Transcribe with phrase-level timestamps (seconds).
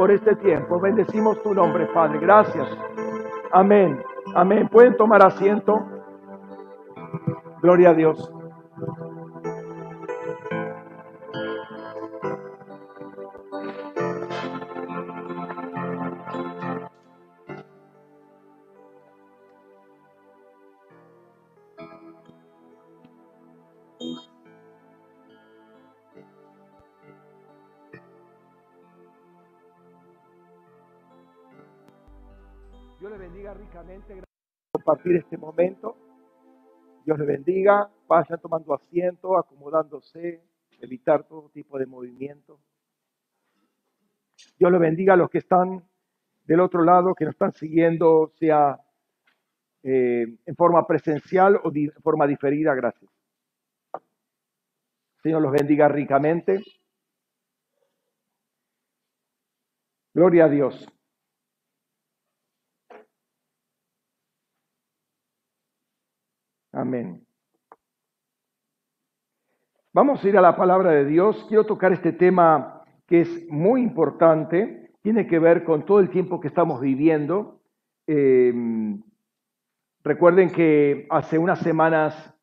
[0.00, 0.80] por este tiempo.
[0.80, 2.20] Bendecimos tu nombre, Padre.
[2.20, 2.66] Gracias.
[3.52, 4.02] Amén.
[4.34, 4.66] Amén.
[4.66, 5.78] Pueden tomar asiento.
[7.60, 8.32] Gloria a Dios.
[35.04, 35.96] Este momento.
[37.04, 37.90] Dios le bendiga.
[38.06, 40.42] Vayan tomando asiento, acomodándose,
[40.80, 42.60] evitar todo tipo de movimiento.
[44.58, 45.82] Dios le bendiga a los que están
[46.44, 48.80] del otro lado, que nos están siguiendo, sea
[49.82, 52.74] eh, en forma presencial o de forma diferida.
[52.74, 53.10] Gracias.
[55.22, 56.62] Señor los bendiga ricamente.
[60.12, 60.99] Gloria a Dios.
[66.80, 67.22] Amén.
[69.92, 71.44] Vamos a ir a la palabra de Dios.
[71.46, 74.90] Quiero tocar este tema que es muy importante.
[75.02, 77.60] Tiene que ver con todo el tiempo que estamos viviendo.
[78.06, 78.54] Eh,
[80.02, 82.34] recuerden que hace unas semanas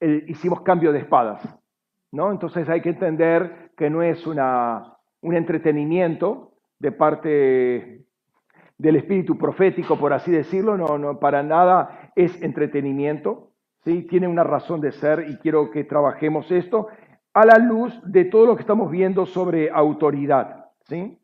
[0.00, 1.42] hicimos cambio de espadas,
[2.12, 2.30] ¿no?
[2.30, 8.06] Entonces hay que entender que no es una, un entretenimiento de parte
[8.78, 13.50] del espíritu profético, por así decirlo, no, no, para nada es entretenimiento,
[13.86, 14.02] ¿sí?
[14.02, 16.88] tiene una razón de ser y quiero que trabajemos esto
[17.32, 20.66] a la luz de todo lo que estamos viendo sobre autoridad.
[20.88, 21.18] ¿sí?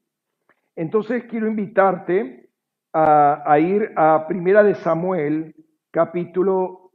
[0.76, 2.50] Entonces quiero invitarte
[2.92, 5.56] a, a ir a Primera de Samuel,
[5.90, 6.92] capítulo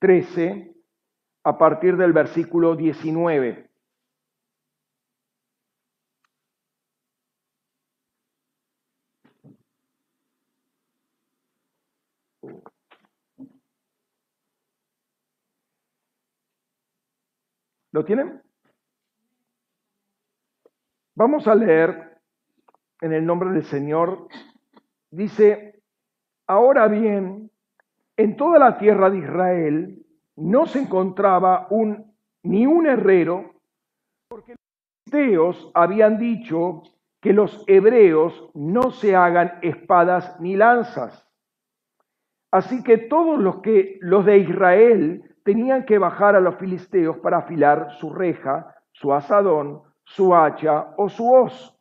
[0.00, 0.74] 13,
[1.44, 3.70] a partir del versículo 19.
[17.94, 18.42] ¿Lo tienen?
[21.14, 22.18] Vamos a leer
[23.00, 24.26] en el nombre del Señor.
[25.12, 25.80] Dice,
[26.48, 27.52] ahora bien,
[28.16, 32.12] en toda la tierra de Israel no se encontraba un,
[32.42, 33.52] ni un herrero,
[34.26, 36.82] porque los filisteos habían dicho
[37.20, 41.28] que los hebreos no se hagan espadas ni lanzas.
[42.50, 47.38] Así que todos los que los de Israel tenían que bajar a los filisteos para
[47.38, 51.78] afilar su reja, su asadón, su hacha o su hoz.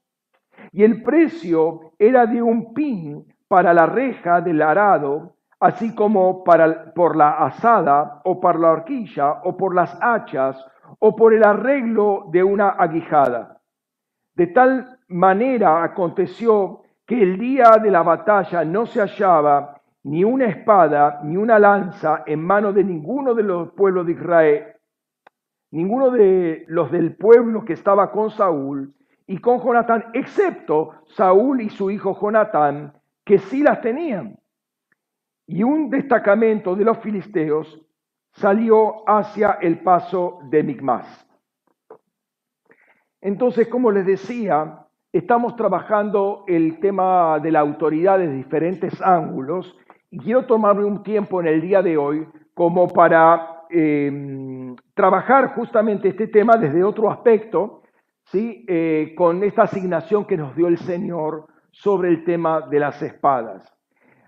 [0.71, 6.93] Y el precio era de un pin para la reja del arado, así como para,
[6.93, 10.63] por la asada o por la horquilla o por las hachas
[10.99, 13.61] o por el arreglo de una aguijada.
[14.35, 20.45] De tal manera aconteció que el día de la batalla no se hallaba ni una
[20.45, 24.63] espada, ni una lanza en mano de ninguno de los pueblos de Israel,
[25.71, 28.93] ninguno de los del pueblo que estaba con Saúl
[29.25, 32.93] y con Jonatán, excepto Saúl y su hijo Jonatán,
[33.23, 34.37] que sí las tenían.
[35.47, 37.81] Y un destacamento de los filisteos
[38.33, 41.27] salió hacia el paso de Migmas.
[43.21, 49.77] Entonces, como les decía, estamos trabajando el tema de la autoridad desde diferentes ángulos
[50.13, 56.09] y quiero tomarme un tiempo en el día de hoy como para em, trabajar justamente
[56.09, 57.81] este tema desde otro aspecto,
[58.25, 58.63] ¿sí?
[58.67, 63.73] Eh, con esta asignación que nos dio el Señor sobre el tema de las espadas.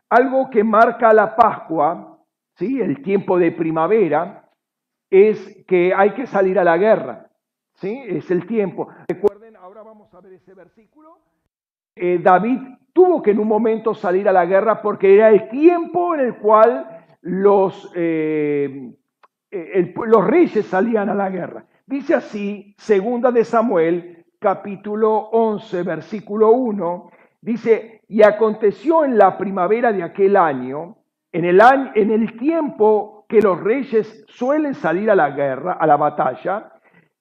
[0.09, 2.17] Algo que marca la Pascua,
[2.56, 2.81] ¿sí?
[2.81, 4.50] el tiempo de primavera,
[5.12, 7.29] es que hay que salir a la guerra.
[7.75, 8.02] ¿sí?
[8.07, 8.88] Es el tiempo.
[9.07, 11.19] Recuerden, ahora vamos a ver ese versículo.
[11.95, 12.59] Eh, David
[12.91, 16.35] tuvo que en un momento salir a la guerra porque era el tiempo en el
[16.35, 18.94] cual los, eh,
[19.50, 21.66] eh, los reyes salían a la guerra.
[21.85, 27.11] Dice así, segunda de Samuel, capítulo 11, versículo 1,
[27.41, 30.97] dice, y aconteció en la primavera de aquel año,
[31.31, 35.87] en el, año, en el tiempo que los reyes suelen salir a la guerra, a
[35.87, 36.73] la batalla,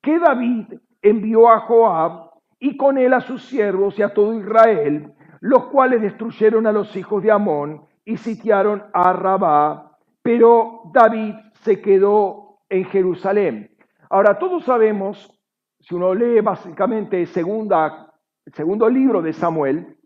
[0.02, 0.66] que David
[1.00, 2.23] envió a Joab
[2.64, 6.96] y con él a sus siervos y a todo Israel, los cuales destruyeron a los
[6.96, 13.76] hijos de Amón y sitiaron a Rabá, pero David se quedó en Jerusalén.
[14.08, 15.30] Ahora, todos sabemos,
[15.78, 18.14] si uno lee básicamente segunda,
[18.46, 19.98] el segundo libro de Samuel,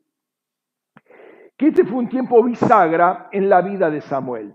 [1.57, 4.53] que este fue un tiempo bisagra en la vida de Samuel.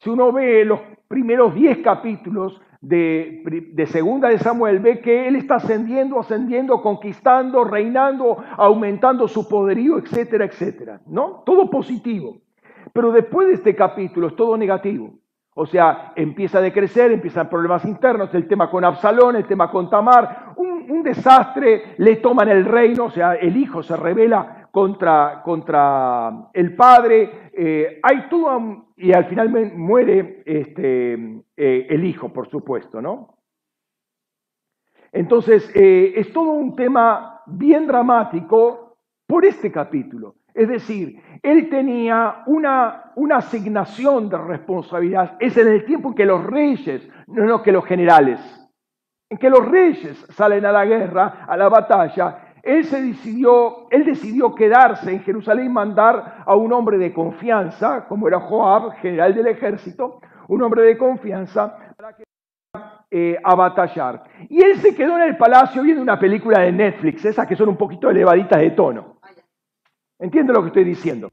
[0.00, 5.36] Si uno ve los primeros diez capítulos, de, de, segunda de Samuel, ve que él
[5.36, 11.00] está ascendiendo, ascendiendo, conquistando, reinando, aumentando su poderío, etcétera, etcétera.
[11.06, 11.42] ¿No?
[11.46, 12.38] Todo positivo.
[12.92, 15.14] Pero después de este capítulo es todo negativo.
[15.56, 19.88] O sea, empieza a decrecer, empiezan problemas internos, el tema con Absalón, el tema con
[19.88, 26.48] Tamar, un, desastre, le toman el reino, o sea, el hijo se revela contra, contra
[26.52, 33.00] el padre, eh, hay todo, y al final muere este, eh, el hijo, por supuesto,
[33.00, 33.38] ¿no?
[35.12, 38.96] Entonces, eh, es todo un tema bien dramático
[39.26, 40.34] por este capítulo.
[40.52, 45.36] Es decir, él tenía una, una asignación de responsabilidad.
[45.40, 48.40] Es en el tiempo en que los reyes, no, que los generales,
[49.30, 54.04] en que los reyes salen a la guerra, a la batalla, él se decidió, él
[54.04, 59.34] decidió quedarse en Jerusalén y mandar a un hombre de confianza, como era Joab, general
[59.34, 62.24] del ejército, un hombre de confianza, para que
[63.10, 64.24] eh, a batallar.
[64.48, 67.68] Y él se quedó en el palacio viendo una película de Netflix, esas que son
[67.68, 69.20] un poquito elevaditas de tono.
[70.18, 71.30] ¿Entiende lo que estoy diciendo?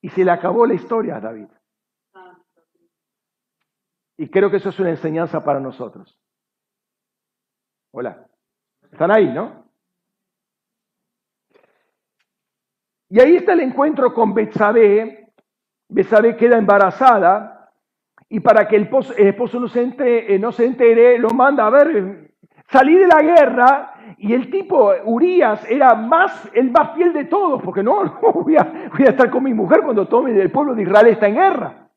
[0.00, 1.48] Y se le acabó la historia a David.
[4.16, 6.18] Y creo que eso es una enseñanza para nosotros.
[7.92, 8.26] Hola.
[8.90, 9.67] Están ahí, ¿no?
[13.10, 15.30] Y ahí está el encuentro con Betsabé.
[15.88, 17.70] Betsabé queda embarazada
[18.28, 21.70] y para que el esposo, no, se entere, eh, no se entere, lo manda a
[21.70, 22.28] ver,
[22.70, 27.62] Salí de la guerra y el tipo, Urias, era más, el más fiel de todos,
[27.62, 31.28] porque no, voy, a, estar con mi mujer cuando todo el pueblo de Israel está
[31.28, 31.88] en guerra.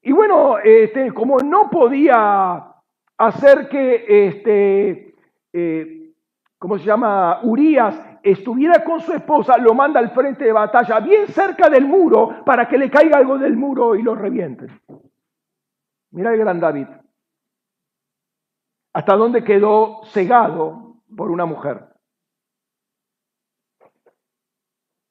[0.00, 2.64] Y bueno, este, como no podía
[3.18, 5.14] hacer que, este,
[5.52, 6.12] eh,
[6.58, 7.40] ¿cómo se llama?
[7.42, 12.44] Urias estuviera con su esposa, lo manda al frente de batalla, bien cerca del muro,
[12.44, 14.80] para que le caiga algo del muro y lo revienten.
[16.10, 16.86] Mira el gran David
[18.96, 21.84] hasta dónde quedó cegado por una mujer.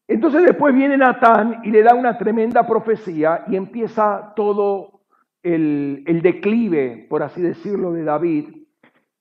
[0.07, 5.01] Entonces después viene Natán y le da una tremenda profecía y empieza todo
[5.43, 8.65] el, declive, por así decirlo, de David,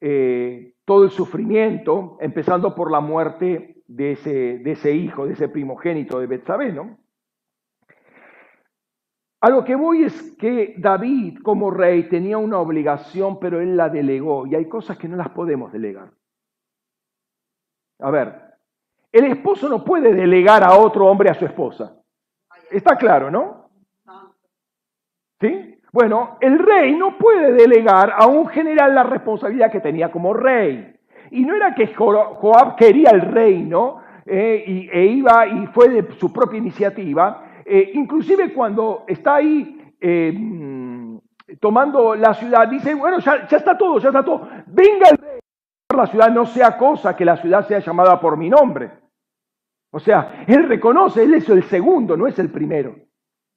[0.00, 5.48] eh, todo el sufrimiento, empezando por la muerte de ese, de ese hijo, de ese
[5.48, 6.98] primogénito de Betsabé, ¿no?
[9.40, 13.88] A lo que voy es que David como rey tenía una obligación, pero él la
[13.88, 16.10] delegó y hay cosas que no las podemos delegar.
[18.00, 18.40] A ver,
[19.12, 21.96] el esposo no puede delegar a otro hombre a su esposa.
[22.70, 23.70] Está claro, ¿no?
[25.40, 25.78] ¿Sí?
[25.92, 30.93] Bueno, el rey no puede delegar a un general la responsabilidad que tenía como rey.
[31.34, 36.12] Y no era que Joab quería el reino eh, y, e iba y fue de
[36.14, 40.32] su propia iniciativa, eh, inclusive cuando está ahí eh,
[41.60, 44.48] tomando la ciudad, dice, bueno, ya, está todo, ya está todo.
[44.66, 45.40] Venga el rey.
[45.96, 48.90] La ciudad no sea cosa que la ciudad sea llamada por mi nombre.
[49.92, 52.96] O sea, él reconoce, él es el segundo, no es el primero.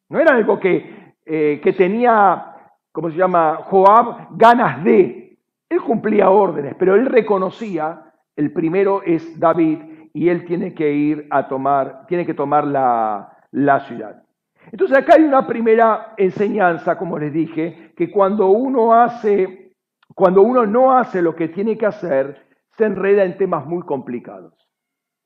[0.10, 2.56] No era algo que, eh, que tenía,
[2.92, 3.60] ¿cómo se llama?
[3.64, 5.27] Joab, ganas de.
[5.70, 9.80] Él cumplía órdenes, pero él reconocía, el primero es David,
[10.14, 14.24] y él tiene que ir a tomar, tiene que tomar la, la ciudad.
[14.72, 19.74] Entonces acá hay una primera enseñanza, como les dije, que cuando uno hace,
[20.16, 24.54] cuando uno no hace lo que tiene que hacer, se enreda en temas muy complicados.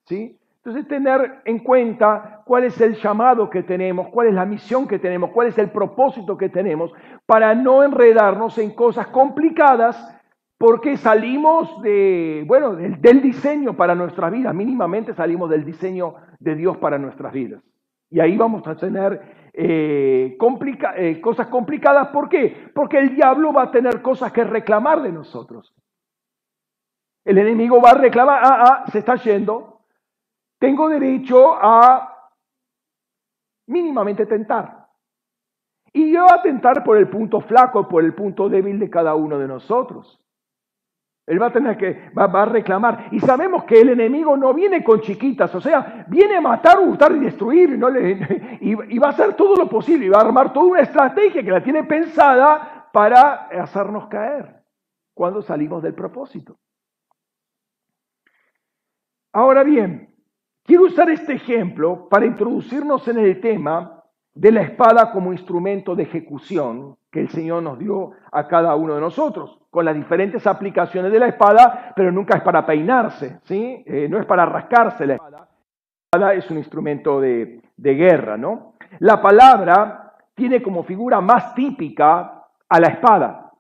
[0.06, 0.38] ¿Sí?
[0.64, 5.00] Entonces tener en cuenta cuál es el llamado que tenemos, cuál es la misión que
[5.00, 6.94] tenemos, cuál es el propósito que tenemos,
[7.26, 10.21] para no enredarnos en cosas complicadas,
[10.62, 16.78] porque salimos de, bueno, del, diseño para nuestras vidas, mínimamente salimos del diseño de Dios
[16.78, 17.64] para nuestras vidas.
[18.12, 22.10] Y ahí vamos a tener eh, eh, cosas complicadas.
[22.10, 22.70] ¿Por qué?
[22.76, 25.74] Porque el diablo va a tener cosas que reclamar de nosotros.
[27.26, 29.82] El enemigo va a reclamar, ah, ah, se está yendo.
[30.60, 32.30] Tengo derecho a
[33.66, 34.90] mínimamente tentar.
[35.92, 39.40] Y yo a tentar por el punto flaco, por el punto débil de cada uno
[39.40, 40.21] de nosotros.
[41.28, 43.08] Él va a tener que, va, a reclamar.
[43.12, 47.16] Y sabemos que el enemigo no viene con chiquitas, o sea, viene a matar, hurtar
[47.16, 50.26] y destruir, y, no le, y, va a hacer todo lo posible, y va a
[50.26, 54.64] armar toda una estrategia que la tiene pensada para hacernos caer
[55.14, 56.58] cuando salimos del propósito.
[59.34, 60.14] Ahora bien,
[60.64, 66.04] quiero usar este ejemplo para introducirnos en el tema de la espada como instrumento de
[66.04, 71.14] ejecución que el Señor nos dio a cada uno de nosotros, con las diferentes aplicaciones
[71.14, 73.82] de la espada, pero nunca es para peinarse, ¿sí?
[73.88, 75.38] Eh, no es para rascarse la espada.
[75.40, 78.74] La espada es un instrumento de, guerra, ¿no?
[79.00, 83.52] La palabra tiene como figura más típica a la espada.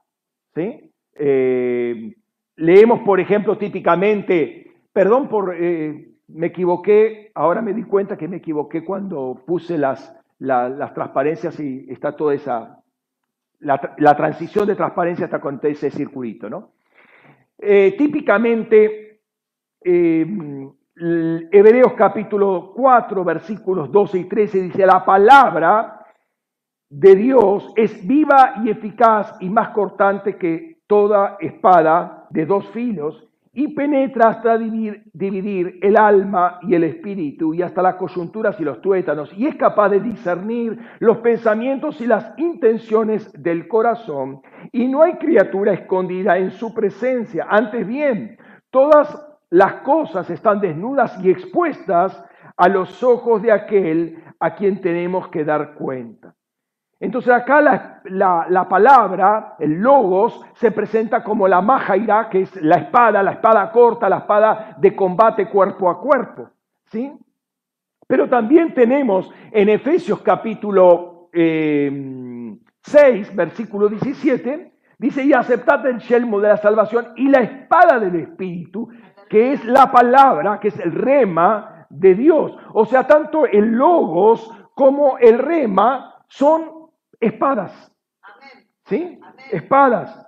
[0.53, 0.91] ¿sí?
[1.15, 2.13] Eh,
[2.57, 8.37] leemos, por ejemplo, típicamente, perdón por, eh, me equivoqué, ahora me di cuenta que me
[8.37, 12.80] equivoqué cuando puse las, las transparencias y está toda esa,
[13.61, 16.71] la, transición de transparencia hasta con ese circulito, ¿no?
[17.57, 19.21] Eh, típicamente,
[19.83, 26.05] Hebreos capítulo 4, versículos 12 y 13 dice, la palabra
[26.89, 33.30] de Dios es viva y eficaz y más cortante que toda espada de dos filos
[33.53, 38.81] y penetra hasta dividir, el alma y el espíritu y hasta las coyunturas y los
[38.81, 44.41] tuétanos y es capaz de discernir los pensamientos y las intenciones del corazón
[44.71, 47.45] y no hay criatura escondida en su presencia.
[47.49, 48.37] Antes bien,
[48.69, 52.23] todas las cosas están desnudas y expuestas
[52.55, 56.35] a los ojos de aquel a quien tenemos que dar cuenta.
[57.01, 57.61] Entonces acá
[58.03, 63.71] la, palabra, el logos, se presenta como la majaira, que es la espada, la espada
[63.71, 66.51] corta, la espada de combate cuerpo a cuerpo.
[66.91, 67.11] ¿sí?
[68.05, 76.39] Pero también tenemos en Efesios capítulo 6, eh, versículo 17, dice, y aceptad el yelmo
[76.39, 78.89] de la salvación y la espada del Espíritu,
[79.27, 82.55] que es la palabra, que es el rema de Dios.
[82.73, 86.80] O sea, tanto el logos como el rema son
[87.21, 87.91] espadas.
[88.85, 89.19] ¿Sí?
[89.51, 90.27] Espadas.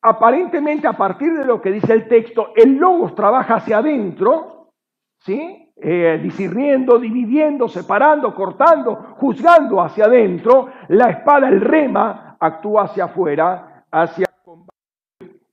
[0.00, 4.70] Aparentemente, a partir de lo que dice el texto, el logos trabaja hacia adentro,
[5.18, 5.72] ¿sí?
[5.76, 10.68] Eh, disirriendo, dividiendo, separando, cortando, juzgando hacia adentro.
[10.88, 14.26] La espada, el rema, actúa hacia afuera, hacia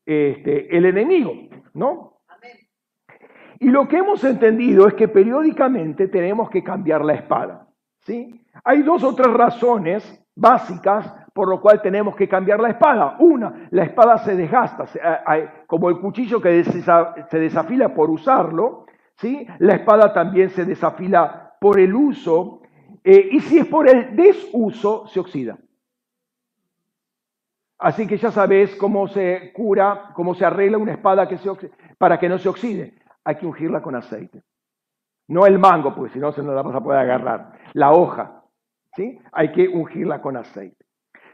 [0.05, 1.33] este, el enemigo,
[1.73, 2.13] ¿no?
[3.59, 7.67] Y lo que hemos entendido es que periódicamente tenemos que cambiar la espada.
[8.01, 8.45] ¿sí?
[8.63, 13.17] Hay dos o tres razones básicas por lo cual tenemos que cambiar la espada.
[13.19, 14.85] Una, la espada se desgasta,
[15.67, 18.85] como el cuchillo que se desafila por usarlo,
[19.15, 19.45] ¿sí?
[19.59, 22.61] la espada también se desafila por el uso,
[23.03, 25.57] eh, y si es por el desuso, se oxida.
[27.79, 31.49] Así que ya sabes cómo se cura, cómo se arregla una espada que se
[31.97, 32.93] para que no se oxide.
[33.25, 34.41] Hay que ungirla con aceite.
[35.27, 37.53] No el mango, porque si no se nos la vas a poder agarrar.
[37.73, 38.42] La hoja.
[38.95, 39.19] ¿Sí?
[39.31, 40.85] Hay que ungirla con aceite.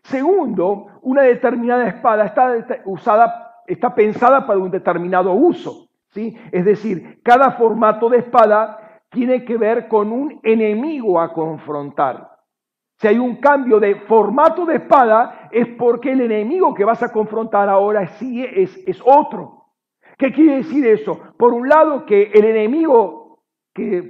[0.03, 6.37] Segundo, una determinada espada está usada, está pensada para un determinado uso, ¿sí?
[6.51, 12.29] Es decir, cada formato de espada tiene que ver con un enemigo a confrontar.
[12.97, 17.11] Si hay un cambio de formato de espada, es porque el enemigo que vas a
[17.11, 19.59] confrontar ahora sí es, es otro.
[20.17, 21.17] ¿Qué quiere decir eso?
[21.37, 23.18] Por un lado, que el enemigo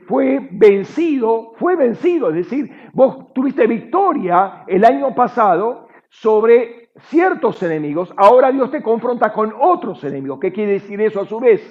[0.08, 8.14] fue vencido, fue vencido, es decir, vos tuviste victoria el año pasado sobre ciertos enemigos,
[8.18, 10.40] ahora Dios te confronta con otros enemigos.
[10.40, 11.62] ¿Qué quiere decir eso a su vez?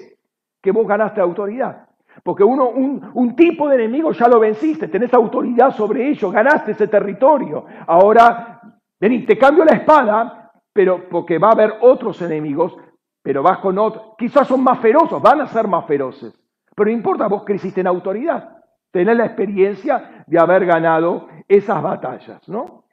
[0.63, 1.87] Que vos ganaste autoridad.
[2.23, 6.73] Porque uno, un, un tipo de enemigo ya lo venciste, tenés autoridad sobre ellos, ganaste
[6.73, 7.65] ese territorio.
[7.87, 8.61] Ahora,
[8.99, 12.77] vení, te cambio la espada, pero porque va a haber otros enemigos,
[13.23, 16.35] pero vas con otros, quizás son más feroces, van a ser más feroces.
[16.79, 18.57] Pero no importa, vos creciste en autoridad,
[18.93, 22.85] tenés la experiencia de haber ganado esas batallas, ¿no?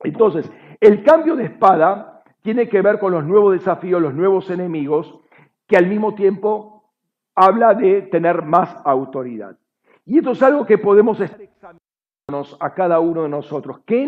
[0.00, 5.20] Entonces, el cambio de espada tiene que ver con los nuevos desafíos, los nuevos enemigos,
[5.66, 6.92] que al mismo tiempo
[7.34, 9.56] habla de tener más autoridad.
[10.04, 13.80] Y esto es algo que podemos examinarnos a cada uno de nosotros.
[13.86, 14.06] ¿Qué,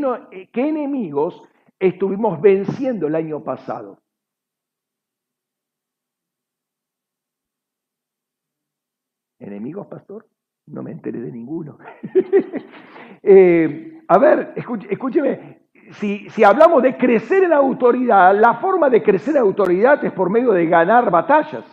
[0.53, 1.43] ¿Qué enemigos
[1.79, 3.97] estuvimos venciendo el año pasado?
[9.39, 10.27] ¿Enemigos, pastor?
[10.67, 11.79] No me enteré de ninguno.
[13.29, 19.35] Eh, a ver, escúcheme, si, si, hablamos de crecer en autoridad, la forma de crecer
[19.35, 21.65] en autoridad es por medio de ganar batallas.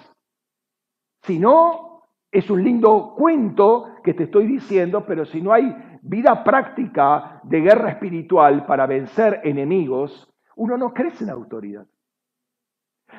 [1.22, 2.01] Si no,
[2.32, 7.62] es un lindo cuento que te estoy diciendo, pero si no hay vida práctica de
[7.62, 11.86] guerra espiritual para vencer enemigos, uno no crece en autoridad.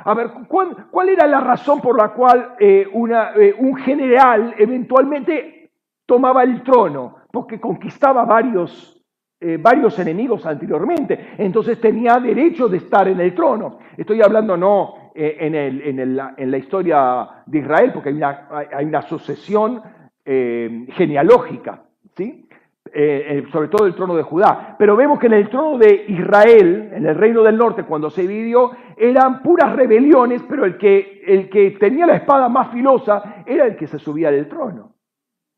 [0.05, 5.71] A ver, ¿cuál, era la razón por la cual eh, eh, un general eventualmente
[6.07, 7.17] tomaba el trono?
[7.31, 9.03] Porque conquistaba varios,
[9.41, 13.79] eh, varios enemigos anteriormente, entonces tenía derecho de estar en el trono.
[13.97, 19.81] Estoy hablando no en, en, la historia de Israel, porque hay una, hay una sucesión
[20.25, 21.85] genealógica,
[22.17, 22.49] ¿sí?
[22.97, 24.77] Eh, eh, sobre todo el trono de Judá.
[24.79, 28.23] Pero vemos que en el trono de Israel, en el reino del norte, cuando se
[28.23, 33.67] dividió, eran puras rebeliones, pero el que, el que tenía la espada más filosa era
[33.67, 34.93] el que se subía del trono.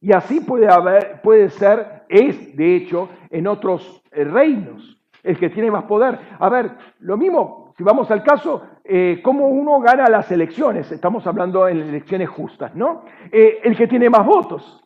[0.01, 5.51] Y así puede, haber, puede ser es de hecho en otros eh, reinos el que
[5.51, 6.19] tiene más poder.
[6.39, 11.27] A ver, lo mismo, si vamos al caso, eh, cómo uno gana las elecciones, estamos
[11.27, 13.05] hablando en elecciones justas, ¿no?
[13.31, 14.83] El que tiene más votos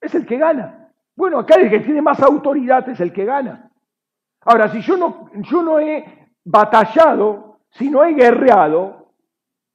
[0.00, 0.81] es el que gana.
[1.14, 3.70] Bueno, acá el que tiene más autoridad es el que gana.
[4.40, 6.04] Ahora, si yo no, yo no he
[6.44, 9.14] batallado, si no he guerreado,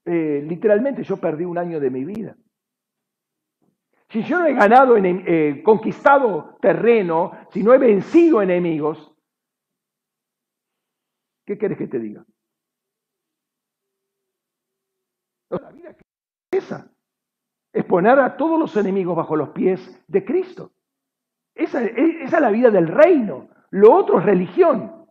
[0.06, 2.36] eh, literalmente yo perdí un año de mi vida.
[4.10, 9.14] Si yo no he ganado, en, conquistado terreno, si no he vencido enemigos,
[11.46, 12.26] ¿qué quieres que te diga?
[15.50, 16.90] La vida es esa.
[17.74, 20.72] Es poner a todos los enemigos bajo los pies de Cristo.
[21.58, 23.50] Esa, es la vida del reino.
[23.72, 25.08] Lo otro es religión.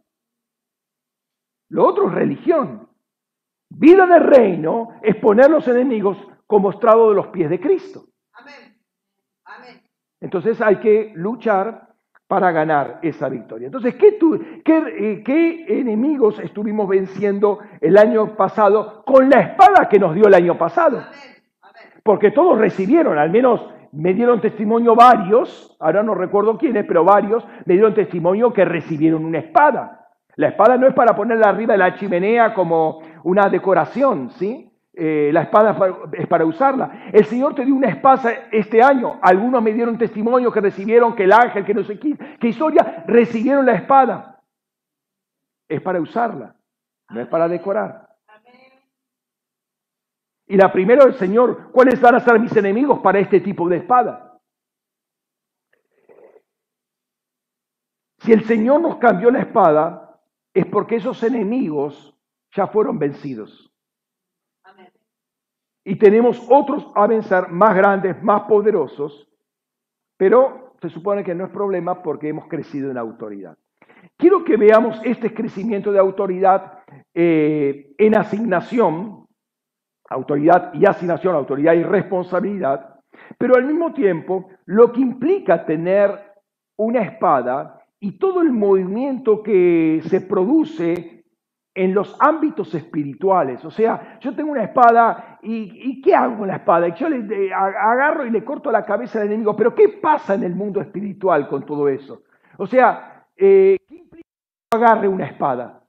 [1.69, 2.89] Lo otro es religión.
[3.69, 8.05] Vida del reino es poner los enemigos como estrado de los pies de Cristo.
[8.33, 8.79] Amén.
[9.45, 9.83] Amén.
[10.21, 11.87] Entonces hay que luchar
[12.29, 13.67] para ganar esa victoria.
[13.67, 20.15] Entonces, ¿qué, eh, ¿qué, enemigos estuvimos venciendo el año pasado con la espada que nos
[20.15, 21.05] dio el año pasado?
[22.03, 27.45] Porque todos recibieron, al menos me dieron testimonio varios, ahora no recuerdo quiénes, pero varios
[27.65, 30.07] me dieron testimonio que recibieron una espada.
[30.37, 34.71] La espada no es para ponerla arriba de la chimenea como una decoración, ¿sí?
[34.93, 35.77] Eh, la espada
[36.13, 37.11] es para usarla.
[37.13, 39.19] El Señor te dio una espada este año.
[39.23, 43.05] Algunos me dieron testimonio que recibieron, que el ángel, que no sé qué, que historia,
[43.07, 44.43] recibieron la espada.
[45.69, 46.55] Es para usarla,
[47.11, 48.06] no es para decorar.
[50.47, 53.79] Y la primera del Señor, ¿cuáles van a ser mis enemigos para este tipo de
[53.79, 54.39] espada?
[58.19, 60.21] Si el Señor nos cambió la espada,
[60.55, 62.17] es porque esos enemigos
[62.55, 63.73] ya fueron vencidos.
[65.85, 69.29] Y tenemos otros a vencer más grandes, más poderosos,
[70.17, 73.57] pero se supone que no es problema porque hemos crecido en autoridad.
[74.17, 76.81] Quiero que veamos este crecimiento de autoridad
[77.15, 79.26] eh, en asignación,
[80.09, 82.97] autoridad y asignación, autoridad y responsabilidad,
[83.39, 86.11] pero al mismo tiempo lo que implica tener
[86.77, 91.17] una espada y todo el movimiento que se produce
[91.75, 93.65] en los ámbitos espirituales.
[93.65, 96.89] O sea, yo tengo una espada y, ¿qué hago con la espada?
[96.95, 99.55] Yo le agarro y le corto la cabeza al enemigo.
[99.55, 102.23] Pero ¿qué pasa en el mundo espiritual con todo eso?
[102.57, 104.29] O sea, eh, ¿qué implica
[104.71, 105.83] que agarre una espada?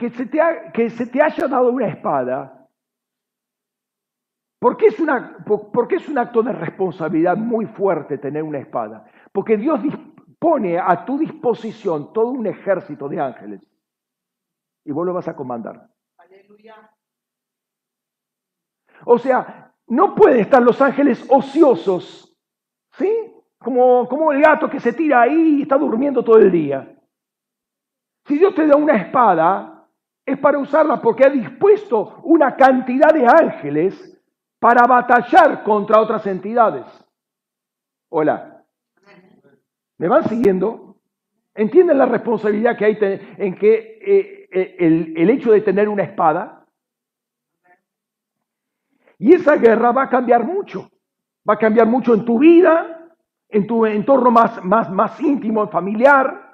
[0.00, 0.40] Que se, te
[0.72, 2.66] que se te haya dado una espada,
[4.58, 9.04] porque es, una, porque es un acto de responsabilidad muy fuerte tener una espada.
[9.30, 9.80] Porque Dios
[10.38, 13.60] pone a tu disposición todo un ejército de ángeles
[14.86, 15.88] y vos lo vas a comandar.
[16.16, 16.90] Aleluya.
[19.04, 22.34] O sea, no pueden estar los ángeles ociosos,
[22.92, 23.34] ¿sí?
[23.58, 26.96] Como, como el gato que se tira ahí y está durmiendo todo el día.
[28.26, 29.79] Si Dios te da una espada,
[30.30, 34.18] es para usarla porque ha dispuesto una cantidad de ángeles
[34.58, 36.86] para batallar contra otras entidades.
[38.08, 38.64] Hola.
[39.98, 40.96] ¿Me van siguiendo?
[41.54, 42.98] ¿Entienden la responsabilidad que hay
[43.38, 44.76] en que eh, eh,
[45.16, 46.66] el, hecho de tener una espada?
[49.18, 50.90] Y esa guerra va a cambiar mucho.
[51.48, 53.14] Va a cambiar mucho en tu vida,
[53.48, 56.49] en tu entorno más, más, más íntimo, familiar,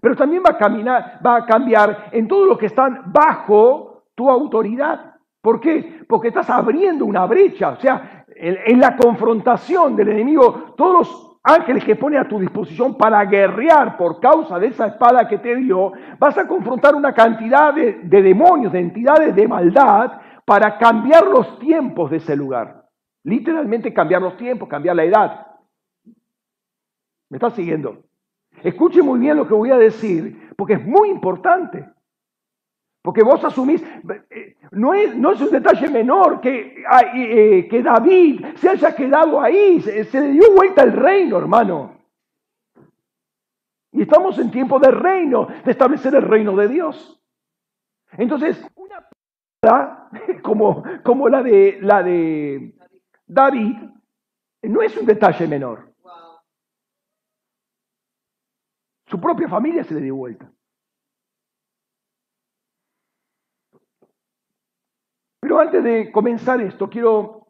[0.00, 4.30] pero también va a, caminar, va a cambiar en todo lo que están bajo tu
[4.30, 5.14] autoridad.
[5.40, 6.04] ¿Por qué?
[6.08, 7.68] Porque estás abriendo una brecha.
[7.70, 12.96] O sea, en, la confrontación del enemigo, todos los ángeles que pone a tu disposición
[12.96, 17.72] para guerrear por causa de esa espada que te dio, vas a confrontar una cantidad
[17.72, 22.84] de, demonios, de entidades de maldad, para cambiar los tiempos de ese lugar.
[23.24, 25.46] Literalmente cambiar los tiempos, cambiar la edad.
[27.28, 28.04] ¿Me estás siguiendo?
[28.66, 31.88] Escuche muy bien lo que voy a decir, porque es muy importante.
[33.00, 33.80] Porque vos asumís,
[34.28, 36.82] eh, no es, no es un detalle menor que,
[37.14, 41.96] eh, que David se haya quedado ahí, se, le dio vuelta el reino, hermano.
[43.92, 47.22] Y estamos en tiempo de reino, de establecer el reino de Dios.
[48.18, 48.60] Entonces,
[49.62, 50.08] una
[50.42, 52.74] como, como la, de, la de
[53.28, 53.76] David
[54.62, 55.94] no es un detalle menor.
[59.06, 60.50] Su propia familia se le dio vuelta.
[65.40, 67.46] Pero antes de comenzar esto, quiero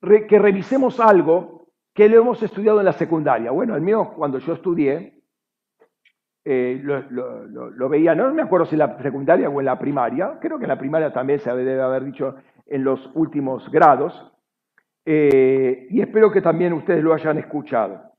[0.00, 3.50] que revisemos algo que le hemos estudiado en la secundaria.
[3.50, 5.20] Bueno, el mío, cuando yo estudié,
[6.44, 10.58] eh, lo, veía, no me acuerdo si en la secundaria o en la primaria, creo
[10.58, 14.32] que en la primaria también se debe haber dicho en los últimos grados
[15.04, 18.12] eh, y espero que también ustedes lo hayan escuchado.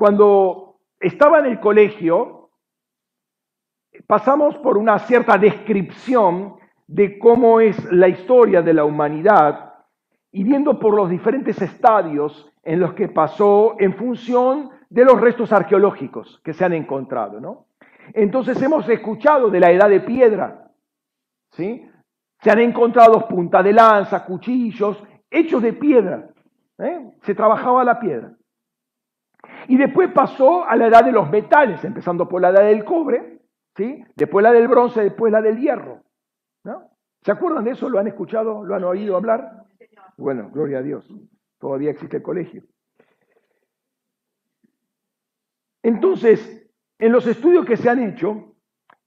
[0.00, 2.52] Cuando estaba en el colegio,
[4.06, 6.54] pasamos por una cierta descripción
[6.86, 9.74] de cómo es la historia de la humanidad
[10.32, 15.52] y viendo por los diferentes estadios en los que pasó en función de los restos
[15.52, 17.38] arqueológicos que se han encontrado.
[17.38, 17.66] ¿no?
[18.14, 20.70] Entonces hemos escuchado de la edad de piedra,
[21.50, 21.86] ¿sí?
[22.40, 26.30] se han encontrado punta de lanza, cuchillos, hechos de piedra.
[26.78, 27.10] ¿eh?
[27.20, 28.32] Se trabajaba la piedra.
[29.70, 33.38] Y después pasó a la edad de los metales, empezando por la edad del cobre,
[33.76, 34.04] ¿sí?
[34.16, 36.02] después la del bronce, después la del hierro.
[36.64, 36.90] ¿no?
[37.22, 37.88] ¿Se acuerdan de eso?
[37.88, 38.64] ¿Lo han escuchado?
[38.64, 39.66] ¿Lo han oído hablar?
[40.16, 41.08] Bueno, gloria a Dios.
[41.60, 42.64] Todavía existe el colegio.
[45.84, 48.56] Entonces, en los estudios que se han hecho,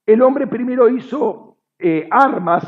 [0.05, 2.63] el hombre primero hizo eh, armas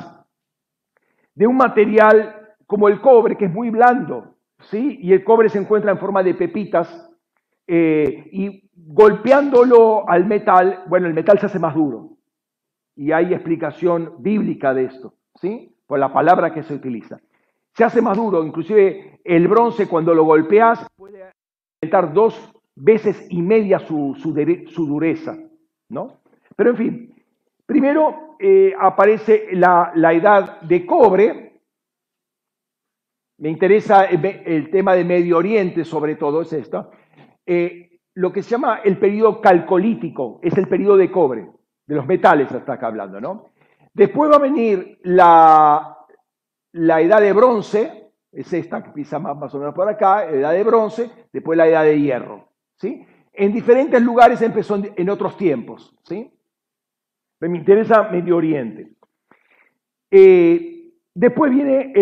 [1.33, 4.99] de un material como el cobre, que es muy blando, ¿sí?
[5.01, 7.09] Y el cobre se encuentra en forma de pepitas,
[7.67, 12.17] eh, y golpeándolo al metal, bueno, el metal se hace más duro.
[12.95, 15.75] Y hay explicación bíblica de esto, ¿sí?
[15.85, 17.19] Por la palabra que se utiliza.
[17.73, 21.31] Se hace más duro, inclusive el bronce cuando lo golpeas puede
[21.81, 24.15] aumentar dos veces y media su,
[24.75, 25.37] dureza,
[25.89, 26.19] ¿no?
[26.55, 27.23] Pero en fin,
[27.65, 31.61] primero eh, aparece la, edad de cobre,
[33.37, 36.91] me interesa el, tema de Medio Oriente sobre todo, es esto,
[37.45, 41.47] eh, lo que se llama el periodo calcolítico, es el periodo de cobre,
[41.85, 43.49] de los metales hasta acá hablando, ¿no?
[43.93, 45.97] Después va a venir la,
[46.73, 50.51] la edad de bronce, es esta que pisa más, más o menos por acá, edad
[50.51, 52.49] de bronce, después la edad de hierro.
[52.75, 53.05] ¿sí?
[53.31, 56.31] En diferentes lugares empezó en otros tiempos, ¿sí?
[57.39, 58.91] Me interesa Medio Oriente.
[60.09, 61.93] Eh, después viene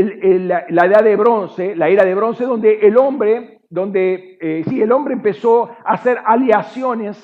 [0.69, 4.92] la, edad de bronce, la era de bronce, donde el hombre, donde eh, sí, el
[4.92, 7.18] hombre empezó a hacer aleaciones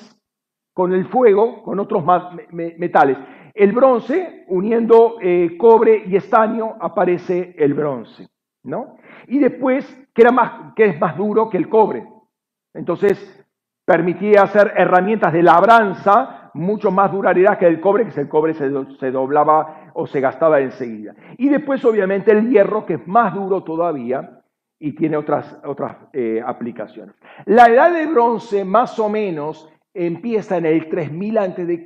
[0.74, 2.02] con el fuego, con otros
[2.50, 3.18] metales.
[3.54, 8.26] El bronce, uniendo eh, cobre y estaño, aparece el bronce,
[8.64, 8.96] ¿no?
[9.28, 12.04] Y después, que, era más, que es más duro que el cobre.
[12.74, 13.46] Entonces,
[13.84, 19.10] permitía hacer herramientas de labranza mucho más duraderas que el cobre, que el cobre se,
[19.12, 21.14] doblaba o se gastaba enseguida.
[21.38, 24.39] Y después, obviamente, el hierro, que es más duro todavía
[24.80, 27.14] y tiene otras, otras eh, aplicaciones.
[27.44, 31.84] La edad de bronce, más o menos, empieza en el 3000 a.C.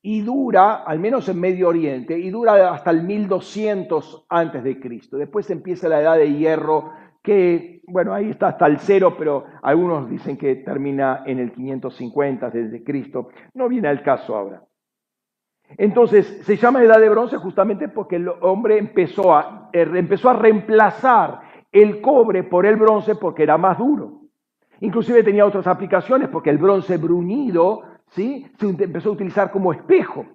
[0.00, 4.80] y dura, al menos en Medio Oriente, y dura hasta el 1200 a.C.
[5.12, 10.08] Después empieza la edad de hierro que, bueno, ahí está hasta el cero, pero algunos
[10.08, 13.28] dicen que termina en el 550 desde Cristo.
[13.54, 14.62] No viene al caso ahora.
[15.78, 20.34] Entonces, se llama edad de bronce justamente porque el hombre empezó a, er, empezó a
[20.34, 24.20] reemplazar el cobre por el bronce porque era más duro.
[24.80, 28.46] Inclusive tenía otras aplicaciones porque el bronce bruñido ¿sí?
[28.58, 30.26] se empezó a utilizar como espejo.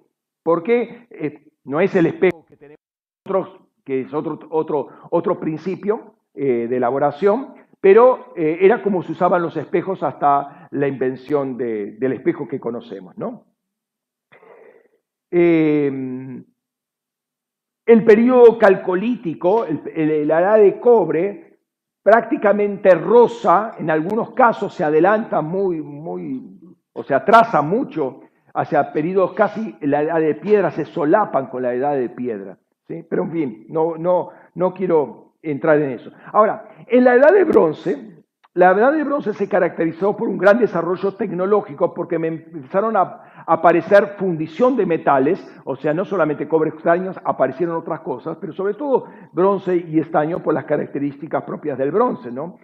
[0.42, 2.78] Porque eh, no es el espejo que tenemos
[3.84, 9.42] que es otro, otro, otro principio, eh, de elaboración, pero eh, era como se usaban
[9.42, 13.16] los espejos hasta la invención del espejo que conocemos.
[13.16, 13.46] ¿no?
[17.88, 19.64] El periodo calcolítico,
[19.96, 21.60] la edad de cobre,
[22.02, 26.60] prácticamente rosa, en algunos casos se adelanta muy, muy,
[26.92, 28.20] o se atrasa mucho
[28.52, 32.58] hacia periodos casi, la edad de piedra se solapan con la edad de piedra.
[32.86, 33.06] ¿sí?
[33.08, 36.12] Pero en fin, no, no, no quiero entrar en eso.
[36.30, 38.17] Ahora, en la edad de bronce,
[38.58, 44.16] la edad de bronce se caracterizó por un gran desarrollo tecnológico porque empezaron a aparecer
[44.18, 49.06] fundición de metales, o sea, no solamente cobre estaños, aparecieron otras cosas, pero sobre todo
[49.32, 52.58] bronce y estaño por las características propias del bronce, ¿no?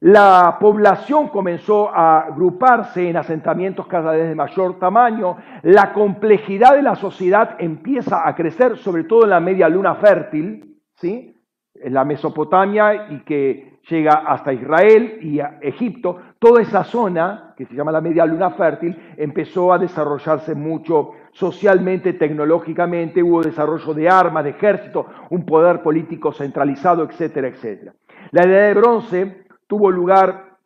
[0.00, 6.82] La población comenzó a agruparse en asentamientos cada vez de mayor tamaño, la complejidad de
[6.82, 11.38] la sociedad empieza a crecer, sobre todo en la media luna fértil, ¿sí?
[11.74, 17.74] en la Mesopotamia y que llega hasta Israel y Egipto, toda esa zona, que se
[17.74, 24.44] llama la media luna fértil, empezó a desarrollarse mucho socialmente, tecnológicamente, hubo desarrollo de armas,
[24.44, 27.94] de ejército, un poder político centralizado, etcétera, etcétera.
[28.30, 30.56] La edad de bronce tuvo lugar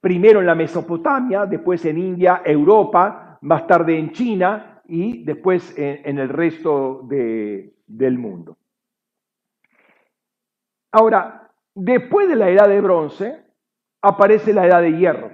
[0.00, 6.18] primero en la Mesopotamia, después en India, Europa, más tarde en China y después en,
[6.18, 8.56] el resto del mundo.
[10.90, 11.41] Ahora,
[11.74, 13.42] después de la edad de bronce,
[14.02, 15.30] aparece la edad de hierro.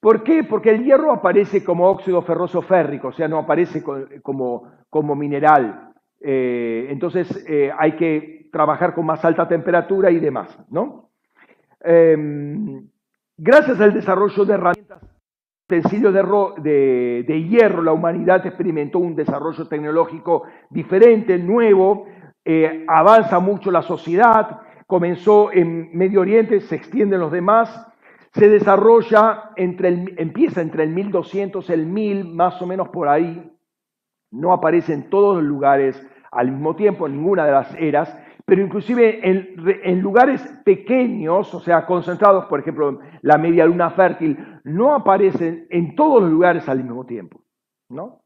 [0.00, 0.42] ¿Por qué?
[0.42, 3.82] Porque el hierro aparece como óxido ferroso férrico, o sea, no aparece
[4.22, 5.88] como, como mineral
[6.24, 11.10] Eh, entonces eh, hay que trabajar con más alta temperatura y demás, ¿no?
[11.80, 12.88] Em,
[13.36, 15.02] gracias al desarrollo de herramientas,
[15.68, 22.06] utensilios de, de, hierro, la humanidad experimentó un desarrollo tecnológico diferente, nuevo,
[22.44, 24.60] eh, avanza mucho la sociedad,
[24.92, 27.90] comenzó en Medio Oriente, se extiende en los demás,
[28.34, 33.08] se desarrolla entre el, empieza entre el 1200 y el 1000, más o menos por
[33.08, 33.50] ahí,
[34.30, 38.60] no aparece en todos los lugares al mismo tiempo, en ninguna de las eras, pero
[38.60, 45.68] inclusive en, lugares pequeños, o sea, concentrados, por ejemplo, la media luna fértil, no aparecen
[45.70, 47.42] en todos los lugares al mismo tiempo,
[47.88, 48.20] ¿no?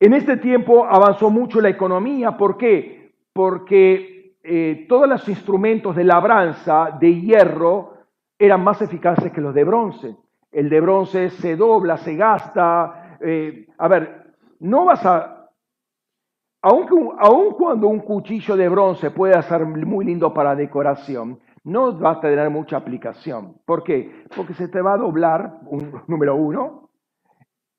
[0.00, 3.01] En este tiempo avanzó mucho la economía, ¿por qué?
[3.32, 7.94] Porque eh, todos los instrumentos de labranza de hierro
[8.38, 10.16] eran más eficaces que los de bronce.
[10.50, 13.16] El de bronce se dobla, se gasta.
[13.20, 15.42] Eh, a ver, no vas a
[16.62, 22.20] aun cuando un cuchillo de bronce puede ser muy lindo para decoración, no va a
[22.20, 23.56] tener mucha aplicación.
[23.64, 24.24] ¿Por qué?
[24.34, 25.60] Porque se te va a doblar,
[26.06, 26.90] número uno,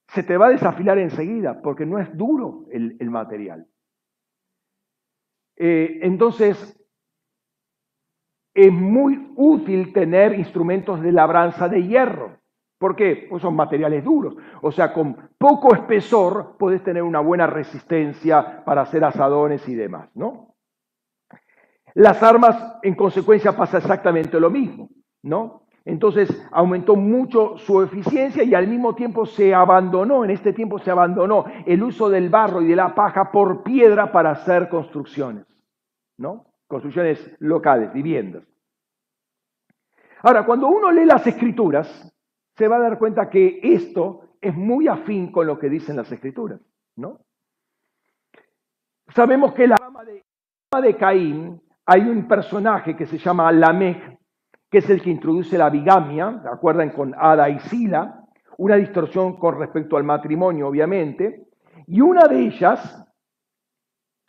[0.08, 3.66] se te va a desafilar enseguida, porque no es duro el, material.
[5.58, 6.80] Eh, entonces,
[8.54, 12.38] es muy útil tener instrumentos de labranza de hierro.
[12.78, 13.28] ¿Por qué?
[13.30, 14.36] Pues son materiales duros.
[14.62, 20.10] O sea, con poco espesor puedes tener una buena resistencia para hacer asadones y demás,
[20.16, 20.56] ¿no?
[21.96, 24.90] Las armas, en consecuencia, pasa exactamente lo mismo,
[25.22, 25.63] ¿no?
[25.86, 30.92] Entonces aumentó mucho su eficiencia y al mismo tiempo se abandonó, en este tiempo se
[30.92, 35.46] abandonó el uso del barro y de la paja por piedra para hacer construcciones,
[36.18, 36.46] ¿no?
[36.68, 38.44] Construcciones locales, viviendas.
[40.22, 42.10] Ahora, cuando uno lee las escrituras,
[42.56, 46.10] se va a dar cuenta que esto es muy afín con lo que dicen las
[46.12, 46.62] escrituras,
[46.96, 47.20] ¿no?
[49.10, 54.18] Sabemos que la de, de Caín hay un personaje que se llama Lamech,
[54.74, 56.90] que es el que introduce la bigamia, ¿se acuerdan?
[56.90, 58.26] Con Ada y Sila,
[58.58, 61.46] una distorsión con respecto al matrimonio, obviamente,
[61.86, 63.06] y una de ellas,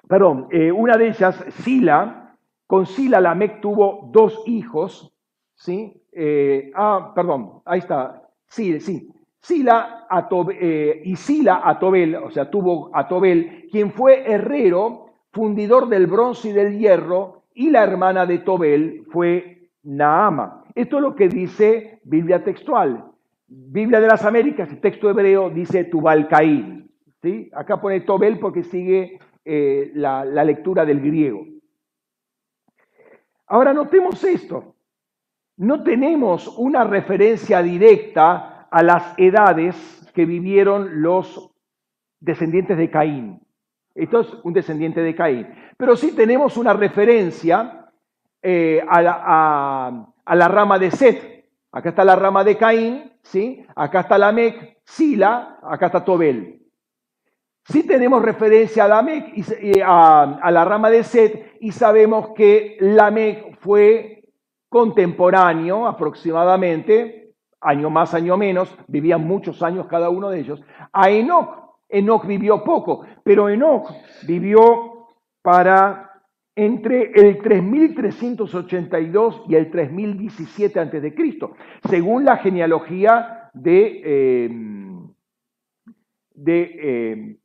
[0.07, 5.15] perdón, eh, una de ellas, Sila, con Sila Lamech tuvo dos hijos,
[5.55, 5.99] ¿sí?
[6.13, 9.09] Eh, ah, perdón, ahí está, sí, sí.
[9.41, 10.07] Sila
[10.61, 16.07] eh, y Sila a Tobel, o sea, tuvo a Tobel, quien fue herrero, fundidor del
[16.07, 20.65] bronce y del hierro, y la hermana de Tobel fue Naama.
[20.75, 23.13] Esto es lo que dice Biblia textual.
[23.47, 26.91] Biblia de las Américas, texto hebreo dice Tubal Caín.
[27.23, 27.51] ¿sí?
[27.55, 31.47] Acá pone Tobel porque sigue eh, la lectura del griego.
[33.47, 34.75] Ahora notemos esto
[35.57, 39.77] no tenemos una referencia directa a las edades
[40.15, 41.51] que vivieron los
[42.21, 43.41] descendientes de Caín.
[43.95, 45.49] Esto es un descendiente de Caín.
[45.77, 47.84] Pero sí tenemos una referencia
[48.47, 51.47] eh, a, la, rama de Set.
[51.73, 53.65] Acá está la rama de Caín, ¿sí?
[53.75, 56.61] acá está Lamec, Sila, acá está Tobel.
[57.65, 62.77] Sí tenemos referencia a Lamec y, a, a, la rama de Set y sabemos que
[62.81, 64.25] Lamec fue
[64.69, 71.65] contemporáneo aproximadamente, año más, año menos, vivían muchos años cada uno de ellos, a Enoch.
[71.89, 73.91] Enoch vivió poco, pero Enoch
[74.27, 75.07] vivió
[75.41, 76.14] para
[76.57, 81.15] entre el 3382 y el 3017 a.C.,
[81.89, 84.51] según la genealogía de,
[86.35, 87.37] de eh,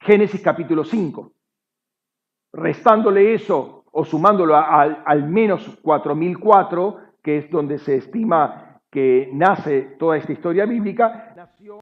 [0.00, 1.32] Génesis capítulo 5.
[2.52, 10.16] Restándole eso o sumándolo al menos 4004, que es donde se estima que nace toda
[10.16, 11.80] esta historia bíblica, nació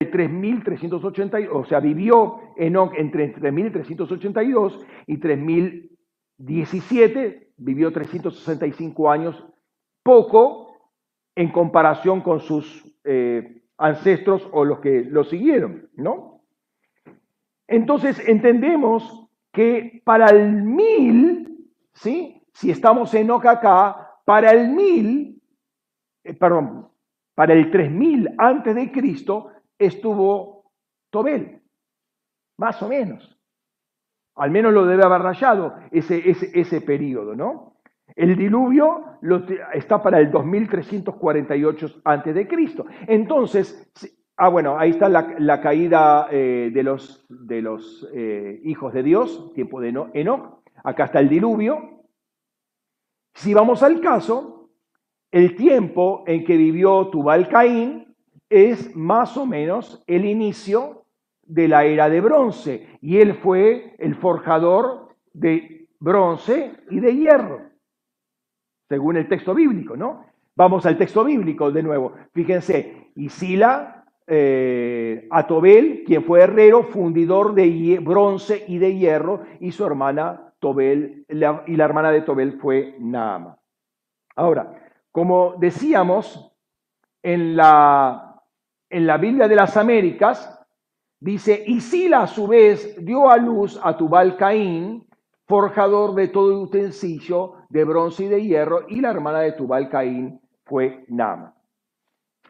[0.00, 5.18] en 3382, o sea, vivió Enoch entre 3382 y
[6.44, 9.46] 3017, vivió 365 años,
[10.02, 10.74] poco
[11.34, 16.42] en comparación con sus eh, ancestros o los que lo siguieron, ¿no?
[17.66, 21.50] Entonces entendemos que para el mil
[21.94, 22.42] ¿sí?
[22.52, 25.42] Si estamos en acá, para el 1000,
[26.24, 26.88] eh, perdón,
[27.34, 30.72] para el 3000 antes de Cristo estuvo
[31.10, 31.62] Tobel,
[32.58, 33.39] más o menos.
[34.40, 37.76] Al menos lo debe haber rayado ese, ese, periodo, ¿no?
[38.16, 39.18] El diluvio
[39.74, 42.86] está para el 2348 antes de Cristo.
[43.06, 43.92] Entonces,
[44.38, 49.52] ah, bueno, ahí está la, caída eh, de los, de los eh, hijos de Dios,
[49.52, 50.62] tiempo de Enoch.
[50.84, 52.06] Acá está el diluvio.
[53.34, 54.70] Si vamos al caso,
[55.30, 58.16] el tiempo en que vivió Tubal Caín
[58.48, 60.99] es más o menos el inicio
[61.50, 67.60] de la era de bronce y él fue el forjador de bronce y de hierro,
[68.88, 70.26] según el texto bíblico, ¿no?
[70.56, 72.12] Vamos al texto bíblico de nuevo.
[72.32, 79.84] Fíjense, Isila, eh, Atobel, quien fue herrero, fundidor de bronce y de hierro, y su
[79.84, 83.58] hermana Tobel, y la hermana de Tobel fue Naama.
[84.36, 84.74] Ahora,
[85.10, 86.52] como decíamos,
[87.22, 88.42] en la,
[88.88, 90.59] en la Biblia de las Américas,
[91.20, 95.06] dice, Isila a su vez dio a luz a Tubal Caín,
[95.46, 100.40] forjador de todo utensilio de bronce y de hierro, y la hermana de Tubal Caín
[100.64, 101.54] fue Nama.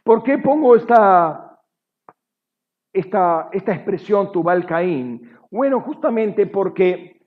[0.03, 1.59] ¿Por qué pongo esta,
[2.93, 5.31] esta, esta expresión Tubal Caín?
[5.51, 7.27] Bueno, justamente porque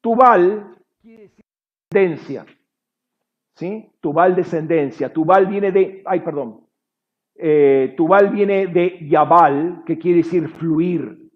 [0.00, 1.44] Tubal quiere decir
[1.90, 2.46] descendencia.
[3.56, 3.92] ¿Sí?
[4.00, 5.12] Tubal descendencia.
[5.12, 6.66] Tubal viene de, ay, perdón.
[7.42, 11.30] Eh, Tubal viene de Yabal, que quiere decir fluir.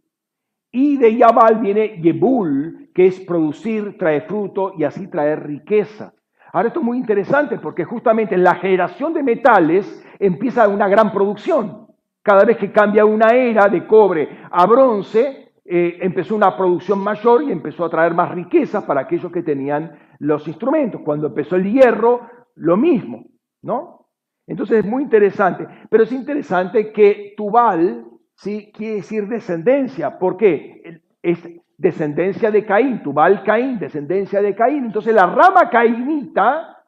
[0.71, 6.13] Y de Yabal viene Yebul, que es producir, traer fruto y así traer riqueza.
[6.53, 11.11] Ahora esto es muy interesante porque justamente en la generación de metales empieza una gran
[11.11, 11.87] producción.
[12.23, 17.45] Cada vez que cambia una era de cobre a bronce, eh, empezó una producción mayor
[17.45, 21.01] y empezó a traer más riqueza para aquellos que tenían los instrumentos.
[21.03, 23.25] Cuando empezó el hierro, lo mismo,
[23.63, 24.04] ¿no?
[24.47, 25.67] Entonces es muy interesante.
[25.89, 28.71] Pero es interesante que Tubal ¿sí?
[28.75, 30.19] quiere decir descendencia.
[30.19, 31.01] ¿Por qué?
[31.23, 31.43] Es
[31.77, 34.87] descendencia de Caín, Tubal Caín, descendencia de Caín.
[34.87, 36.85] Entonces la rama caínita,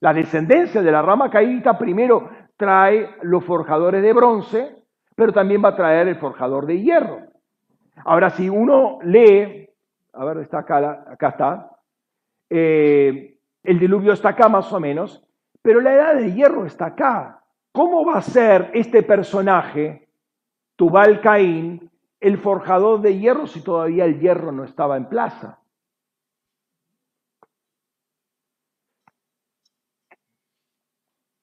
[0.00, 4.76] la descendencia de la rama caínita primero trae los forjadores de bronce,
[5.14, 7.20] pero también va a traer el forjador de hierro.
[8.04, 9.68] Ahora, si uno lee,
[10.12, 11.70] a ver, está acá, acá está,
[12.50, 15.24] eh, el diluvio está acá más o menos,
[15.64, 17.42] pero la edad de hierro está acá.
[17.72, 20.10] ¿Cómo va a ser este personaje
[20.76, 25.58] Tubal Caín, el forjador de hierro, si todavía el hierro no estaba en plaza.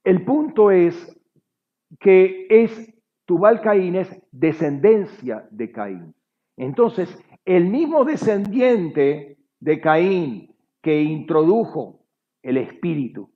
[0.04, 1.20] El punto es
[2.00, 2.94] que es
[3.26, 6.14] Tubal Caín es descendencia de Caín.
[6.58, 12.06] Entonces, el mismo descendiente de Caín que introdujo
[12.44, 13.32] el espíritu,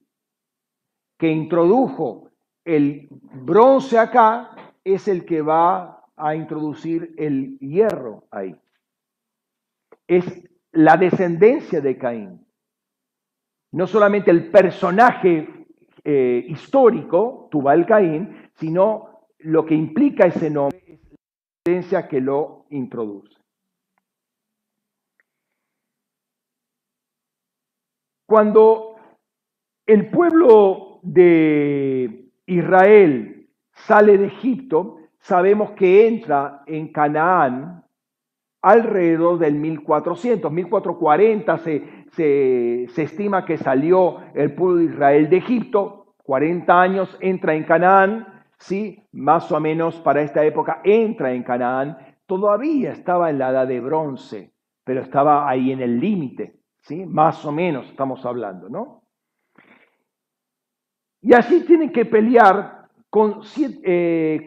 [1.18, 2.30] que introdujo
[2.64, 4.52] el bronce acá,
[4.84, 8.56] es el que va a introducir el hierro ahí.
[10.08, 10.26] Es
[10.72, 12.46] la descendencia de Caín.
[13.72, 15.66] No solamente el personaje
[16.04, 21.18] eh, histórico, Tubal Caín, sino lo que implica ese nombre es la
[21.66, 23.36] descendencia que lo introduce.
[28.28, 28.96] Cuando
[29.86, 37.84] el pueblo de Israel sale de Egipto, sabemos que entra en Canaán
[38.62, 45.38] alrededor del 1400, 1440 se, se, se, estima que salió el pueblo de Israel de
[45.38, 49.04] Egipto, 40 años entra en Canaán, ¿sí?
[49.12, 53.82] más o menos para esta época entra en Canaán, todavía estaba en la edad de
[53.82, 57.06] bronce, pero estaba ahí en el límite, ¿sí?
[57.06, 59.05] más o menos estamos hablando, ¿no?
[61.26, 64.44] Y así tienen que pelear con, siete, eh,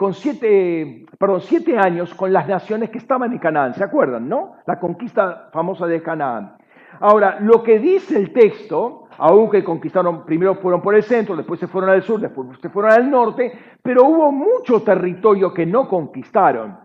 [1.41, 4.55] siete años con las naciones que estaban en Canaán, ¿se acuerdan, no?
[4.64, 6.57] La conquista famosa de Canaán.
[7.01, 11.67] Ahora, lo que dice el texto, aunque conquistaron, primero fueron por el centro, después se
[11.67, 16.79] fueron al sur, después se fueron al norte, pero hubo mucho territorio que no conquistaron.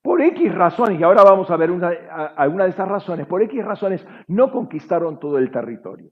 [0.00, 1.88] Por X razones, y ahora vamos a ver una,
[2.36, 6.10] alguna de esas razones, por X razones no conquistaron todo el territorio.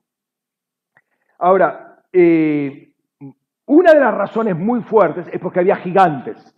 [1.38, 2.91] Ahora, eh,
[3.66, 6.54] una de las razones muy fuertes es porque había gigantes.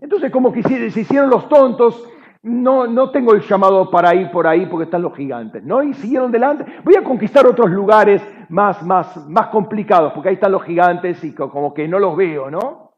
[0.00, 2.08] Entonces, como que se hicieron los tontos,
[2.42, 5.82] no, no tengo el llamado para ir por ahí porque están los gigantes, ¿no?
[5.82, 6.64] Y siguieron delante.
[6.84, 11.34] Voy a conquistar otros lugares más, más, más complicados, porque ahí están los gigantes y
[11.34, 12.92] como que no los veo, ¿no?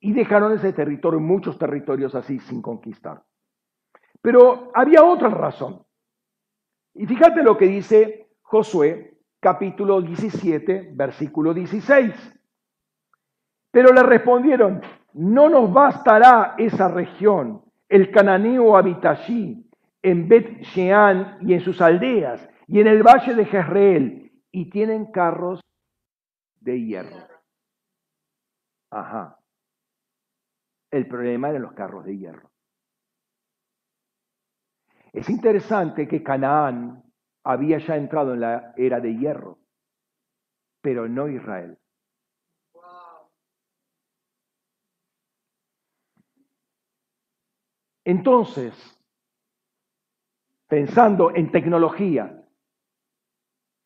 [0.00, 3.22] Y dejaron ese territorio, muchos territorios así sin conquistar.
[4.20, 5.84] Pero había otra razón.
[6.94, 12.14] Y fíjate lo que dice Josué, capítulo 17, versículo 16.
[13.74, 14.80] Pero le respondieron,
[15.14, 17.64] no nos bastará esa región.
[17.88, 19.68] El cananeo habita allí,
[20.00, 25.10] en Bet Shean y en sus aldeas, y en el valle de Jezreel, y tienen
[25.10, 25.60] carros
[26.60, 27.26] de hierro.
[28.92, 29.40] Ajá.
[30.92, 32.52] El problema eran los carros de hierro.
[35.12, 37.02] Es interesante que Canaán
[37.42, 39.58] había ya entrado en la era de hierro,
[40.80, 41.76] pero no Israel.
[48.04, 48.74] Entonces,
[50.68, 52.44] pensando en tecnología,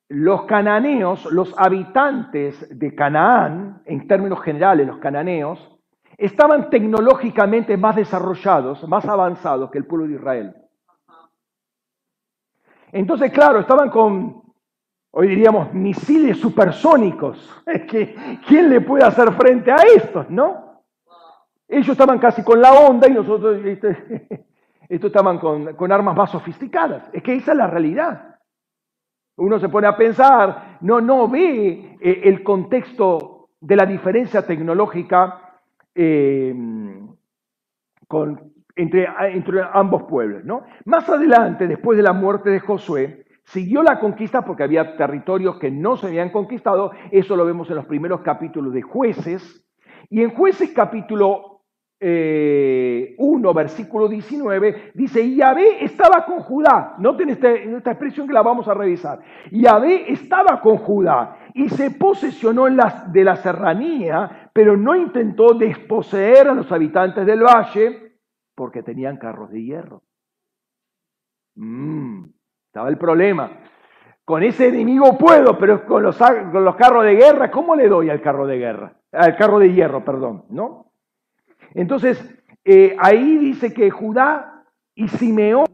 [0.08, 5.78] los cananeos, los habitantes de Canaán, en términos generales los cananeos,
[6.16, 10.56] estaban tecnológicamente más desarrollados, más avanzados que el pueblo de Israel.
[12.90, 14.42] Entonces, claro, estaban con,
[15.10, 17.62] hoy diríamos, misiles supersónicos.
[18.46, 20.67] ¿Quién le puede hacer frente a estos, no?
[21.68, 23.60] Ellos estaban casi con la onda y nosotros,
[24.88, 27.10] estos estaban con, con armas más sofisticadas.
[27.12, 28.36] Es que esa es la realidad.
[29.36, 35.60] Uno se pone a pensar, no, no ve eh, el contexto de la diferencia tecnológica
[35.94, 36.54] eh,
[38.74, 40.44] entre, entre, ambos pueblos.
[40.44, 40.64] ¿no?
[40.86, 45.70] Más adelante, después de la muerte de Josué, siguió la conquista porque había territorios que
[45.70, 46.90] no se habían conquistado.
[47.12, 49.64] Eso lo vemos en los primeros capítulos de jueces.
[50.10, 51.57] Y en jueces capítulo
[52.00, 56.94] 1, eh, versículo 19, dice, Yahvé estaba con Judá.
[56.98, 59.20] Noten este, esta expresión que la vamos a revisar.
[59.50, 62.78] Yahvé estaba con Judá y se posesionó en
[63.08, 68.20] de la serranía, pero no intentó desposeer a los habitantes del valle
[68.54, 70.02] porque tenían carros de hierro.
[71.56, 72.26] Mm,
[72.66, 73.50] estaba el problema.
[74.24, 76.16] Con ese enemigo puedo, pero con los
[76.76, 79.00] carros de guerra, ¿cómo le doy al carro de guerra?
[79.10, 80.87] Al carro de hierro, perdón, ¿no?
[81.74, 82.22] Entonces,
[82.64, 84.64] eh, ahí dice que Judá
[84.94, 85.66] y Simeón,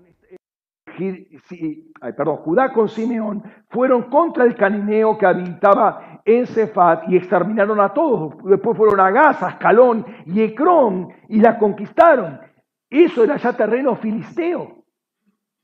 [2.00, 7.92] perdón, Judá con Simeón fueron contra el canineo que habitaba en Cefat y exterminaron a
[7.92, 8.34] todos.
[8.44, 12.40] Después fueron a Gaza, Ascalón y Ecrón y la conquistaron.
[12.88, 14.84] Eso era ya terreno filisteo.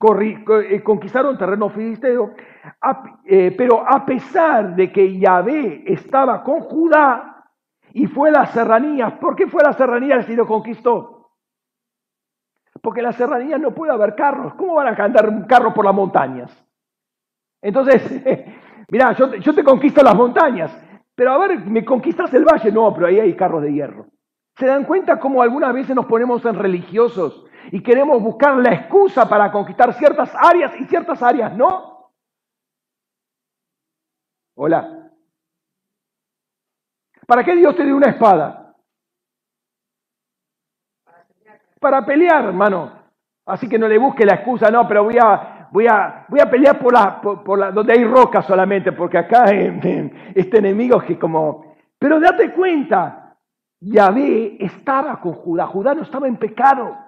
[0.03, 2.33] Eh, conquistaron terreno filisteo,
[3.26, 7.30] eh, pero a pesar de que Yahvé estaba con Judá,
[7.93, 9.14] y fue a las serranías.
[9.14, 11.30] ¿Por qué fue a las serranías si lo conquistó?
[12.82, 14.55] Porque en las serranías no puede haber carros.
[14.55, 16.51] ¿Cómo van a andar un carro por las montañas?
[17.62, 18.03] Entonces,
[18.88, 20.76] mira, yo, yo te conquisto las montañas,
[21.14, 22.72] pero a ver, ¿me conquistas el valle?
[22.72, 24.07] No, pero ahí hay carros de hierro.
[24.57, 29.28] ¿Se dan cuenta cómo algunas veces nos ponemos en religiosos y queremos buscar la excusa
[29.28, 32.11] para conquistar ciertas áreas y ciertas áreas no?
[34.55, 34.99] Hola.
[37.31, 38.74] ¿Para qué Dios te dio una espada?
[41.78, 42.91] Para pelear, hermano.
[43.47, 46.51] Así que no le busque la excusa, no, pero voy a, voy a, voy a
[46.51, 49.45] pelear por, la, por, la, donde hay roca solamente, porque acá
[50.35, 51.76] este enemigo que como...
[52.01, 53.37] Pero date cuenta,
[53.78, 56.99] Yahvé estaba con Judá, Judá no estaba en pecado.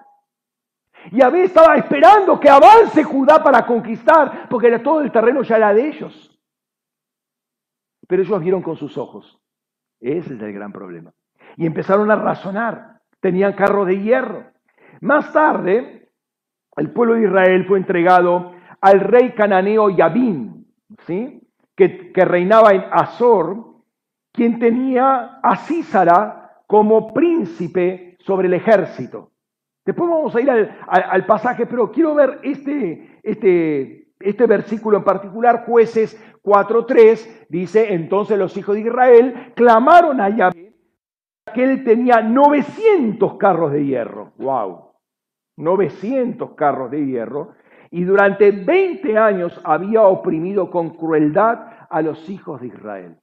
[1.11, 5.85] Yahvé estaba esperando que avance Judá para conquistar, porque todo el terreno ya era de
[5.85, 6.39] ellos.
[8.07, 9.42] Pero ellos vieron con sus ojos.
[10.03, 11.13] Ese es el gran problema.
[11.55, 12.99] Y empezaron a razonar.
[13.21, 14.43] Tenían carro de hierro.
[14.99, 16.09] Más tarde,
[16.75, 20.67] el pueblo de Israel fue entregado al rey cananeo Yabín,
[21.07, 21.41] ¿sí?
[21.75, 23.77] que, reinaba en Azor,
[24.33, 29.31] quien tenía a Císara como príncipe sobre el ejército.
[29.85, 35.65] Después vamos a ir al, pasaje, pero quiero ver este, este, este versículo en particular,
[35.65, 40.63] jueces 4.3 dice, entonces los hijos de Israel clamaron a Yahvé
[41.53, 44.33] que él tenía 900 carros de hierro.
[44.37, 44.93] ¡Wow!
[45.57, 47.53] 900 carros de hierro.
[47.91, 53.19] Y durante 20 años había oprimido con crueldad a los hijos de Israel.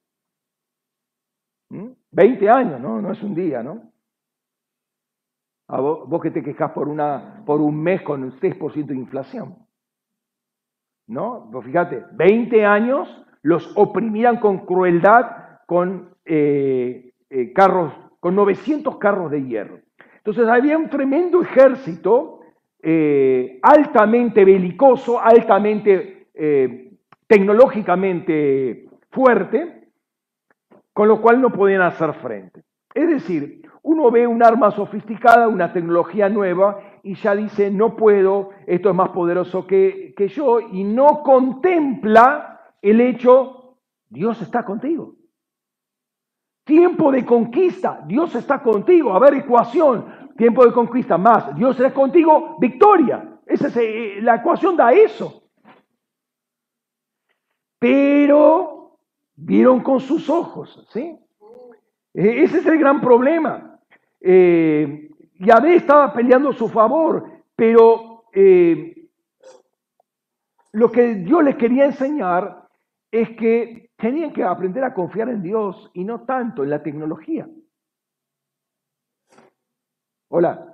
[1.71, 2.49] 20 ¿Mm?
[2.49, 3.01] años, ¿no?
[3.01, 3.91] No es un día, ¿no?
[5.69, 9.57] Vos, vos, que te quejas por, una, por un mes con un 6% de inflación.
[11.11, 11.49] ¿No?
[11.51, 13.09] Pues fíjate, 20 años
[13.43, 15.27] los oprimían con crueldad
[15.67, 19.81] con eh, eh, carros, con 900 carros de hierro.
[20.17, 22.41] Entonces había un tremendo ejército
[22.83, 26.17] eh, altamente belicoso, altamente
[27.27, 29.89] tecnológicamente fuerte,
[30.93, 32.63] con lo cual no podían hacer frente.
[32.95, 38.51] Es decir, uno ve un arma sofisticada, una tecnología nueva, y ya dice, no puedo,
[38.67, 43.79] esto es más poderoso que, que yo, y no contempla el hecho,
[44.09, 45.15] Dios está contigo.
[46.65, 49.13] Tiempo de conquista, Dios está contigo.
[49.13, 53.41] A ver, ecuación, tiempo de conquista más, Dios está contigo, victoria.
[53.47, 55.43] Esa es, eh, la ecuación da eso.
[57.79, 58.99] Pero
[59.35, 61.19] vieron con sus ojos, ¿sí?
[62.15, 63.81] E, ese es el gran problema.
[64.21, 65.10] Eh,
[65.41, 69.09] Yahvé estaba peleando a su favor, pero eh,
[70.73, 72.69] lo que Dios les quería enseñar
[73.11, 77.49] es que tenían que aprender a confiar en Dios y no tanto en la tecnología.
[80.29, 80.67] Hola.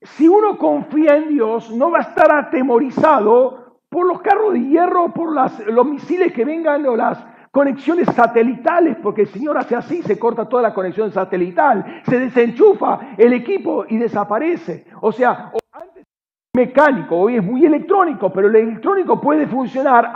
[0.00, 5.12] Si uno confía en Dios, no va a estar atemorizado por los carros de hierro,
[5.12, 10.02] por las, los misiles que vengan o las, conexiones satelitales, porque el Señor hace así,
[10.02, 14.86] se corta toda la conexión satelital, se desenchufa el equipo y desaparece.
[15.00, 16.06] O sea, antes
[16.54, 20.12] mecánico, hoy es muy electrónico, pero el electrónico puede funcionar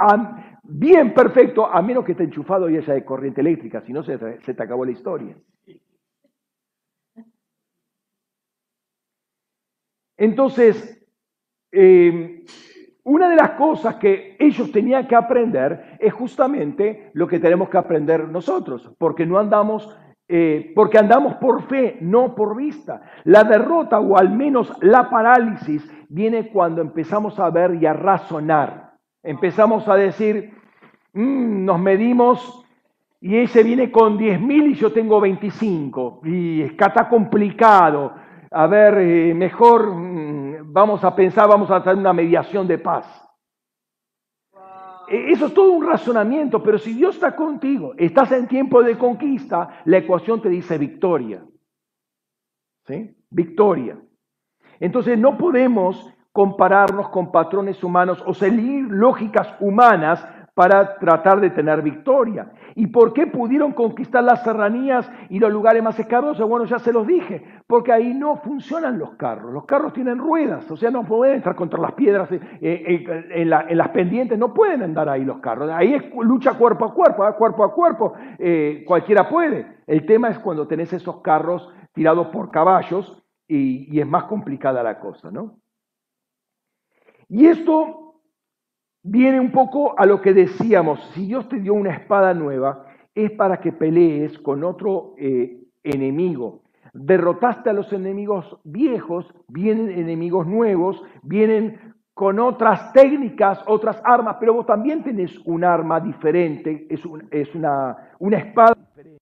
[0.62, 4.18] bien perfecto, a menos que esté enchufado y haya de corriente eléctrica, si no se,
[4.41, 5.37] se te acabó la historia.
[10.16, 11.05] Entonces,
[11.72, 12.45] eh,
[13.05, 17.76] una de las cosas que ellos tenían que aprender es justamente lo que tenemos que
[17.76, 19.94] aprender nosotros, porque no andamos,
[20.26, 23.02] eh, porque andamos por fe, no por vista.
[23.24, 28.94] La derrota o al menos la parálisis viene cuando empezamos a ver y a razonar.
[29.22, 30.55] Empezamos a decir,
[31.12, 32.64] mm, nos medimos
[33.20, 38.14] y ese viene con 10.000 y yo tengo 25 y está complicado.
[38.57, 43.05] A ver, eh, mejor mm, vamos a pensar, vamos a hacer una mediación de paz.
[45.09, 49.82] Eso es todo un razonamiento, pero si Dios está contigo, estás en tiempo de conquista,
[49.84, 51.44] la ecuación te dice victoria.
[52.86, 53.16] ¿Sí?
[53.28, 53.98] Victoria.
[54.78, 60.24] Entonces no podemos compararnos con patrones humanos o seguir lógicas humanas
[60.55, 62.52] para tratar de tener victoria.
[62.76, 66.48] ¿Y por qué pudieron conquistar las serranías y los lugares más escabrosos?
[66.48, 69.52] Bueno, ya se los dije, porque ahí no funcionan los carros.
[69.52, 73.50] Los carros tienen ruedas, o sea, no pueden entrar contra las piedras eh, eh, en,
[73.50, 75.68] las pendientes, no pueden andar ahí los carros.
[75.70, 77.34] Ahí es lucha cuerpo a cuerpo, ¿eh?
[77.36, 78.14] cuerpo a cuerpo,
[78.86, 79.78] cualquiera puede.
[79.86, 84.98] El tema es cuando tenés esos carros tirados por caballos y es más complicada la
[84.98, 85.59] cosa, ¿no?
[87.28, 88.03] Y esto
[89.05, 93.30] viene un poco a lo que decíamos, si Dios te dio una espada nueva, es
[93.32, 96.62] para que pelees con otro eh, enemigo.
[96.94, 104.55] Derrotaste a los enemigos viejos, vienen enemigos nuevos, vienen con otras técnicas, otras armas, pero
[104.55, 109.20] vos también tenés un arma diferente, es, una, espada diferente.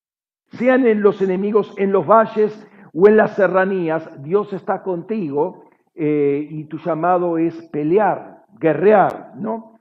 [0.53, 5.65] Sean en los enemigos en los valles o en las serranías, Dios está contigo
[5.95, 9.72] eh, y tu llamado es pelear, guerrear, ¿no?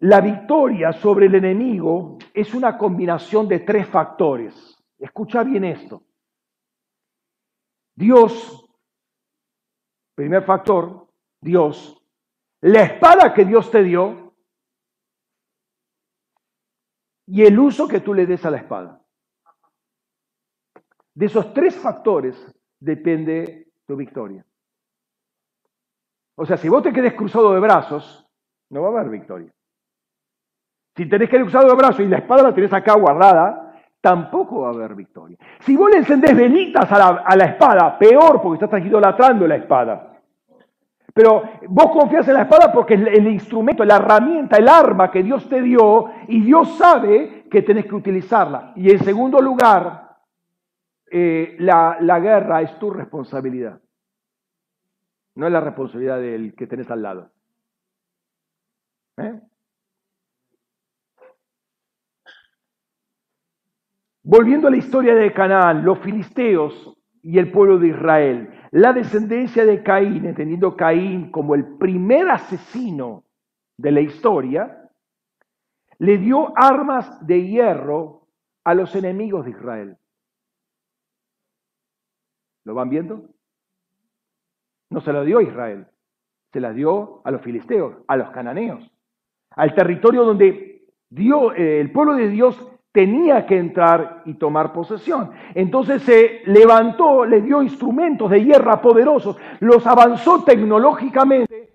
[0.00, 4.76] La victoria sobre el enemigo es una combinación de tres factores.
[4.98, 6.02] Escucha bien esto.
[7.94, 8.68] Dios,
[10.14, 11.08] primer factor,
[11.40, 12.02] Dios,
[12.60, 14.34] la espada que Dios te dio
[17.26, 19.02] y el uso que tú le des a la espada.
[21.14, 22.36] De esos tres factores
[22.78, 24.44] depende tu victoria.
[26.34, 28.28] O sea, si vos te quedes cruzado de brazos,
[28.68, 29.55] no va a haber victoria.
[30.96, 34.68] Si tenés que usar el brazo y la espada la tenés acá guardada, tampoco va
[34.68, 35.36] a haber victoria.
[35.60, 40.12] Si vos le encendés velitas a la, espada, peor porque estás idolatrando la espada.
[41.12, 45.22] Pero vos confías en la espada porque es el instrumento, la herramienta, el arma que
[45.22, 48.72] Dios te dio y Dios sabe que tenés que utilizarla.
[48.76, 50.16] Y en segundo lugar,
[51.10, 53.80] eh, la, guerra es tu responsabilidad.
[55.34, 57.30] No es la responsabilidad del que tenés al lado.
[59.18, 59.40] ¿Eh?
[64.28, 69.64] Volviendo a la historia de Canaán, los filisteos y el pueblo de Israel, la descendencia
[69.64, 73.22] de Caín, entendiendo Caín como el primer asesino
[73.78, 74.90] de la historia,
[75.98, 78.26] le dio armas de hierro
[78.64, 79.96] a los enemigos de Israel.
[82.64, 83.28] ¿Lo van viendo?
[84.90, 85.86] No se lo dio a Israel,
[86.52, 88.90] se las dio a los filisteos, a los cananeos,
[89.50, 95.30] al territorio donde Dios, eh, el pueblo de Dios tenía que entrar y tomar posesión.
[95.54, 101.74] Entonces se levantó, le dio instrumentos de guerra poderosos, los avanzó tecnológicamente,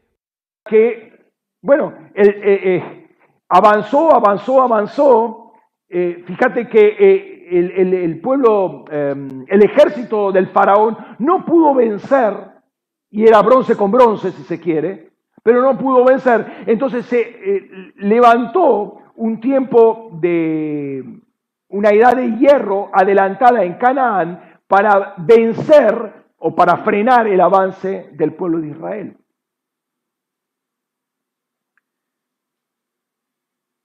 [0.66, 1.14] que,
[1.62, 3.08] bueno, eh, eh,
[3.50, 5.54] avanzó, avanzó, avanzó.
[5.88, 12.34] Eh, fíjate que el, el, pueblo, el ejército del faraón no pudo vencer,
[13.12, 15.12] y era bronce con bronce, si se quiere,
[15.44, 16.64] pero no pudo vencer.
[16.66, 21.22] Entonces se levantó un tiempo de
[21.70, 28.34] una edad de hierro adelantada en Canaán para vencer o para frenar el avance del
[28.34, 29.18] pueblo de Israel.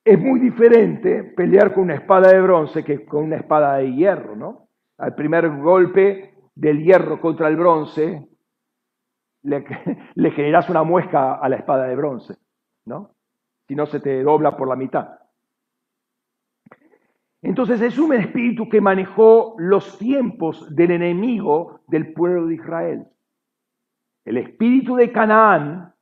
[0.05, 4.37] Es muy diferente pelear con una espada de bronce que con una espada de hierro,
[4.37, 4.69] ¿no?
[4.99, 8.29] Al primer golpe del hierro contra el bronce,
[9.43, 9.65] le,
[10.31, 12.37] generas una muesca a la espada de bronce,
[12.87, 13.16] ¿no?
[13.67, 15.19] Si no se te dobla por la mitad.
[17.43, 23.07] Entonces es un espíritu que manejó los tiempos del enemigo del pueblo de Israel.
[24.25, 25.95] el espíritu de Canaán,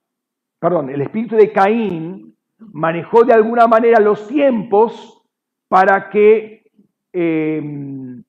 [0.58, 2.34] perdón, el espíritu de Caín
[2.72, 5.22] manejó de alguna manera los tiempos
[5.68, 6.70] para que
[7.12, 8.24] em,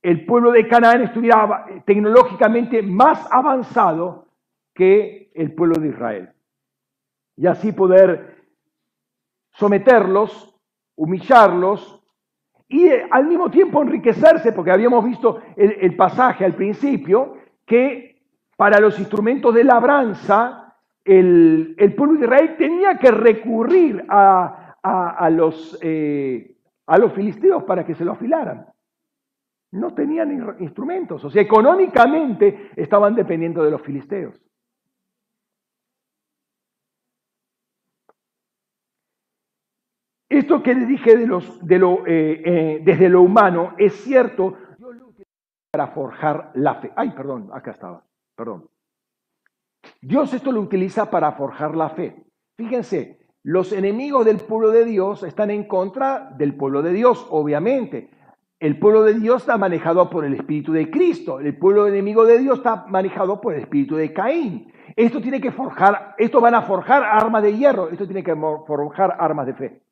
[0.00, 4.28] el pueblo de Canaán estuviera tecnológicamente más avanzado
[4.74, 6.32] que el pueblo de Israel.
[7.36, 8.37] Y así poder
[9.58, 10.54] someterlos,
[10.96, 12.00] humillarlos
[12.68, 17.34] y eh, al mismo tiempo enriquecerse, porque habíamos visto el, pasaje al principio,
[17.66, 18.22] que
[18.56, 26.56] para los instrumentos de labranza, el, pueblo de Israel tenía que recurrir a, los, eh,
[26.86, 28.66] a los filisteos para que se lo afilaran.
[29.72, 34.40] No tenían instrumentos, o sea, económicamente estaban dependiendo de los filisteos.
[40.28, 41.26] Esto que le dije de
[41.78, 44.56] lo, eh, eh, desde lo humano es cierto
[45.70, 46.92] para forjar la fe.
[46.96, 48.02] Ay, perdón, acá estaba,
[48.36, 48.68] perdón.
[50.02, 52.24] Dios esto lo utiliza para forjar la fe.
[52.56, 58.10] Fíjense, los enemigos del pueblo de Dios están en contra del pueblo de Dios, obviamente.
[58.60, 61.38] El pueblo de Dios está manejado por el Espíritu de Cristo.
[61.40, 64.72] El pueblo enemigo de Dios está manejado por el Espíritu de Caín.
[64.96, 69.16] Esto tiene que forjar, esto van a forjar armas de hierro, esto tiene que forjar
[69.18, 69.82] armas de fe.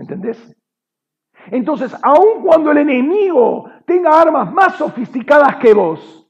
[0.00, 0.56] ¿Entendés?
[1.50, 6.26] Entonces, aun cuando el enemigo tenga armas más sofisticadas que vos,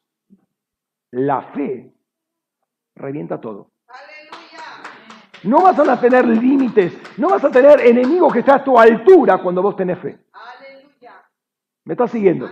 [1.12, 1.95] la fe
[2.97, 3.71] revienta todo.
[5.45, 9.39] No vas a tener límites, no vas a tener enemigos que estén a tu altura
[9.39, 10.18] cuando vos tenés fe.
[11.85, 12.51] ¿Me estás siguiendo?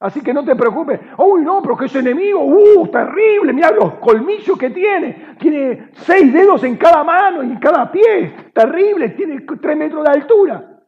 [0.00, 1.00] Así que no te preocupes.
[1.18, 2.44] Uy, no, pero que es enemigo.
[2.44, 3.52] Uh, terrible.
[3.52, 5.34] Mira los colmillos que tiene.
[5.40, 8.47] Tiene seis dedos en cada mano y en cada pie.
[8.58, 9.10] Terrible.
[9.10, 10.84] Tiene tres metros de altura.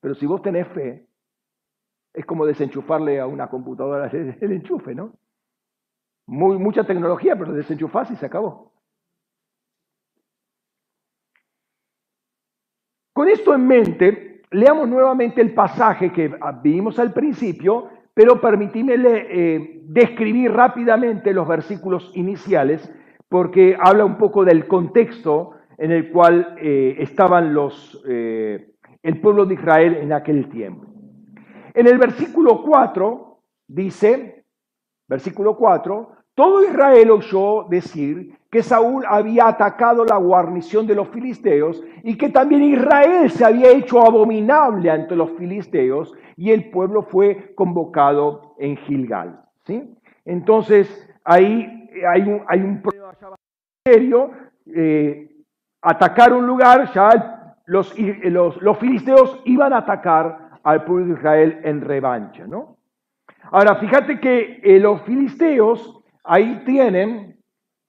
[0.00, 1.08] Pero si vos tenés fe,
[2.14, 5.12] es como desenchufarle a una computadora el enchufe, ¿no?
[6.28, 8.72] Muy, mucha tecnología, pero desenchufás y se acabó.
[13.12, 19.80] Con esto en mente, leamos nuevamente el pasaje que vimos al principio pero permitíme eh,
[19.84, 22.92] describir rápidamente los versículos iniciales
[23.28, 29.46] porque habla un poco del contexto en el cual eh, estaban los, eh, el pueblo
[29.46, 30.86] de Israel en aquel tiempo.
[31.72, 34.44] En el versículo 4 dice,
[35.06, 41.82] versículo 4, todo Israel oyó decir que Saúl había atacado la guarnición de los filisteos
[42.02, 47.54] y que también Israel se había hecho abominable ante los filisteos y el pueblo fue
[47.54, 49.42] convocado en Gilgal.
[49.66, 49.94] ¿sí?
[50.24, 53.36] Entonces, ahí hay un, hay un problema
[53.84, 54.30] serio.
[54.74, 55.37] Eh,
[55.82, 57.92] atacar un lugar, ya los,
[58.78, 62.46] filisteos iban a atacar al pueblo de Israel en revancha.
[62.46, 62.78] ¿no?
[63.50, 67.40] Ahora, fíjate que eh, los filisteos ahí tienen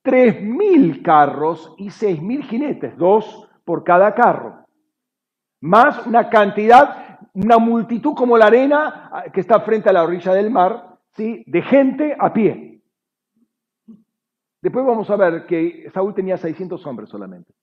[0.03, 4.65] 3.000 carros y 6.000 jinetes, dos por cada carro,
[5.61, 10.33] más una cantidad una multitud como la arena ah, que está frente a la orilla
[10.33, 11.43] del mar, ¿sí?
[11.47, 12.81] de gente a pie.
[14.61, 17.53] Después vamos a ver que Saúl tenía 600 hombres solamente.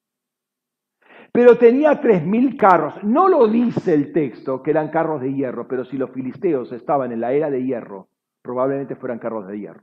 [1.33, 3.03] Pero tenía 3.000 carros.
[3.03, 7.13] No lo dice el texto que eran carros de hierro, pero si los filisteos estaban
[7.13, 8.09] en la era de hierro,
[8.43, 9.83] probablemente fueran carros de hierro.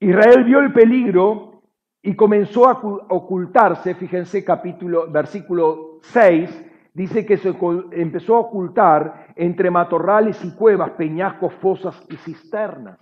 [0.00, 1.62] Israel vio el peligro
[2.02, 7.54] y comenzó a ocultarse, fíjense capítulo, versículo 6, dice que se
[7.92, 12.98] empezó a ocultar entre matorrales y cuevas, peñascos, fosas y cisternas.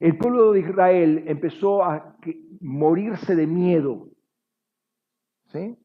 [0.00, 2.16] El pueblo de Israel empezó a
[2.60, 4.08] morirse de miedo.
[5.46, 5.78] ¿sí?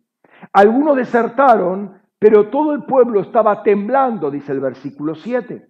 [0.53, 5.67] Algunos desertaron, pero todo el pueblo estaba temblando, dice el versículo 7.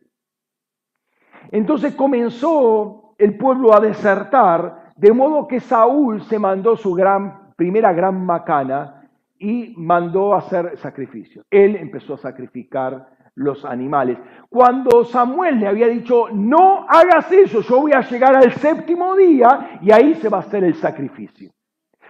[1.52, 7.94] Entonces comenzó el pueblo a desertar de modo que Saúl se mandó su gran, primera
[7.94, 11.46] gran macana y mandó a hacer sacrificios.
[11.50, 14.17] Él empezó a sacrificar los animales.
[14.49, 19.79] Cuando Samuel le había dicho, no hagas eso, yo voy a llegar al séptimo día
[19.82, 21.51] y ahí se va a hacer el sacrificio.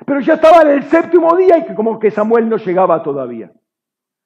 [0.05, 3.51] Pero ya estaba en el séptimo día y como que Samuel no llegaba todavía.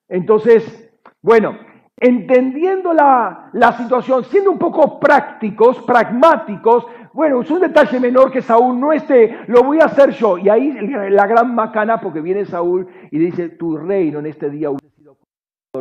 [0.07, 0.89] Entonces,
[1.21, 1.57] bueno,
[1.97, 8.41] entendiendo la, la situación, siendo un poco prácticos, pragmáticos, bueno, es un detalle menor que
[8.41, 10.37] Saúl no esté, lo voy a hacer yo.
[10.37, 10.71] Y ahí
[11.09, 14.69] la gran macana, porque viene Saúl y dice, tu reino en este día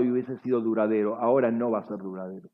[0.03, 2.49] y hubiese sido duradero, ahora no va a ser duradero.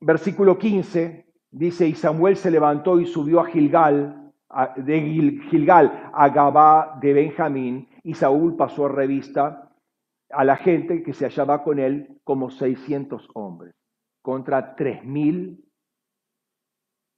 [0.00, 4.32] Versículo 15 dice, y Samuel se levantó y subió a Gilgal,
[4.76, 9.72] de Gilgal a Gabá de Benjamín, y Saúl pasó a revista
[10.30, 13.74] a la gente que se hallaba con él como 600 hombres,
[14.20, 15.64] contra 3.000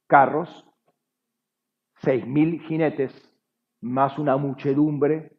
[0.07, 0.66] carros,
[2.01, 3.33] 6.000 jinetes,
[3.81, 5.37] más una muchedumbre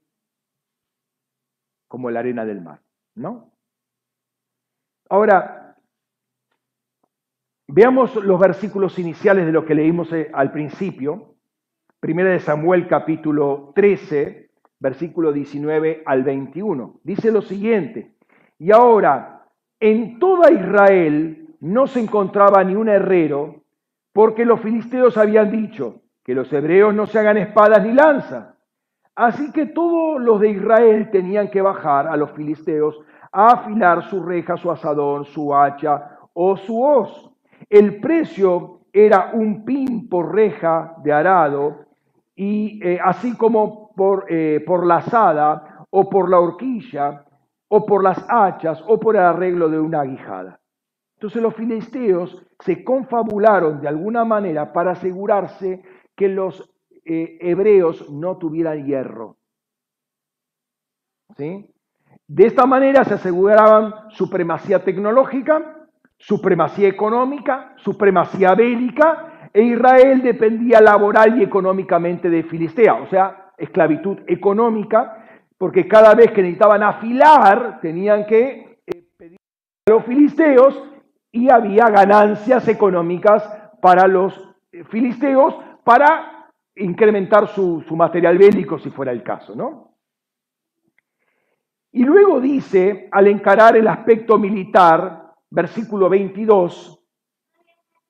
[1.87, 2.81] como la arena del mar,
[3.15, 3.53] ¿no?
[5.09, 5.77] Ahora,
[7.67, 11.35] veamos los versículos iniciales de lo que leímos eh, al principio.
[11.99, 17.01] Primera de Samuel capítulo 13, versículo 19 al 21.
[17.03, 18.17] Dice lo siguiente,
[18.59, 19.47] y ahora
[19.81, 23.65] en toda Israel no se encontraba ni un herrero,
[24.13, 28.55] porque los filisteos habían dicho que los hebreos no se hagan espadas ni lanzas.
[29.15, 33.01] Así que todos los de Israel tenían que bajar a los filisteos
[33.33, 37.31] a afilar su reja, su asadón, su hacha o su hoz.
[37.71, 41.87] El precio era un pin por reja de arado,
[42.37, 47.25] y eh, así como por, eh, por la asada o por la horquilla
[47.69, 50.61] o por las hachas o por el arreglo de una aguijada.
[51.15, 55.83] Entonces los filisteos se confabularon de alguna manera para asegurarse
[56.19, 56.69] que los
[57.05, 59.37] eh, hebreos no tuvieran hierro.
[61.37, 61.73] ¿Sí?
[62.27, 65.87] De esta manera se aseguraban supremacía tecnológica,
[66.19, 74.19] supremacía económica, supremacía bélica, e Israel dependía laboral y económicamente de Filistea, o sea, esclavitud
[74.27, 75.25] económica,
[75.57, 79.39] porque cada vez que necesitaban afilar tenían que eh, pedir
[79.87, 80.83] a los filisteos
[81.31, 83.49] y había ganancias económicas
[83.81, 84.35] para los
[84.73, 85.55] eh, filisteos
[85.89, 89.95] para incrementar su, material bélico si fuera el caso, ¿no?
[91.93, 97.03] Y luego dice, al encarar el aspecto militar, versículo 22,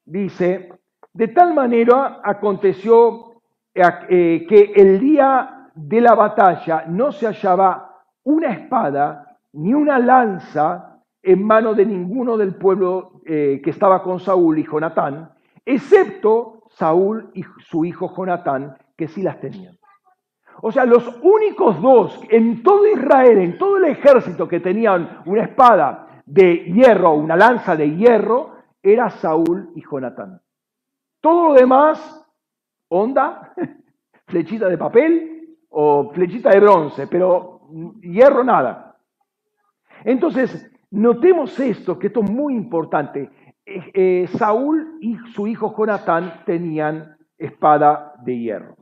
[0.07, 0.73] dice,
[1.13, 8.55] de tal manera aconteció eh, que el día de la batalla no se hallaba una
[8.55, 14.59] espada ni una lanza en mano de ninguno del pueblo eh, que estaba con Saúl
[14.59, 15.31] y Jonatán,
[15.65, 19.79] excepto Saúl y su hijo Jonatán, que sí las tenían.
[20.61, 25.45] O sea, los únicos dos en todo Israel, en todo el ejército que tenían una
[25.45, 30.41] espada de hierro, una lanza de hierro, era Saúl y Jonatán.
[31.21, 32.27] Todo lo demás,
[32.89, 33.55] onda,
[34.27, 37.61] flechita de papel o flechita de bronce, pero
[38.01, 38.97] hierro nada.
[40.05, 43.31] Entonces, notemos esto, que esto es muy importante.
[43.71, 48.77] Eh, eh, Saúl y su hijo Jonatán tenían espada de hierro.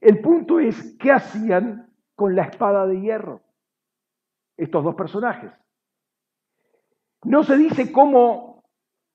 [0.00, 3.42] El punto es, ¿qué hacían con la espada de hierro
[4.56, 5.52] estos dos personajes?
[7.22, 8.64] No se dice cómo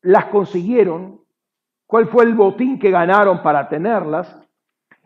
[0.01, 1.19] las consiguieron,
[1.85, 4.39] cuál fue el botín que ganaron para tenerlas,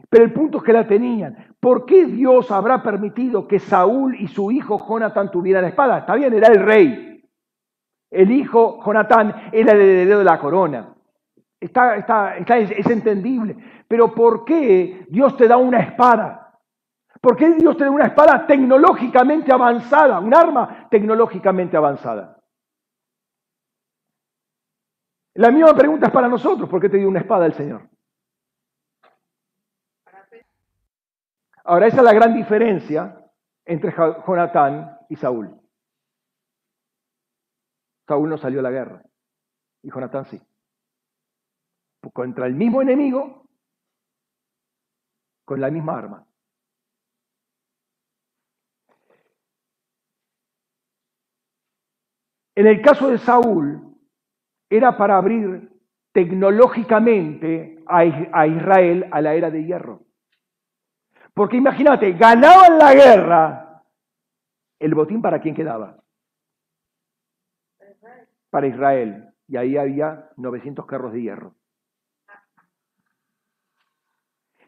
[0.10, 1.56] pero el punto es que la tenían.
[1.60, 5.98] ¿Por qué Dios habrá permitido que Saúl y su hijo Jonatán tuvieran espada?
[5.98, 7.17] Está bien, era el rey.
[8.10, 10.94] El hijo Jonatán era el heredero de la corona.
[11.60, 13.56] Está, está, está, es, entendible.
[13.88, 16.60] Pero ¿por qué Dios te da una espada?
[17.20, 22.40] ¿Por qué Dios te da una espada tecnológicamente avanzada, un arma tecnológicamente avanzada?
[25.34, 27.90] La misma pregunta es para nosotros, ¿por qué te dio una espada el Señor?
[31.64, 33.20] Ahora, esa es la gran diferencia
[33.66, 33.94] entre
[34.26, 35.60] Jonatán y Saúl.
[38.08, 39.04] Saúl no salió a la guerra
[39.84, 40.42] y Jonatán sí
[42.14, 43.48] contra el mismo enemigo
[45.46, 46.26] con la misma arma.
[52.56, 53.96] En el caso de Saúl,
[54.70, 55.72] era para abrir
[56.12, 60.02] tecnológicamente a Israel a la era de hierro.
[61.34, 63.84] Porque imagínate, ganaban la guerra,
[64.80, 66.04] el botín para quién quedaba?
[68.50, 69.34] Para Israel.
[69.48, 71.56] Y ahí había 900 carros de hierro.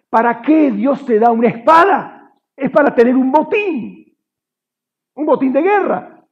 [0.10, 2.34] ¿Para qué Dios te da una espada?
[2.56, 4.18] Es para tener un botín,
[5.16, 6.26] un botín de guerra.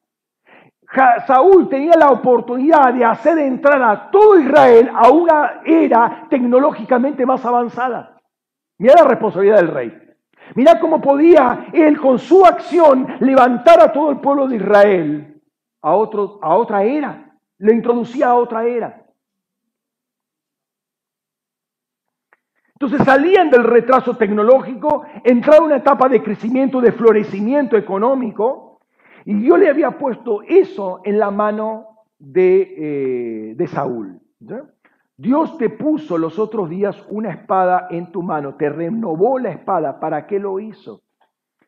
[1.27, 7.45] Saúl tenía la oportunidad de hacer entrar a todo Israel a una era tecnológicamente más
[7.45, 8.19] avanzada.
[8.79, 10.07] Mira la responsabilidad del rey.
[10.55, 15.41] Mira cómo podía él con su acción levantar a todo el pueblo de Israel
[15.81, 17.26] a, otro, a otra era.
[17.59, 19.03] Le introducía a otra era.
[22.73, 28.81] Entonces salían del retraso tecnológico, entraron en una etapa de crecimiento, de florecimiento económico,
[29.25, 34.19] y yo le había puesto eso en la mano de, eh, Saúl.
[35.17, 39.99] Dios te puso los otros días una espada en tu mano, te renovó la espada.
[39.99, 41.01] ¿Para qué lo hizo?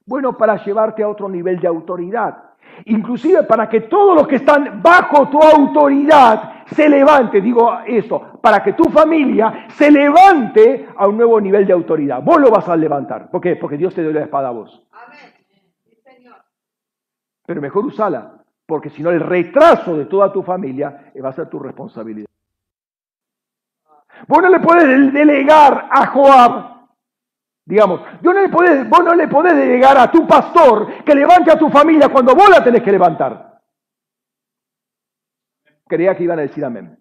[0.06, 2.49] Bueno, para llevarte a otro nivel de autoridad.
[2.86, 8.64] Inclusive para que todos los que están bajo tu autoridad se levante, digo esto, para
[8.64, 12.22] que tu familia se levante a un nuevo nivel de autoridad.
[12.22, 13.30] Vos lo vas a levantar.
[13.30, 13.56] ¿Por qué?
[13.56, 14.84] Porque Dios te dio la espada a vos.
[14.92, 15.40] Amén.
[17.50, 21.50] Pero mejor usala, porque si no el retraso de toda tu familia va a ser
[21.50, 22.30] tu responsabilidad.
[24.28, 26.79] Vos no le podés delegar a Joab,
[27.70, 31.60] digamos, no le podés, vos no le podés delegar a tu pastor que levante a
[31.60, 33.62] tu familia cuando vos la tenés que levantar.
[35.88, 36.98] Creía que iban a decir amén.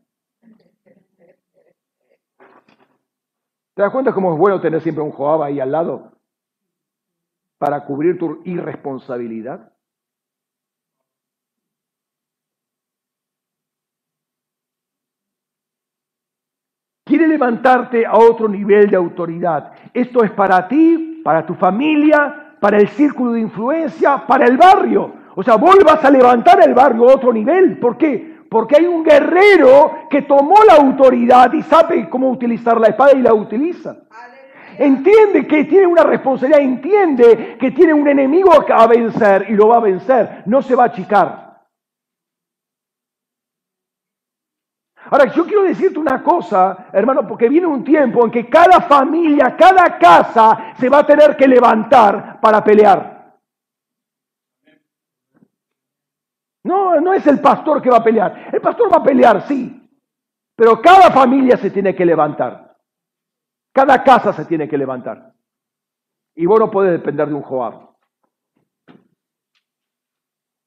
[3.72, 6.12] ¿Te das cuenta cómo es bueno tener siempre un Joab ahí al lado
[7.56, 9.72] para cubrir tu irresponsabilidad?
[17.08, 19.72] Quiere levantarte a otro nivel de autoridad.
[19.94, 25.12] Esto es para ti, para tu familia, para el círculo de influencia, para el barrio.
[25.34, 27.78] O sea, vuelvas a levantar el barrio a otro nivel.
[27.78, 28.36] ¿Por qué?
[28.50, 33.22] Porque hay un guerrero que tomó la autoridad y sabe cómo utilizar la espada y
[33.22, 33.96] la utiliza.
[34.78, 39.78] Entiende que tiene una responsabilidad, entiende que tiene un enemigo a vencer y lo va
[39.78, 40.42] a vencer.
[40.44, 41.47] No se va a achicar.
[45.10, 49.56] Ahora, yo quiero decirte una cosa, hermano, porque viene un tiempo en que cada familia,
[49.56, 53.38] cada casa se va a tener que levantar para pelear.
[56.64, 58.50] No, no es el pastor que va a pelear.
[58.52, 59.90] El pastor va a pelear, sí,
[60.54, 62.76] pero cada familia se tiene que levantar.
[63.72, 65.32] Cada casa se tiene que levantar.
[66.34, 67.94] Y vos no podés depender de un Joab.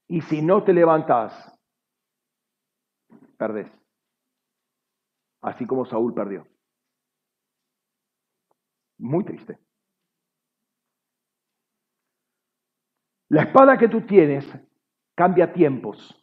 [0.07, 1.55] Y si no te levantás,
[3.37, 3.80] perdés
[5.41, 6.47] así como Saúl perdió.
[8.99, 9.57] Muy triste.
[13.29, 14.45] La espada que tú tienes
[15.15, 16.21] cambia tiempos,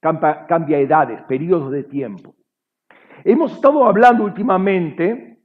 [0.00, 2.34] cambia, edades, periodos de tiempo.
[3.22, 5.44] Hemos estado hablando últimamente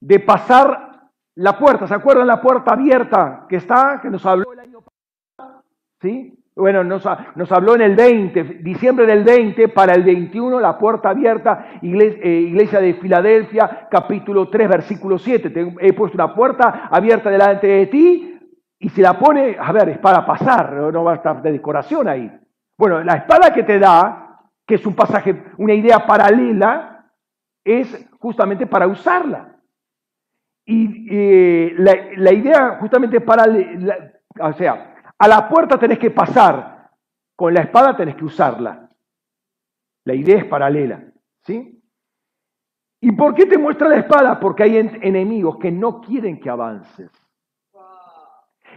[0.00, 1.86] de pasar la puerta.
[1.86, 5.64] ¿Se acuerdan la puerta abierta que está, que nos habló el año pasado?
[6.00, 6.35] ¿Sí?
[6.56, 7.04] Bueno, nos,
[7.52, 12.30] habló en el 20, diciembre del 20, para el 21, la puerta abierta, iglesia, eh,
[12.30, 15.50] iglesia, de Filadelfia, capítulo 3, versículo 7.
[15.50, 18.40] Te he puesto una puerta abierta delante de ti
[18.78, 22.08] y se la pone, a ver, es para pasar, no va a estar de decoración
[22.08, 22.32] ahí.
[22.78, 27.12] Bueno, la espada que te da, que es un pasaje, una idea paralela,
[27.62, 29.60] es justamente para usarla.
[30.64, 33.44] Y eh, la, la, idea justamente para,
[34.40, 36.90] o sea, a la puerta tenés que pasar,
[37.34, 38.90] con la espada tenés que usarla.
[40.04, 41.04] La idea es paralela,
[41.44, 41.82] ¿sí?
[43.00, 44.40] ¿Y por qué te muestra la espada?
[44.40, 47.10] Porque hay enemigos que no quieren que avances.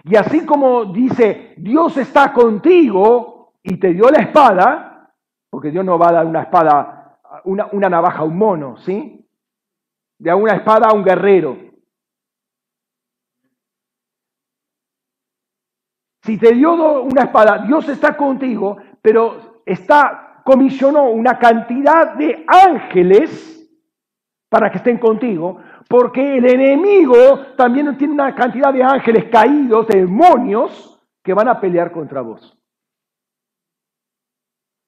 [0.04, 5.14] Y así como dice, Dios está contigo y te dio la espada,
[5.50, 9.28] porque Dios no va a dar una espada, una, una navaja a un mono, ¿sí?
[10.18, 11.58] De una espada a un guerrero.
[16.22, 23.56] Si te dio una espada, Dios está contigo, pero está, comisionó una cantidad de ángeles
[24.50, 27.16] para que estén contigo, porque el enemigo
[27.56, 32.58] también tiene una cantidad de ángeles caídos, de demonios, que van a pelear contra vos.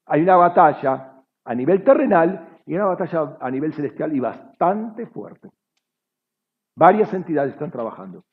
[0.07, 5.49] Hay una batalla a nivel terrenal y una batalla a nivel celestial y bastante fuerte.
[6.75, 8.23] Varias entidades están trabajando.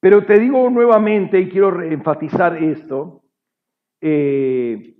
[0.00, 3.22] Pero te digo nuevamente, y quiero enfatizar esto,
[4.00, 4.96] eh,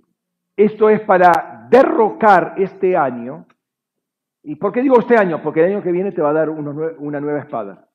[0.55, 3.45] esto es para derrocar este año.
[4.43, 5.41] ¿Y por qué digo este año?
[5.41, 7.87] Porque el año que viene te va a dar una nueva espada.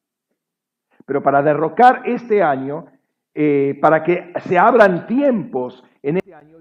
[1.05, 2.87] Pero para derrocar este año,
[3.35, 6.59] eh, para que se abran tiempos en este año,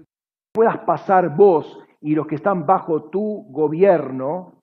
[0.52, 4.62] puedas pasar vos y los que están bajo tu gobierno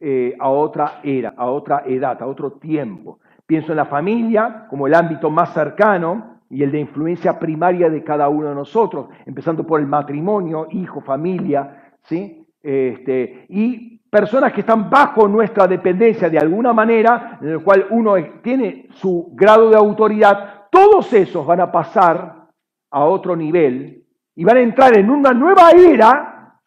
[0.00, 3.20] eh, a otra era, a otra edad, a otro tiempo.
[3.52, 8.02] Pienso en la familia como el ámbito más cercano y el de influencia primaria de
[8.02, 12.48] cada uno de nosotros, empezando por el matrimonio, hijo, familia, ¿sí?
[12.62, 18.14] Este, y personas que están bajo nuestra dependencia de alguna manera, en el cual uno
[18.42, 22.48] tiene su grado de autoridad, todos esos van a pasar
[22.90, 26.58] a otro nivel y van a entrar en una nueva era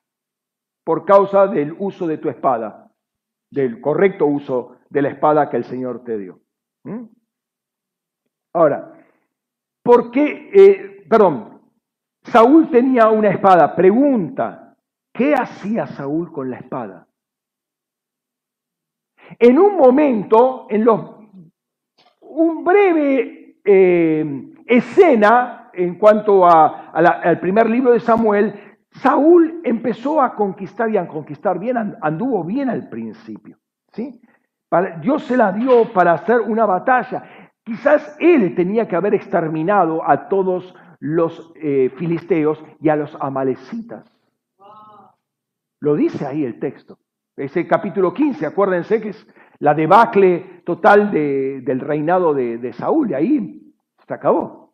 [0.83, 2.91] por causa del uso de tu espada,
[3.49, 6.45] del correcto uso de la espada que el Señor te dio.
[6.86, 7.05] ¿Mm?
[8.53, 8.93] Ahora,
[9.83, 11.55] ¿por qué, eh, perdón,
[12.25, 13.75] Saúl tenía una espada.
[13.75, 14.75] Pregunta,
[15.13, 17.07] ¿qué hacía Saúl con la espada?
[19.39, 21.15] En un momento, en los,
[22.21, 30.89] un breve eh, escena en cuanto al primer libro de Samuel, Saúl empezó a conquistar
[30.89, 33.57] y a conquistar bien, anduvo bien al principio.
[33.91, 34.21] ¿sí?
[35.01, 37.49] Dios se la dio para hacer una batalla.
[37.63, 44.05] Quizás él tenía que haber exterminado a todos los eh, filisteos y a los amalecitas.
[45.80, 46.97] Lo dice ahí el texto.
[47.38, 49.28] Ese capítulo 15, acuérdense que es
[49.59, 53.74] la debacle total del reinado de, de Saúl, y ahí
[54.07, 54.64] se acabó.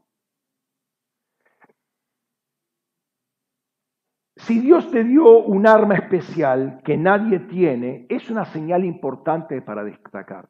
[4.51, 9.81] Si Dios te dio un arma especial que nadie tiene, es una señal importante para
[9.81, 10.49] destacar.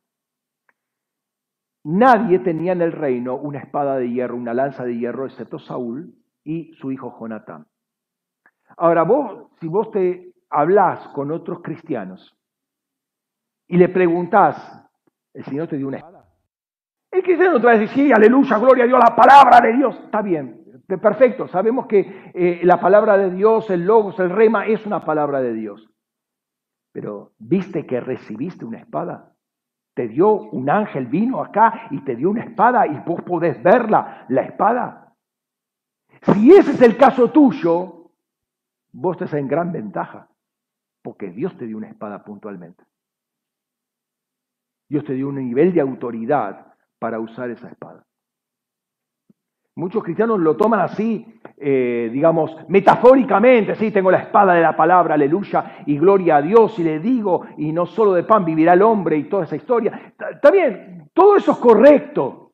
[1.84, 6.16] Nadie tenía en el reino una espada de hierro, una lanza de hierro, excepto Saúl
[6.44, 7.68] y su hijo Jonatán.
[8.76, 12.36] Ahora, vos, si vos te hablás con otros cristianos
[13.68, 14.84] y le preguntás,
[15.32, 16.28] ¿el Señor te dio una espada?
[17.12, 19.96] El cristiano te va a sí, aleluya, gloria a Dios, la palabra de Dios.
[20.06, 20.61] Está bien,
[20.98, 25.42] Perfecto, sabemos que eh, la palabra de Dios, el logos, el rema, es una palabra
[25.42, 25.90] de Dios.
[26.92, 29.34] Pero ¿viste que recibiste una espada?
[29.94, 34.26] Te dio un ángel, vino acá y te dio una espada y vos podés verla,
[34.30, 35.16] la espada.
[36.22, 38.12] Si ese es el caso tuyo,
[38.92, 40.30] vos estás en gran ventaja,
[41.02, 42.84] porque Dios te dio una espada puntualmente.
[44.90, 48.06] Dios te dio un nivel de autoridad para usar esa espada.
[49.76, 51.26] Muchos cristianos lo toman así,
[51.58, 56.78] eh, digamos, metafóricamente, sí, tengo la espada de la palabra, aleluya, y gloria a Dios,
[56.78, 60.14] y le digo, y no solo de pan vivirá el hombre y toda esa historia.
[60.30, 62.52] Está bien, todo eso es correcto,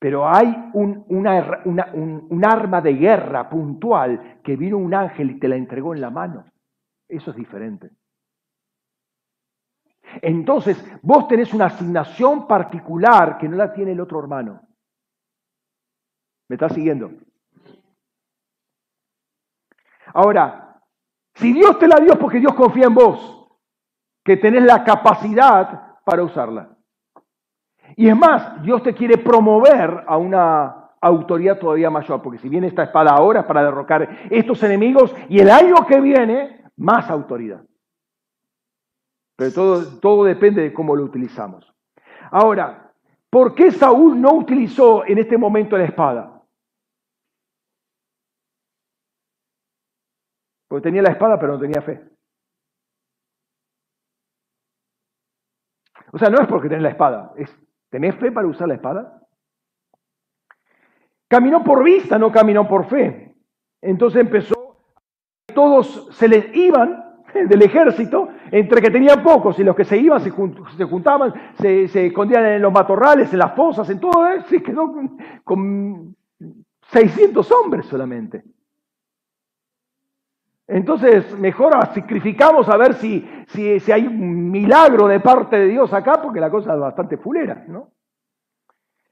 [0.00, 5.56] pero hay un, un arma de guerra puntual que vino un ángel y te la
[5.56, 6.46] entregó en la mano.
[7.08, 7.90] Eso es diferente.
[10.20, 14.63] Entonces, vos tenés una asignación particular que no la tiene el otro hermano.
[16.48, 17.10] ¿Me estás siguiendo?
[20.12, 20.80] Ahora,
[21.34, 23.48] si Dios te la dio es porque Dios confía en vos,
[24.24, 26.76] que tenés la capacidad para usarla.
[27.96, 32.68] Y es más, Dios te quiere promover a una autoridad todavía mayor, porque si viene
[32.68, 37.62] esta espada ahora es para derrocar estos enemigos y el año que viene, más autoridad.
[39.36, 41.72] Pero todo, todo depende de cómo lo utilizamos.
[42.30, 42.92] Ahora,
[43.28, 46.33] ¿por qué Saúl no utilizó en este momento la espada?
[50.74, 52.02] Porque tenía la espada, pero no tenía fe.
[56.10, 57.56] O sea, no es porque tenés la espada, es
[57.90, 59.22] ¿tenés fe para usar la espada?
[61.28, 63.36] Caminó por vista, no caminó por fe.
[63.82, 64.80] Entonces empezó,
[65.54, 70.20] todos se les iban del ejército, entre que tenían pocos y los que se iban
[70.22, 74.92] se, juntaban, se, escondían en los matorrales, en las fosas, en todo eso, se quedó
[74.92, 76.16] con, con
[76.90, 78.42] 600 hombres solamente.
[80.66, 86.22] Entonces, mejor sacrificamos a ver si, si, hay un milagro de parte de Dios acá,
[86.22, 87.90] porque la cosa es bastante fulera, ¿no?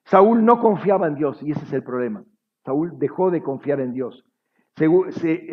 [0.05, 2.24] Saúl no confiaba en Dios y ese es el problema.
[2.64, 4.24] Saúl dejó de confiar en Dios.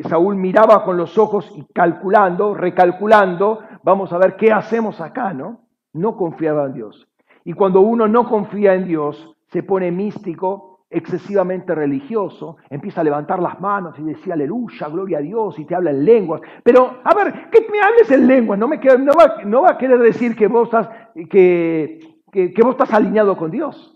[0.07, 5.67] Saúl miraba con los ojos y calculando, recalculando, vamos a ver qué hacemos acá, ¿no?
[5.93, 7.07] No confiaba en Dios.
[7.43, 13.39] Y cuando uno no confía en Dios, se pone místico, excesivamente religioso, empieza a levantar
[13.39, 16.41] las manos y decir aleluya, gloria a Dios, y te habla en lenguas.
[16.63, 19.77] Pero, a ver, que me hables en lenguas, no, me, no, va, no va a
[19.77, 20.89] querer decir que vos, estás,
[21.29, 23.95] que, que, vos estás alineado con Dios.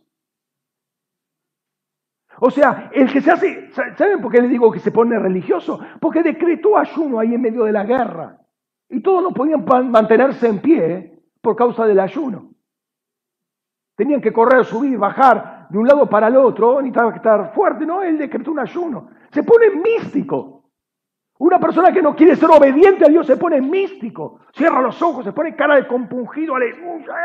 [2.39, 5.80] O sea, el que se hace, ¿saben por qué le digo que se pone religioso?
[6.00, 8.39] Porque decretó ayuno ahí en medio de la guerra.
[8.89, 12.52] Y todos no podían mantenerse en pie por causa del ayuno.
[13.96, 18.03] Tenían que correr, subir, bajar, de un lado para el otro, necesitaba estar fuerte, no,
[18.03, 19.09] él decretó un ayuno.
[19.32, 20.69] Se pone místico.
[21.39, 24.41] Una persona que no quiere ser obediente a Dios se pone místico.
[24.53, 27.15] Cierra los ojos, se pone cara de compungido, aleluya.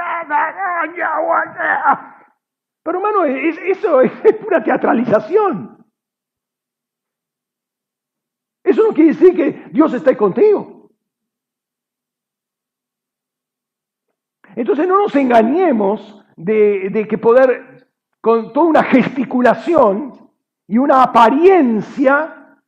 [2.83, 5.85] Pero hermano, eso es pura teatralización.
[8.65, 10.89] Eso no quiere decir que Dios esté contigo.
[14.57, 17.68] Entonces no nos engañemos de que poder
[18.21, 20.31] con toda una gesticulación
[20.67, 22.61] y una apariencia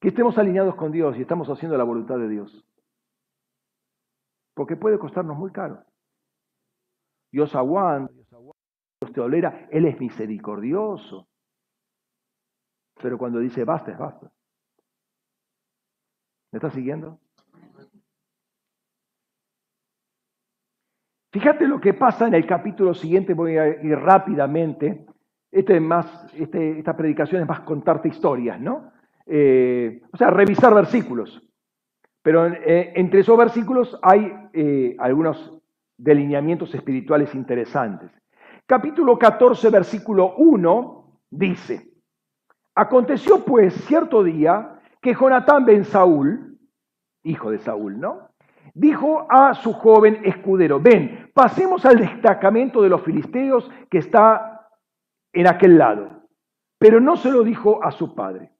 [0.00, 2.64] que estemos alineados con Dios y estamos haciendo la voluntad de Dios.
[4.54, 5.84] Porque puede costarnos muy caro.
[7.32, 11.28] Dios aguanta, Dios te tolera, Él es misericordioso.
[13.02, 14.32] pero cuando dice basta, es basta.
[16.52, 17.20] ¿Me estás siguiendo?
[21.36, 25.04] Fíjate lo que pasa en el capítulo siguiente, voy a ir rápidamente.
[25.52, 28.90] Este más, este, esta predicación es más contarte historias, ¿no?
[29.26, 31.46] Eh, o sea, revisar versículos.
[32.22, 35.52] Pero eh, entre esos versículos hay eh, algunos
[35.98, 38.10] delineamientos espirituales interesantes.
[38.64, 41.90] Capítulo 14, versículo 1 dice,
[42.74, 46.58] Aconteció pues cierto día que Jonatán ben Saúl,
[47.24, 48.25] hijo de Saúl, ¿no?
[48.74, 54.68] Dijo a su joven escudero, ven, pasemos al destacamento de los filisteos que está
[55.32, 56.22] en aquel lado.
[56.78, 58.52] Pero no se lo dijo a su padre.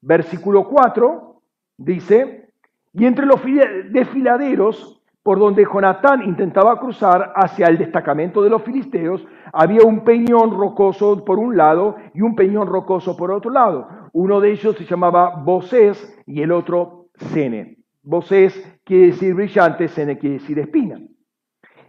[0.00, 1.42] Versículo 4
[1.78, 2.52] dice,
[2.92, 3.40] y entre los
[3.90, 10.50] desfiladeros por donde Jonatán intentaba cruzar hacia el destacamento de los filisteos, había un peñón
[10.58, 13.88] rocoso por un lado y un peñón rocoso por otro lado.
[14.12, 17.81] Uno de ellos se llamaba Bosés y el otro Sene.
[18.02, 21.00] Bosés quiere decir brillante, Sene quiere decir espina.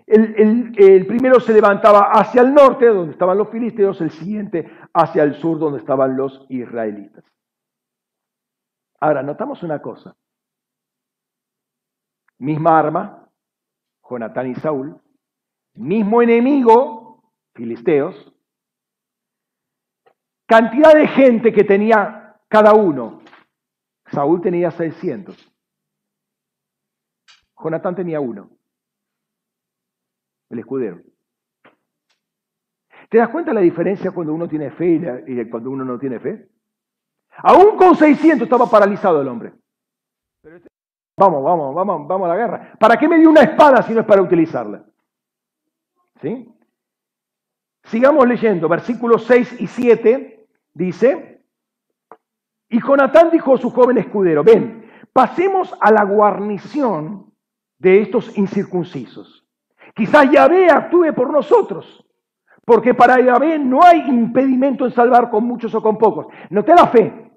[0.06, 5.24] El, el, primero se levantaba hacia el norte, donde estaban los filisteos, el siguiente hacia
[5.24, 7.24] el sur, donde estaban los israelitas.
[9.00, 10.16] Ahora, notamos una cosa.
[12.38, 13.30] Misma arma,
[14.08, 15.00] Jonatán y Saúl,
[15.74, 18.34] mismo enemigo, filisteos,
[20.46, 23.22] cantidad de gente que tenía cada uno.
[24.12, 25.53] Saúl tenía 600.
[27.64, 28.50] Jonatán tenía uno,
[30.50, 31.02] el escudero.
[33.10, 36.50] ¿Te das cuenta la diferencia cuando uno tiene fe y cuando uno no tiene fe?
[37.38, 39.54] Aún con 600 estaba paralizado el hombre.
[40.44, 40.70] Este
[41.16, 42.74] Vamos, vamos, vamos, vamos a la guerra.
[42.80, 44.84] ¿Para qué me dio una espada si no es para utilizarla?
[46.22, 46.50] ¿Sí?
[47.84, 51.46] Sigamos leyendo, versículos 6 y 7 dice,
[52.70, 57.23] y Jonatán dijo a su joven escudero, ven, pasemos a la guarnición
[57.80, 59.46] de estos incircuncisos.
[59.96, 62.06] Quizás Yahvé actúe por nosotros,
[62.66, 66.28] porque para Yahvé no hay impedimento en salvar con muchos o con pocos.
[66.50, 67.32] No te da fe,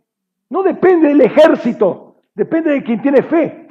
[0.49, 2.07] no depende del ejército,
[2.37, 3.67] Depende de quien tiene fe.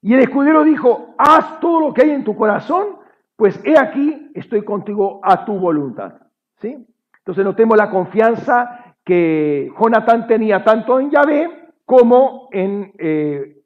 [0.00, 2.98] Y el escudero dijo, haz todo lo que hay en tu corazón,
[3.34, 6.14] pues he aquí, estoy contigo a tu voluntad.
[6.60, 6.86] ¿Sí?
[7.18, 13.62] Entonces notemos la confianza que Jonatán tenía tanto en Yahvé como en, eh,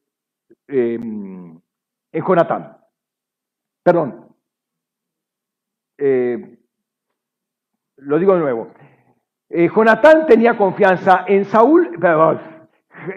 [0.66, 1.60] em,
[2.12, 2.78] en Jonatán.
[3.82, 4.36] Perdón.
[5.98, 6.58] Eh,
[7.96, 8.70] lo digo de nuevo.
[9.48, 12.40] Eh, Jonatán tenía confianza en Saúl, perdón,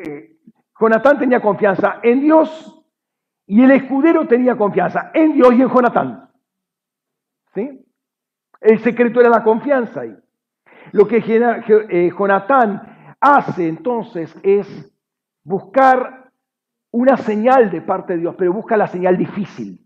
[0.05, 0.37] eh,
[0.79, 2.83] Jonatán tenía confianza en Dios
[3.45, 6.29] y el escudero tenía confianza en Dios y en Jonatán.
[7.53, 7.85] ¿Sí?
[8.61, 10.15] El secreto era la confianza ahí.
[10.93, 11.21] Lo que
[12.17, 14.90] Jonatán hace entonces es
[15.43, 16.31] buscar
[16.91, 19.79] una señal de parte de Dios, pero busca la señal difícil.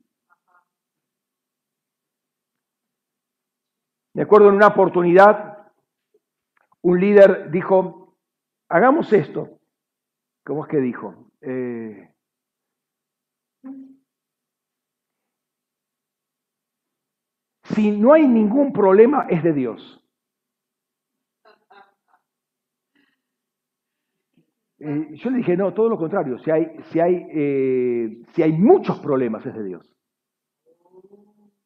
[4.14, 5.72] Me acuerdo en una oportunidad,
[6.82, 8.16] un líder dijo,
[8.70, 9.60] hagamos esto.
[10.46, 11.32] ¿Cómo es que dijo?
[11.42, 12.14] Eh,
[17.64, 20.05] si no hay ningún problema, es de Dios.
[24.88, 26.38] Eh, yo le dije, no, todo lo contrario.
[26.38, 29.92] Si hay, si, hay, eh, si hay muchos problemas, es de Dios.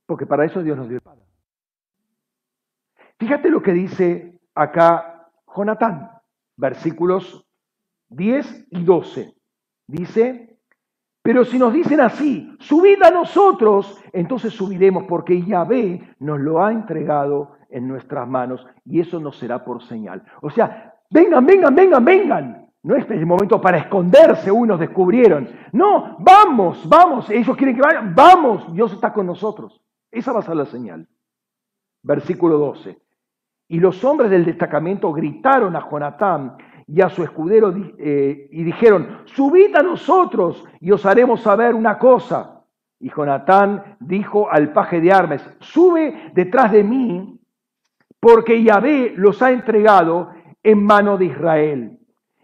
[0.05, 1.03] Porque para eso Dios nos dio el
[3.19, 6.11] Fíjate lo que dice acá Jonatán,
[6.55, 7.45] versículos
[8.07, 9.33] 10 y 12.
[9.87, 10.57] Dice,
[11.21, 16.71] pero si nos dicen así, subid a nosotros, entonces subiremos porque Yahvé nos lo ha
[16.71, 20.23] entregado en nuestras manos y eso nos será por señal.
[20.41, 22.58] O sea, vengan, vengan, vengan, vengan.
[22.81, 25.49] No es el momento para esconderse, unos descubrieron.
[25.73, 29.81] No, vamos, vamos, ellos quieren que vayan, vamos, Dios está con nosotros.
[30.11, 31.07] Esa va a ser la señal.
[32.01, 32.97] Versículo 12.
[33.67, 36.57] Y los hombres del destacamento gritaron a Jonatán
[36.87, 41.99] y a su escudero eh, y dijeron, subid a nosotros y os haremos saber una
[41.99, 42.63] cosa.
[42.99, 47.39] Y Jonatán dijo al paje de armas, sube detrás de mí,
[48.19, 50.31] porque Yahvé los ha entregado
[50.63, 51.98] en mano de Israel.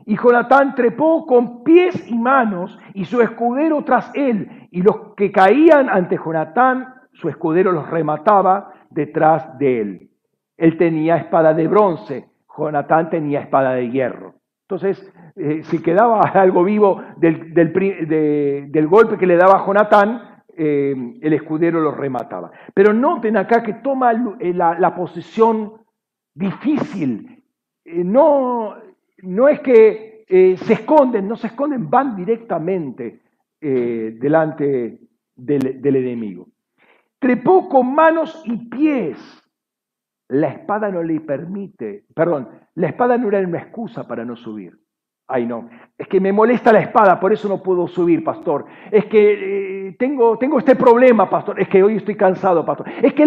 [0.05, 4.67] Y Jonatán trepó con pies y manos y su escudero tras él.
[4.71, 10.09] Y los que caían ante Jonatán, su escudero los remataba detrás de él.
[10.57, 14.35] Él tenía espada de bronce, Jonatán tenía espada de hierro.
[14.67, 21.33] Entonces, eh, si quedaba algo vivo del, del, golpe que le daba Jonatán, eh, el
[21.33, 22.51] escudero lo remataba.
[22.73, 25.73] Pero noten acá que toma eh, la, posición
[26.33, 27.43] difícil.
[27.85, 28.75] No,
[29.19, 33.21] no es que eh, se esconden, no se esconden, van directamente
[33.61, 34.99] eh, delante
[35.35, 36.47] del, enemigo.
[37.19, 39.17] Trepó con manos y pies.
[40.27, 44.77] La espada no le permite, perdón, la espada no era una excusa para no subir.
[45.27, 45.69] Ay, no.
[45.97, 48.65] Es que me molesta la espada, por eso no puedo subir, pastor.
[48.91, 51.59] Es que eh, tengo, tengo este problema, pastor.
[51.59, 52.89] Es que hoy estoy cansado, pastor.
[53.01, 53.23] Es que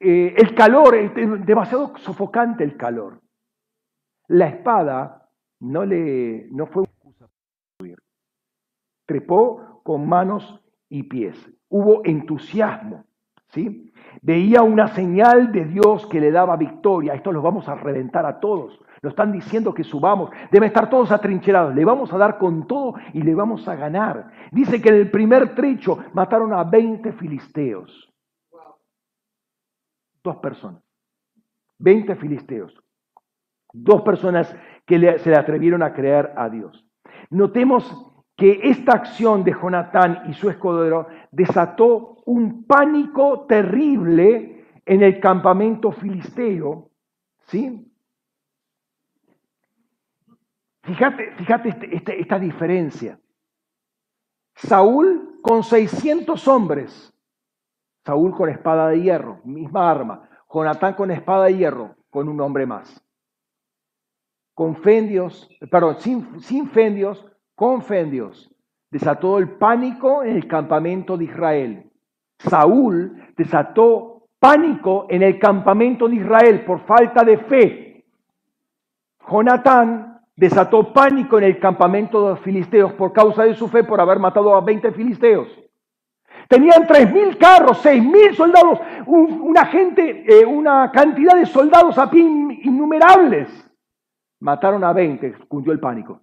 [0.00, 1.12] eh, el calor, es
[1.46, 3.20] demasiado sofocante el calor.
[4.28, 5.28] La espada
[5.60, 7.28] no, le, no fue una excusa
[7.78, 7.94] para.
[9.06, 11.36] Trepó con manos y pies.
[11.68, 13.04] Hubo entusiasmo,
[13.48, 13.92] ¿sí?
[14.22, 17.14] Veía una señal de Dios que le daba victoria.
[17.14, 18.80] Esto lo vamos a reventar a todos.
[19.02, 20.30] Lo están diciendo que subamos.
[20.50, 21.74] Deben estar todos atrincherados.
[21.74, 24.30] Le vamos a dar con todo y le vamos a ganar.
[24.50, 28.12] Dice que en el primer trecho mataron a 20 filisteos.
[30.22, 30.82] Dos personas.
[31.78, 32.74] 20 filisteos.
[33.78, 34.54] Dos personas
[34.86, 36.86] que se le atrevieron a creer a Dios.
[37.30, 45.20] Notemos que esta acción de Jonatán y su escudero desató un pánico terrible en el
[45.20, 46.90] campamento filisteo,
[47.46, 47.92] ¿sí?
[50.82, 53.18] Fíjate, fíjate este, este, esta diferencia.
[54.54, 57.12] Saúl con 600 hombres,
[58.04, 62.64] Saúl con espada de hierro, misma arma, Jonatán con espada de hierro, con un hombre
[62.64, 63.05] más.
[64.56, 67.22] Con fendios, perdón, sin, sin fendios,
[67.54, 68.50] con fendios.
[68.90, 71.92] Desató el pánico en el campamento de Israel.
[72.38, 78.06] Saúl desató pánico en el campamento de Israel por falta de fe.
[79.28, 84.00] Jonatán desató pánico en el campamento de los filisteos por causa de su fe por
[84.00, 85.48] haber matado a 20 filisteos.
[86.48, 93.65] Tenían 3.000 carros, 6.000 soldados, una gente, eh, una cantidad de soldados a pie innumerables.
[94.40, 96.20] Mataron a 20, cundió el pánico.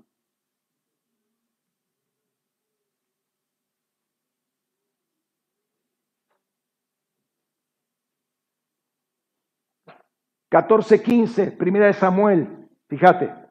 [10.49, 13.43] Catorce, quince, primera de Samuel, fíjate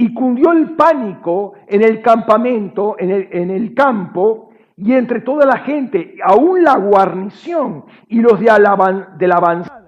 [0.00, 3.10] y cundió el pánico en el campamento, en
[3.50, 9.36] el, campo y entre toda la gente, aún la guarnición y los de, de la
[9.36, 9.79] avanzada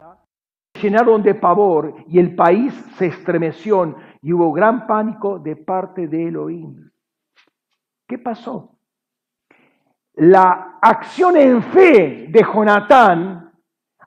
[0.83, 6.29] llenaron de pavor y el país se estremeció y hubo gran pánico de parte de
[6.29, 6.91] Elohim.
[8.07, 8.79] ¿Qué pasó?
[10.15, 13.53] La acción en fe de Jonatán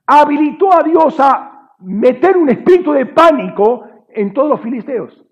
[0.06, 5.26] habilitó a Dios a meter un espíritu de pánico en todos los filisteos.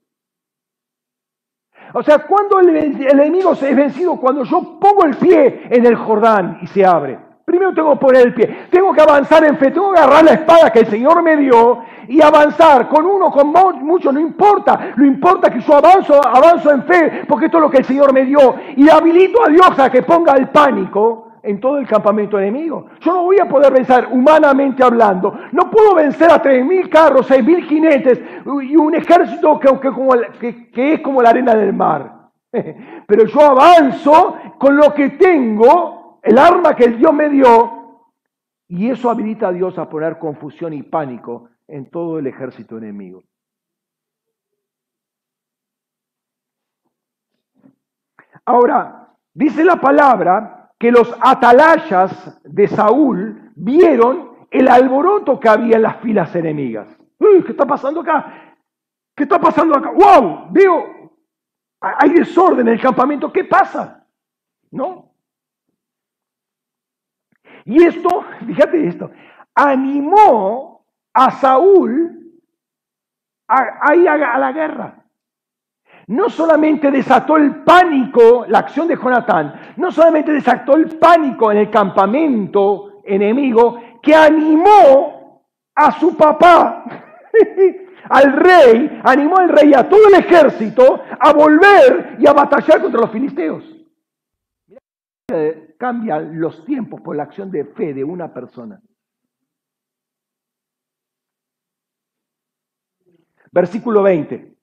[1.93, 5.95] O sea, cuando el, enemigo se es vencido, cuando yo pongo el pie en el
[5.95, 7.19] Jordán y se abre.
[7.45, 10.33] Primero tengo que poner el pie, tengo que avanzar en fe, tengo que agarrar la
[10.33, 14.93] espada que el Señor me dio y avanzar con uno, con mucho, no importa.
[14.95, 18.13] Lo importa que yo avanzo, avanzo en fe, porque esto es lo que el Señor
[18.13, 18.55] me dio.
[18.77, 22.87] Y habilito a Dios a que ponga el pánico en todo el campamento enemigo.
[23.01, 25.37] Yo no voy a poder vencer humanamente hablando.
[25.51, 28.21] No puedo vencer a 3.000 carros, 6.000 jinetes
[28.63, 32.29] y un ejército que, que, es como la arena del mar.
[32.51, 38.09] Pero yo avanzo con lo que tengo, el arma que Dios me dio,
[38.67, 43.23] y eso habilita a Dios a poner confusión y pánico en todo el ejército enemigo.
[48.45, 55.83] Ahora, dice la palabra que los atalayas de Saúl vieron el alboroto que había en
[55.83, 56.87] las filas enemigas.
[57.19, 58.57] ¿Qué está pasando acá?
[59.15, 59.91] ¿Qué está pasando acá?
[59.91, 60.47] ¡Wow!
[60.51, 61.11] Veo,
[61.79, 63.31] hay desorden en el campamento.
[63.31, 64.07] ¿Qué pasa?
[64.71, 65.12] ¿No?
[67.65, 69.11] Y esto, fíjate esto,
[69.55, 72.41] animó a Saúl
[73.47, 75.03] a, ir a la guerra
[76.07, 81.59] no solamente desató el pánico, la acción de Jonatán, no solamente desató el pánico en
[81.59, 85.43] el campamento enemigo, que animó
[85.75, 86.83] a su papá,
[88.09, 92.81] al rey, animó al rey y a todo el ejército a volver y a batallar
[92.81, 93.63] contra los filisteos.
[95.77, 98.81] Cambian los tiempos por la acción de fe de una persona.
[103.51, 104.55] Versículo 20.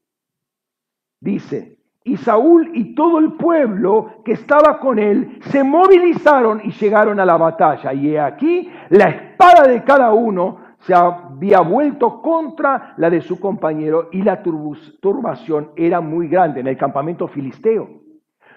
[1.21, 7.21] Dice, y Saúl y todo el pueblo que estaba con él se movilizaron y llegaron
[7.21, 7.93] a la batalla.
[7.93, 14.09] Y aquí la espada de cada uno se había vuelto contra la de su compañero
[14.13, 18.00] y la turbación era muy grande en el campamento filisteo.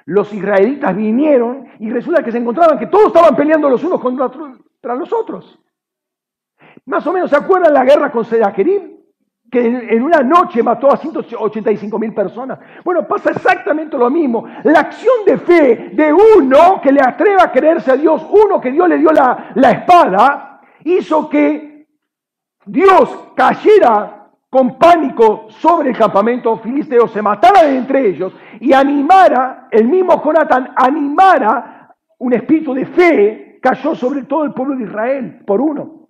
[0.06, 4.96] Los israelitas vinieron y resulta que se encontraban que todos estaban peleando los unos contra
[4.96, 5.60] los otros.
[6.86, 8.92] Más o menos, ¿se acuerdan la guerra con Sedaquerib?
[9.50, 12.60] Que en una noche mató a 185 mil personas.
[12.84, 14.46] Bueno, pasa exactamente lo mismo.
[14.64, 18.72] La acción de fe de uno que le atreva a creerse a Dios, uno que
[18.72, 21.88] Dios le dio la, la espada, hizo que
[22.66, 24.23] Dios cayera
[24.54, 30.76] con pánico sobre el campamento filisteo, se matara entre ellos y animara, el mismo Jonatán
[30.76, 36.04] animara un espíritu de fe, cayó sobre todo el pueblo de Israel, por uno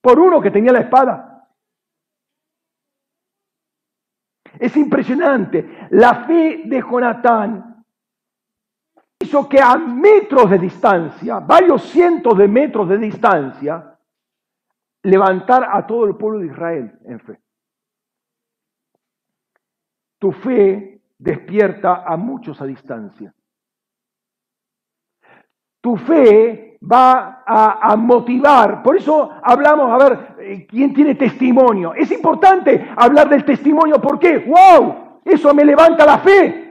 [0.00, 1.46] por uno que tenía la espada.
[4.58, 5.86] Es impresionante.
[5.90, 7.84] La fe de Jonatán
[9.20, 13.96] hizo que a metros de distancia, varios cientos de metros de distancia,
[15.04, 17.40] levantar a todo el pueblo de Israel en fe.
[20.20, 23.34] Tu fe despierta a muchos a distancia.
[25.80, 28.82] Tu fe va a, motivar.
[28.82, 31.94] Por eso hablamos, a ver, eh, ¿quién tiene testimonio?
[31.94, 33.98] Es importante hablar del testimonio.
[33.98, 34.38] ¿Por qué?
[34.38, 35.20] ¡Wow!
[35.24, 36.66] Eso me levanta la fe.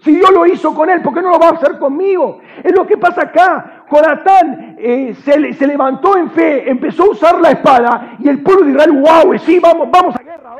[0.00, 2.40] Si Dios lo hizo con él, ¿por qué no lo va a hacer conmigo?
[2.62, 3.84] Es lo que pasa acá.
[3.90, 8.64] Jonatán eh, se, se, levantó en fe, empezó a usar la espada y el pueblo
[8.64, 10.56] de Israel, wow, sí, vamos, vamos a guerra.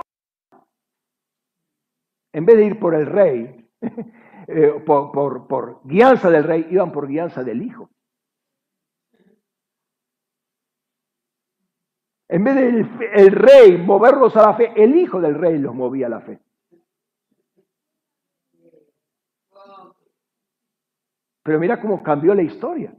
[2.36, 3.66] En vez de ir por el rey,
[4.46, 7.88] eh, por, guianza del rey, iban por guianza del hijo.
[12.28, 16.08] En vez del el rey moverlos a la fe, el hijo del rey los movía
[16.08, 16.38] a la fe.
[21.42, 22.94] Pero mira cómo cambió la historia.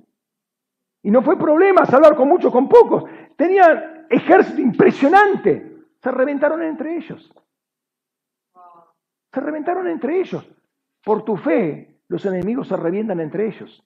[1.04, 3.04] Y no fue problema hablar con muchos, con pocos.
[3.36, 5.86] Tenían ejército impresionante.
[6.02, 7.32] Se reventaron entre ellos.
[9.38, 10.50] Se reventaron entre ellos.
[11.04, 13.86] Por tu fe, los enemigos se revientan entre ellos.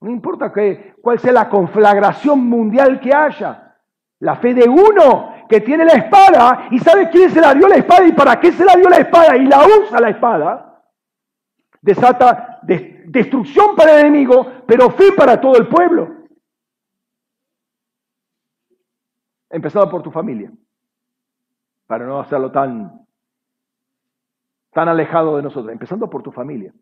[0.00, 3.76] No importa que, cuál sea la conflagración mundial que haya.
[4.18, 7.76] La fe de uno que tiene la espada y sabe quién se la dio la
[7.76, 10.82] espada y para qué se la dio la espada y la usa la espada,
[11.80, 16.26] desata destrucción para el enemigo, pero fe para todo el pueblo.
[19.48, 20.50] Empezando por tu familia,
[21.86, 23.06] para no hacerlo tan,
[24.72, 26.72] tan alejado de nosotros, empezando por tu familia,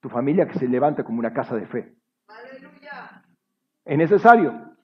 [0.00, 1.94] tu familia que se levante como una casa de fe.
[3.84, 4.74] Es necesario.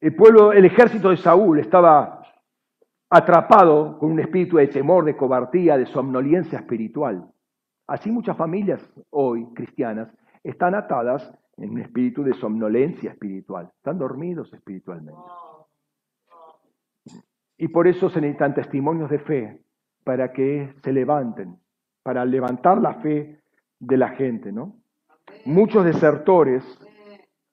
[0.00, 2.22] El pueblo, el ejército de Saúl estaba
[3.10, 7.28] atrapado con un espíritu de temor, de cobardía, de somnolencia espiritual.
[7.86, 10.08] Así muchas familias hoy cristianas
[10.42, 15.18] están atadas en un espíritu de somnolencia espiritual, están dormidos espiritualmente.
[17.58, 19.62] Y por eso se necesitan testimonios de fe
[20.04, 21.58] para que se levanten,
[22.02, 23.40] para levantar la fe
[23.78, 24.76] de la gente, ¿no?
[25.44, 26.64] Muchos desertores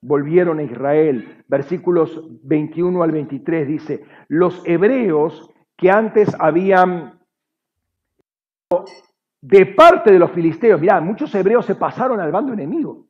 [0.02, 1.44] volvieron a Israel.
[1.48, 7.20] Versículos 21 al 23 dice, los hebreos que antes habían
[9.42, 13.08] de parte de los filisteos, mirá, muchos hebreos se pasaron al bando enemigo.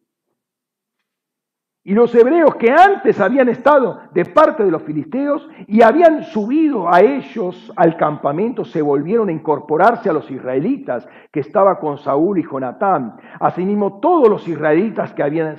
[1.85, 6.91] Y los hebreos que antes habían estado de parte de los filisteos y habían subido
[6.91, 12.39] a ellos al campamento, se volvieron a incorporarse a los israelitas que estaba con Saúl
[12.39, 13.17] y Jonatán.
[13.37, 15.57] Asimismo, todos los israelitas que, habían,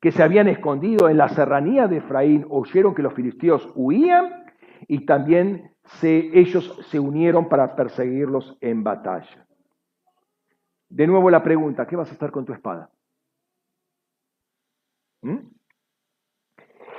[0.00, 4.46] que se habían escondido en la serranía de Efraín oyeron que los filisteos huían
[4.88, 9.46] y también se, ellos se unieron para perseguirlos en batalla.
[10.88, 12.90] De nuevo la pregunta, ¿qué vas a estar con tu espada?
[15.20, 15.55] ¿Mm?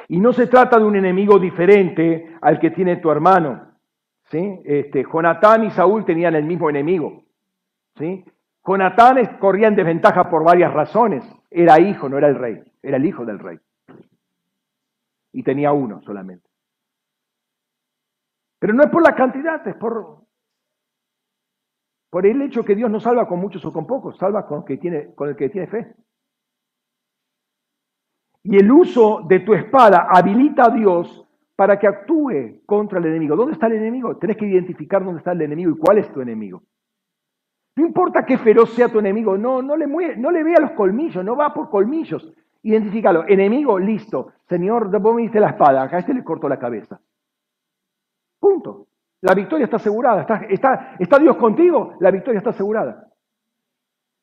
[0.07, 3.73] Y no se trata de un enemigo diferente al que tiene tu hermano.
[4.31, 4.61] ¿sí?
[4.63, 7.23] Este, Jonatán y Saúl tenían el mismo enemigo.
[7.97, 8.23] ¿sí?
[8.65, 11.23] Jonatán corría en desventaja por varias razones.
[11.49, 12.61] Era hijo, no era el rey.
[12.81, 13.59] Era el hijo del rey.
[15.33, 16.47] Y tenía uno solamente.
[18.59, 20.23] Pero no es por la cantidad, es por,
[22.09, 24.77] por el hecho que Dios no salva con muchos o con pocos, salva con, que
[24.77, 25.93] tiene, con el que tiene fe.
[28.49, 33.35] Y el uso de tu espada habilita a Dios para que actúe contra el enemigo.
[33.35, 34.15] ¿Dónde está el enemigo?
[34.15, 36.63] Tenés que identificar dónde está el enemigo y cuál es tu enemigo.
[37.75, 41.25] No importa qué feroz sea tu enemigo, no, no, le, no le vea los colmillos,
[41.25, 42.33] no va por colmillos.
[42.63, 43.25] Identifícalo.
[43.27, 44.31] Enemigo, listo.
[44.47, 47.01] Señor, vos me diste la espada, acá este le cortó la cabeza.
[48.39, 48.87] Punto.
[49.19, 50.21] La victoria está asegurada.
[50.21, 53.09] Está, está, está Dios contigo, la victoria está asegurada.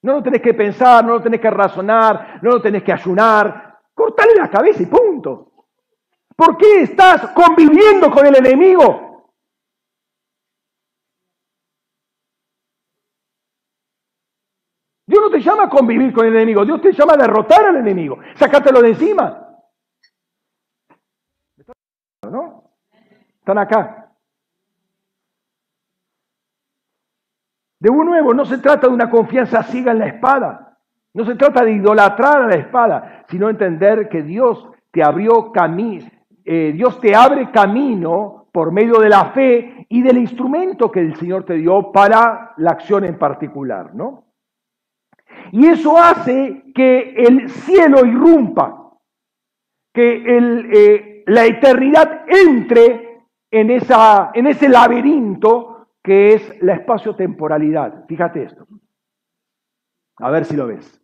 [0.01, 3.74] No lo tenés que pensar, no lo tenés que razonar, no lo tenés que ayunar,
[3.95, 5.53] Cortale la cabeza y punto.
[6.37, 9.05] ¿Por qué estás conviviendo con el enemigo?
[15.07, 17.77] Dios no te llama a convivir con el enemigo, Dios te llama a derrotar al
[17.77, 19.61] enemigo, sacátelo de encima.
[22.23, 22.73] ¿No?
[23.39, 24.05] Están acá.
[27.79, 30.74] De nuevo, no se trata de una confianza ciega en la espada.
[31.15, 36.07] No se trata de idolatrar a la espada, sino entender que Dios te abrió camino,
[36.45, 41.17] eh, Dios te abre camino por medio de la fe y del instrumento que el
[41.17, 44.25] Señor te dio para la acción en particular, ¿no?
[45.53, 48.93] Y eso hace que el cielo irrumpa,
[49.93, 58.05] que el, eh, la eternidad entre en, esa, en ese laberinto que es la espacio-temporalidad.
[58.07, 58.67] Fíjate esto.
[60.19, 61.04] A ver si lo ves.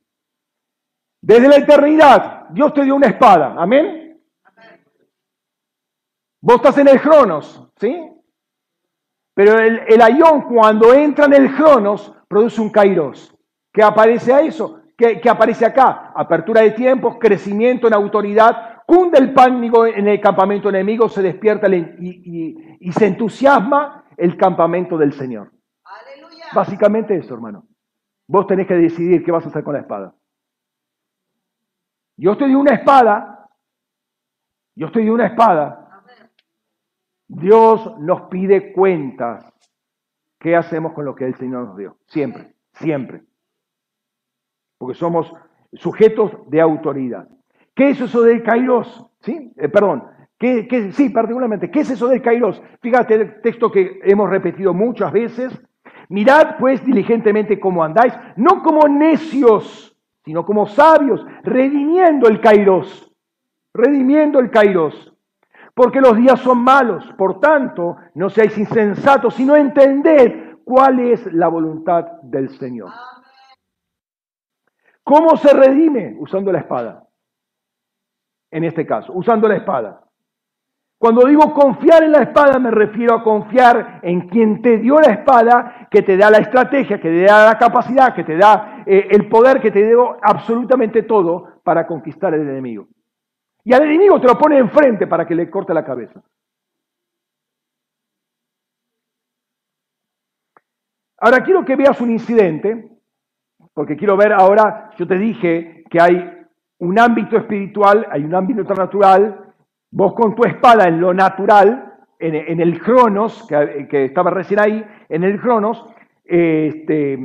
[1.22, 3.54] Desde la eternidad, Dios te dio una espada.
[3.58, 4.20] Amén.
[6.42, 8.10] Vos estás en el Cronos, ¿sí?
[9.34, 13.36] Pero el, el ayón cuando entra en el Cronos produce un kairos.
[13.72, 14.80] ¿Qué aparece a eso?
[15.00, 16.12] ¿Qué, aparece acá?
[16.14, 21.74] Apertura de tiempos, crecimiento en autoridad, cunde el pánico en el campamento enemigo, se despierta
[21.74, 25.52] y, y, se entusiasma el campamento del Señor.
[26.54, 27.64] Básicamente eso, hermano.
[28.28, 30.14] Vos tenés que decidir qué vas a hacer con la espada.
[32.20, 33.48] Yo estoy de una espada,
[34.76, 36.02] yo estoy de una espada.
[37.26, 39.50] Dios nos pide cuentas.
[40.38, 41.96] ¿Qué hacemos con lo que el Señor nos dio?
[42.08, 43.22] Siempre, siempre.
[44.76, 45.32] Porque somos
[45.72, 47.26] sujetos de autoridad.
[47.74, 49.06] ¿Qué es eso del kairos?
[49.20, 49.54] ¿Sí?
[49.56, 50.04] Eh, perdón,
[50.38, 52.62] ¿Qué, sí, particularmente, ¿qué es eso del kairos?
[52.82, 55.58] Fíjate el texto que hemos repetido muchas veces.
[56.10, 59.89] Mirad pues diligentemente cómo andáis, no como necios,
[60.30, 63.12] sino como sabios, redimiendo el kairos,
[63.74, 65.12] redimiendo el kairos.
[65.74, 71.48] Porque los días son malos, por tanto, no seáis insensatos, sino entended cuál es la
[71.48, 72.92] voluntad del Señor.
[75.02, 76.14] ¿Cómo se redime?
[76.20, 77.08] Usando la espada.
[78.52, 80.04] En este caso, usando la espada.
[81.00, 85.12] Cuando digo confiar en la espada me refiero a confiar en quien te dio la
[85.12, 89.08] espada, que te da la estrategia, que te da la capacidad, que te da eh,
[89.10, 92.86] el poder, que te dio absolutamente todo para conquistar al enemigo.
[93.64, 96.20] Y al enemigo te lo pone enfrente para que le corte la cabeza.
[101.16, 102.90] Ahora quiero que veas un incidente,
[103.72, 106.46] porque quiero ver ahora, yo te dije que hay
[106.78, 109.49] un ámbito espiritual, hay un ámbito natural,
[109.90, 115.24] Vos con tu espada en lo natural, en, el Cronos, que, estaba recién ahí, en
[115.24, 115.84] el Cronos,
[116.24, 117.18] este,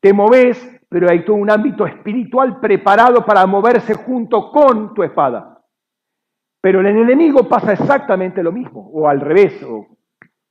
[0.00, 5.60] te moves, pero hay todo un ámbito espiritual preparado para moverse junto con tu espada.
[6.60, 9.86] Pero en el enemigo pasa exactamente lo mismo, o al revés, o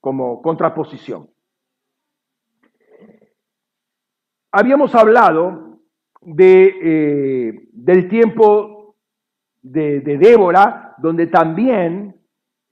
[0.02, 1.30] como contraposición.
[4.52, 5.80] Habíamos hablado
[6.22, 8.75] de, eh, del tiempo
[9.66, 12.16] de, Débora, donde también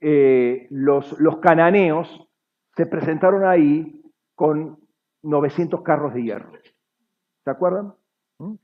[0.00, 2.28] eh, los, los cananeos
[2.76, 4.00] se presentaron ahí
[4.34, 4.78] con
[5.22, 6.52] 900 carros de hierro.
[7.44, 7.94] ¿Se acuerdan?
[8.38, 8.54] ¿Mm?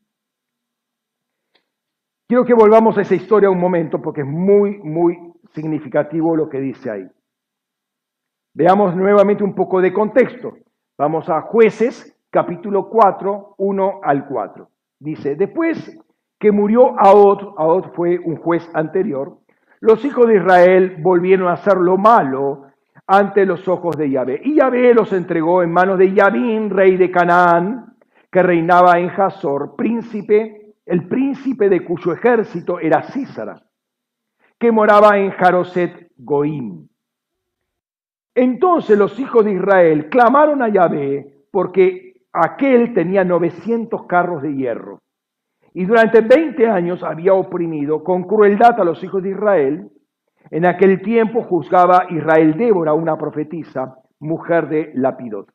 [2.29, 5.19] Quiero que volvamos a esa historia un momento porque es muy, muy
[5.53, 7.09] significativo lo que dice ahí.
[8.55, 10.57] Veamos nuevamente un poco de contexto.
[10.97, 14.71] Vamos a jueces, capítulo 4, 1 al 4.
[14.99, 15.99] Dice, después
[16.41, 19.37] que murió Aod, Aod fue un juez anterior,
[19.81, 22.67] los hijos de Israel volvieron a hacer lo malo
[23.07, 24.41] ante los ojos de Yahvé.
[24.43, 27.95] Y Yahvé los entregó en manos de Yabín, rey de Canaán,
[28.33, 33.63] que reinaba en Hazor, príncipe, el príncipe de cuyo ejército era Císara,
[34.59, 36.89] que moraba en Jaroset Goim.
[38.35, 45.03] Entonces los hijos de Israel clamaron a Yahvé porque aquel tenía 900 carros de hierro
[45.75, 49.91] y durante 20 años había oprimido con crueldad a los hijos de Israel.
[50.51, 55.49] En aquel tiempo juzgaba Israel Débora, una profetisa, mujer de Lapidot.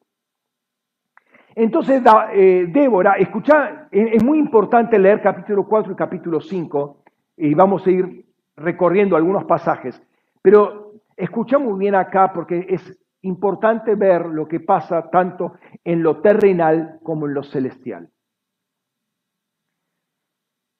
[1.56, 2.02] Entonces,
[2.34, 7.04] eh, Débora, escucha, es muy importante leer capítulo 4 y capítulo 5,
[7.38, 8.26] y vamos a ir
[8.58, 10.02] recorriendo algunos pasajes,
[10.42, 16.22] pero escucha muy bien acá porque es importante ver lo que pasa tanto en lo
[16.22, 18.10] terrenal como en lo celestial.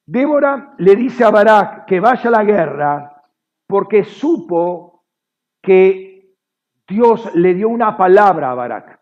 [0.06, 3.22] Débora le dice a Barak que vaya a la guerra
[3.66, 5.04] porque supo
[5.60, 6.36] que
[6.86, 9.00] Dios le dio una palabra a Barak.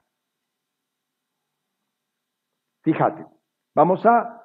[2.83, 3.27] Fíjate,
[3.75, 4.45] vamos a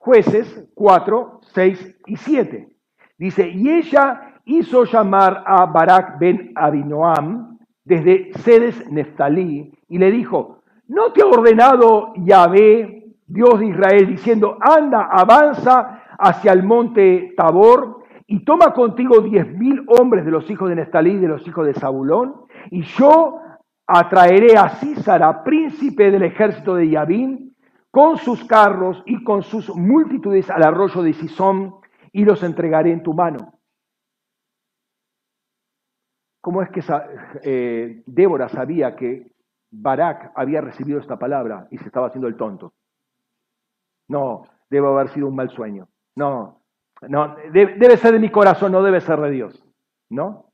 [0.00, 2.68] jueces 4, 6 y 7.
[3.16, 10.62] Dice, y ella hizo llamar a Barak ben Abinoam desde Sedes Neftalí y le dijo,
[10.88, 12.97] ¿No te ha ordenado Yahvé,
[13.28, 19.84] Dios de Israel, diciendo, anda, avanza hacia el monte Tabor y toma contigo diez mil
[19.86, 23.40] hombres de los hijos de Nestalí y de los hijos de Zabulón, y yo
[23.86, 27.54] atraeré a Císara, príncipe del ejército de Yabín,
[27.90, 31.74] con sus carros y con sus multitudes al arroyo de Sisón,
[32.12, 33.54] y los entregaré en tu mano.
[36.40, 36.82] ¿Cómo es que
[37.42, 39.32] eh, Débora sabía que
[39.70, 42.72] Barak había recibido esta palabra y se estaba haciendo el tonto?
[44.08, 45.88] No, debe haber sido un mal sueño.
[46.16, 46.62] No,
[47.02, 49.64] no, debe ser de mi corazón, no debe ser de Dios.
[50.10, 50.46] ¿No?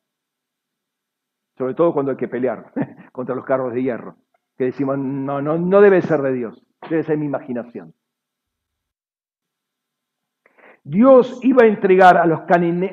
[1.57, 2.73] Sobre todo cuando hay que pelear
[3.13, 4.17] contra los carros de hierro.
[4.59, 7.95] Que decimos, no, no, no debe ser de Dios, debe ser mi imaginación.
[10.85, 12.41] Dios iba a entregar a los,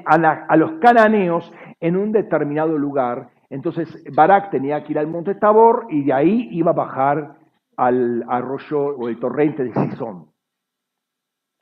[0.06, 1.52] a, los cananeos
[1.82, 3.32] en un determinado lugar.
[3.50, 7.36] Entonces Barak tenía que ir al monte Tabor y de ahí iba a bajar
[7.76, 10.31] al arroyo o el torrente de Sison.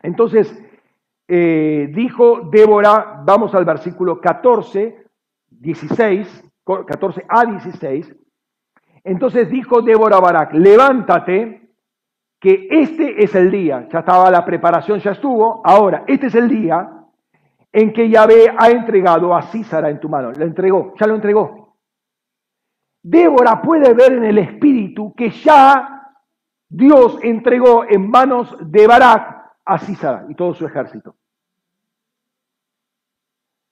[0.01, 0.57] Entonces
[1.27, 5.05] eh, dijo Débora, vamos al versículo 14,
[5.49, 8.15] 16, 14 a 16.
[9.03, 11.69] Entonces dijo Débora Barak, levántate
[12.39, 16.47] que este es el día, ya estaba la preparación, ya estuvo, ahora, este es el
[16.47, 16.89] día
[17.71, 20.31] en que Yahvé ha entregado a Císara en tu mano.
[20.31, 21.77] Lo entregó, ya lo entregó.
[23.03, 26.11] Débora puede ver en el espíritu que ya
[26.67, 29.38] Dios entregó en manos de Barak
[29.69, 31.15] a Císara y todo su ejército.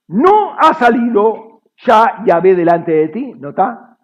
[0.08, 3.98] No ha salido ya Yahvé delante de ti, ¿nota?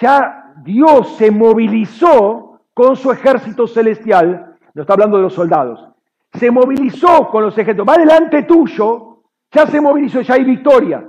[0.00, 5.86] Ya Dios se movilizó con su ejército celestial, no está hablando de los soldados,
[6.32, 11.06] se movilizó con los ejércitos, va delante tuyo, ya se movilizó, ya hay victoria.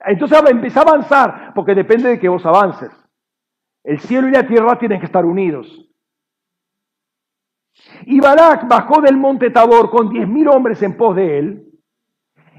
[0.00, 2.90] Entonces empieza a avanzar, porque depende de que vos avances.
[3.84, 5.88] El cielo y la tierra tienen que estar unidos.
[8.06, 11.66] Y Barak bajó del monte Tabor con diez mil hombres en pos de él,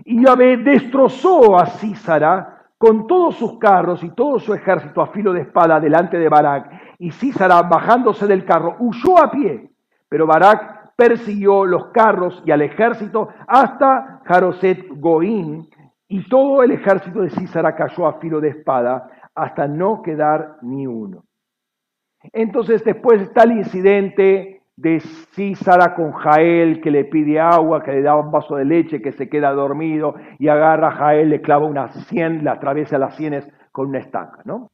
[0.03, 5.33] y Yahvé destrozó a Císara con todos sus carros y todo su ejército a filo
[5.33, 6.69] de espada delante de Barak,
[6.99, 9.71] y Císara, bajándose del carro, huyó a pie,
[10.09, 15.67] pero Barak persiguió los carros y al ejército hasta Jaroset Goín,
[16.07, 20.85] y todo el ejército de Císara cayó a filo de espada hasta no quedar ni
[20.85, 21.23] uno.
[22.31, 28.01] Entonces después está el incidente de Císara con Jael, que le pide agua, que le
[28.01, 31.65] da un vaso de leche, que se queda dormido y agarra a Jael, le clava
[31.65, 34.71] una sien, le atraviesa las sienes con una estaca, ¿no?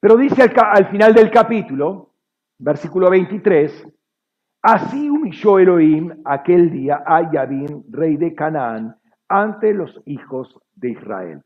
[0.00, 2.12] Pero dice al, final del capítulo,
[2.58, 3.86] versículo 23,
[4.62, 8.96] así humilló Elohim aquel día a Yabín, rey de Canaán,
[9.28, 11.42] ante los hijos de Israel.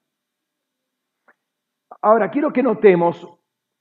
[2.03, 3.27] Ahora, quiero que notemos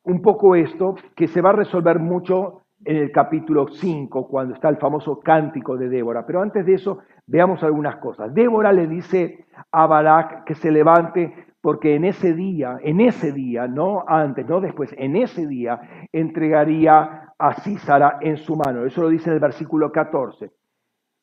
[0.03, 4.69] un poco esto, que se va a resolver mucho en el capítulo 5, cuando está
[4.69, 6.25] el famoso cántico de Débora.
[6.25, 8.33] Pero antes de eso, veamos algunas cosas.
[8.33, 13.67] Débora le dice a Barak que se levante porque en ese día, en ese día,
[13.67, 18.85] no antes, no después, en ese día entregaría a Císara en su mano.
[18.85, 20.51] Eso lo dice en el versículo 14.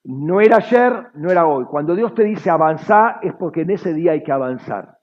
[0.05, 1.65] No era ayer, no era hoy.
[1.65, 4.96] Cuando Dios te dice avanzar, es porque en ese día hay que avanzar.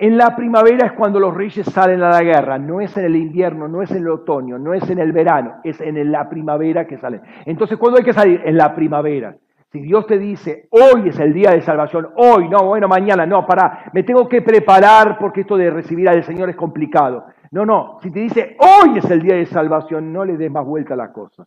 [0.00, 3.16] En la primavera es cuando los reyes salen a la guerra, no es en el
[3.16, 6.86] invierno, no es en el otoño, no es en el verano, es en la primavera
[6.86, 7.20] que salen.
[7.44, 8.40] Entonces, ¿cuándo hay que salir?
[8.44, 9.36] En la primavera.
[9.72, 13.44] Si Dios te dice, hoy es el día de salvación, hoy, no, bueno, mañana, no,
[13.44, 17.26] para, me tengo que preparar porque esto de recibir al Señor es complicado.
[17.50, 20.64] No, no, si te dice, hoy es el día de salvación, no le des más
[20.64, 21.44] vuelta a la cosa.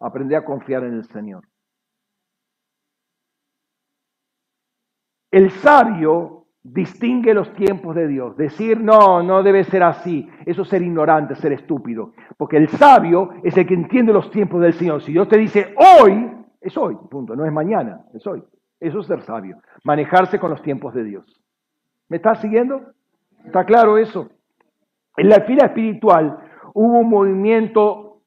[0.00, 1.44] Aprende a confiar en el Señor.
[5.30, 6.35] El sabio
[6.72, 8.36] distingue los tiempos de Dios.
[8.36, 10.28] Decir, no, no debe ser así.
[10.44, 12.12] Eso es ser ignorante, ser estúpido.
[12.36, 15.02] Porque el sabio es el que entiende los tiempos del Señor.
[15.02, 16.30] Si Dios te dice hoy,
[16.60, 17.36] es hoy, punto.
[17.36, 18.42] No es mañana, es hoy.
[18.80, 19.58] Eso es ser sabio.
[19.84, 21.40] Manejarse con los tiempos de Dios.
[22.08, 22.92] ¿Me estás siguiendo?
[23.44, 24.30] ¿Está claro eso?
[25.16, 26.38] En la fila espiritual
[26.74, 28.20] hubo un movimiento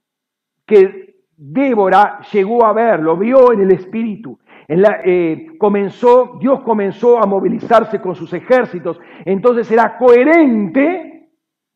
[0.66, 4.40] que Débora llegó a ver, lo vio en el espíritu.
[4.72, 9.00] Eh, comenzó, Dios comenzó a movilizarse con sus ejércitos.
[9.26, 11.32] Entonces era coherente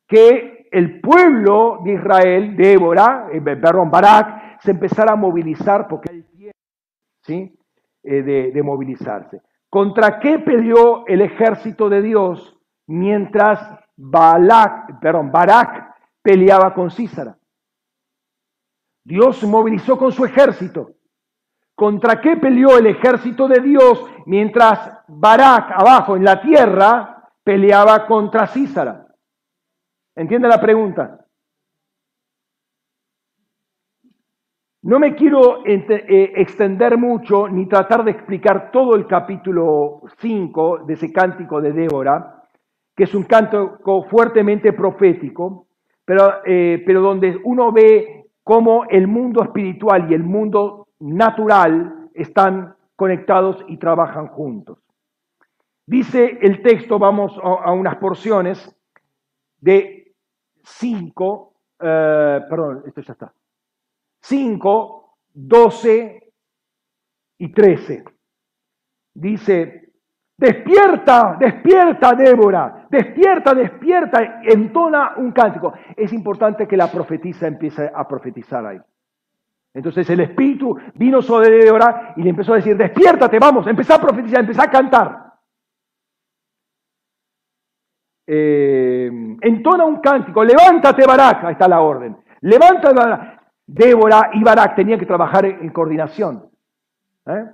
[0.07, 6.22] que el pueblo de Israel, Débora, eh, perdón, Barak, se empezara a movilizar porque hay
[6.22, 6.57] tiempo
[7.22, 7.57] ¿sí?
[8.03, 9.41] Eh, de, de movilizarse.
[9.70, 13.60] ¿Contra qué peleó el ejército de Dios mientras
[13.95, 17.36] Balak, perdón, Barak peleaba con Císara?
[19.03, 20.91] Dios movilizó con su ejército.
[21.76, 28.48] ¿Contra qué peleó el ejército de Dios mientras Barak abajo en la tierra peleaba contra
[28.48, 29.08] Císara?
[30.16, 31.20] ¿Entiende la pregunta?
[34.84, 40.94] No me quiero eh, extender mucho ni tratar de explicar todo el capítulo 5 de
[40.94, 42.44] ese cántico de Débora,
[42.95, 45.68] que es un cántico fuertemente profético,
[46.06, 52.75] pero, eh, pero donde uno ve cómo el mundo espiritual y el mundo natural están
[52.95, 54.80] conectados y trabajan juntos.
[55.85, 58.73] Dice el texto, vamos a, unas porciones
[59.59, 60.15] de
[60.63, 63.34] 5, eh, perdón, esto ya está,
[64.21, 66.31] 5, 12
[67.39, 68.05] y 13.
[69.13, 69.91] Dice,
[70.38, 75.73] despierta, despierta Débora, despierta, despierta, entona un cántico.
[75.97, 78.80] Es importante que la profetisa empiece a profetizar ahí.
[79.74, 84.02] Entonces el Espíritu vino sobre Débora y le empezó a decir, despiértate, vamos, empezá a
[84.02, 85.24] profetizar, empezá a cantar.
[88.26, 89.10] Eh,
[89.41, 92.18] entona un cántico, levántate Barak, ahí está la orden.
[92.41, 93.44] Levántate Barak.
[93.66, 96.50] Débora y Barak tenían que trabajar en, coordinación.
[97.26, 97.45] ¿eh?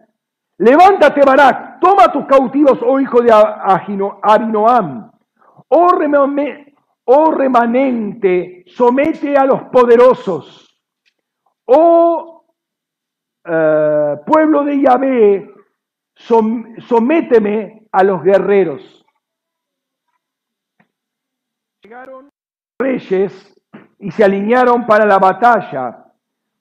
[0.58, 5.12] Levántate Barak, toma tus cautivos, oh hijo de Abinoam.
[5.70, 5.92] Oh,
[7.06, 10.69] oh remanente, somete a los poderosos.
[11.72, 12.44] Oh
[14.26, 15.54] pueblo de Yahvé,
[16.16, 19.06] sométeme a los guerreros.
[21.84, 22.30] Llegaron
[22.80, 23.62] reyes
[24.00, 26.06] y se alinearon para la batalla.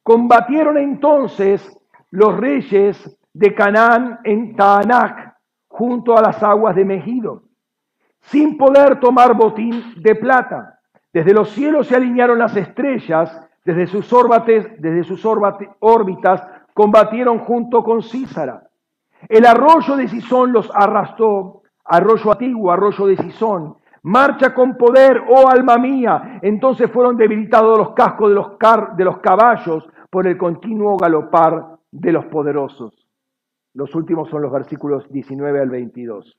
[0.02, 1.66] Combatieron entonces
[2.10, 5.36] los reyes de Canaán en Taanac,
[5.68, 7.44] junto a las aguas de Megido,
[8.20, 10.80] sin poder tomar botín de plata.
[11.12, 16.42] Desde los cielos se alinearon las estrellas, desde sus, órbitas, desde sus órbitas
[16.72, 18.66] combatieron junto con Císara.
[19.28, 25.50] El arroyo de Sison los arrastró, arroyo antiguo, arroyo de Sison, Marcha con poder, oh
[25.50, 26.38] alma mía.
[26.40, 28.56] Entonces fueron debilitados los cascos de los,
[28.96, 33.06] de los caballos por el continuo galopar de los poderosos.
[33.74, 36.38] Los últimos son los versículos 19 al 22.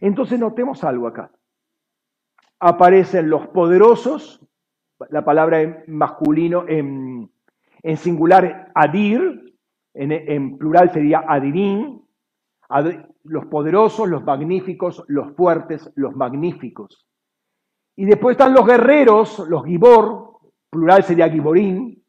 [0.00, 1.30] Entonces notemos algo acá.
[2.58, 4.44] Aparecen los poderosos,
[5.10, 7.30] la palabra en masculino, en,
[7.96, 9.56] singular adir,
[9.94, 12.02] en, plural sería adirín,
[13.24, 17.06] los poderosos, los magníficos, los fuertes, los magníficos.
[17.96, 20.40] Y después están los guerreros, los gibor,
[20.70, 22.02] plural sería giborín,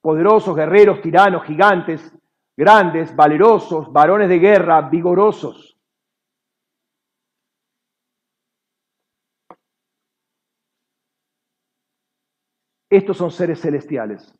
[0.00, 2.16] poderosos, guerreros, tiranos, gigantes,
[2.56, 5.78] grandes, valerosos, varones de guerra, vigorosos.
[12.90, 14.36] Estos son seres celestiales,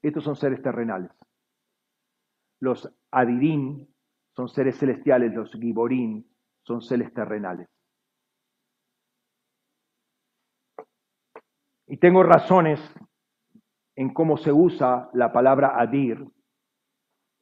[0.00, 1.10] estos son seres terrenales.
[2.58, 3.94] Los adirín,
[4.34, 6.26] son seres celestiales, los giborín
[6.62, 7.68] son seres terrenales.
[11.86, 12.80] Y tengo razones
[13.96, 16.26] en cómo se usa la palabra adir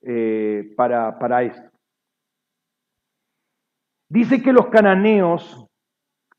[0.03, 1.71] eh, para, para esto.
[4.09, 5.65] Dice que los cananeos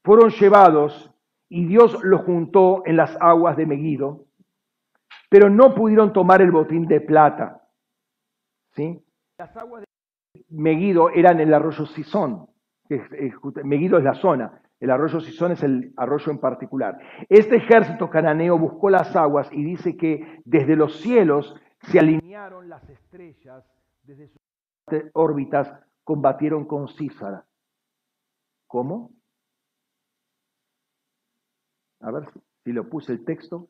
[0.03, 1.10] fueron llevados
[1.53, 4.23] y Dios los juntó en las aguas de Megido,
[5.29, 7.67] pero no pudieron tomar el botín de plata.
[8.73, 9.03] ¿sí?
[9.37, 9.83] Las aguas
[10.33, 12.47] de Meguido era en el arroyo Sison.
[13.65, 16.97] Meguido es la zona, el arroyo Sison es el arroyo en particular.
[17.27, 22.89] Este ejército cananeo buscó las aguas y dice que desde los cielos se alinearon las
[22.89, 23.65] estrellas,
[24.03, 24.39] desde sus
[25.11, 25.69] órbitas
[26.05, 27.45] combatieron con Císara.
[28.67, 29.11] ¿Cómo?
[32.01, 32.23] A ver
[32.63, 33.69] si lo puse el texto.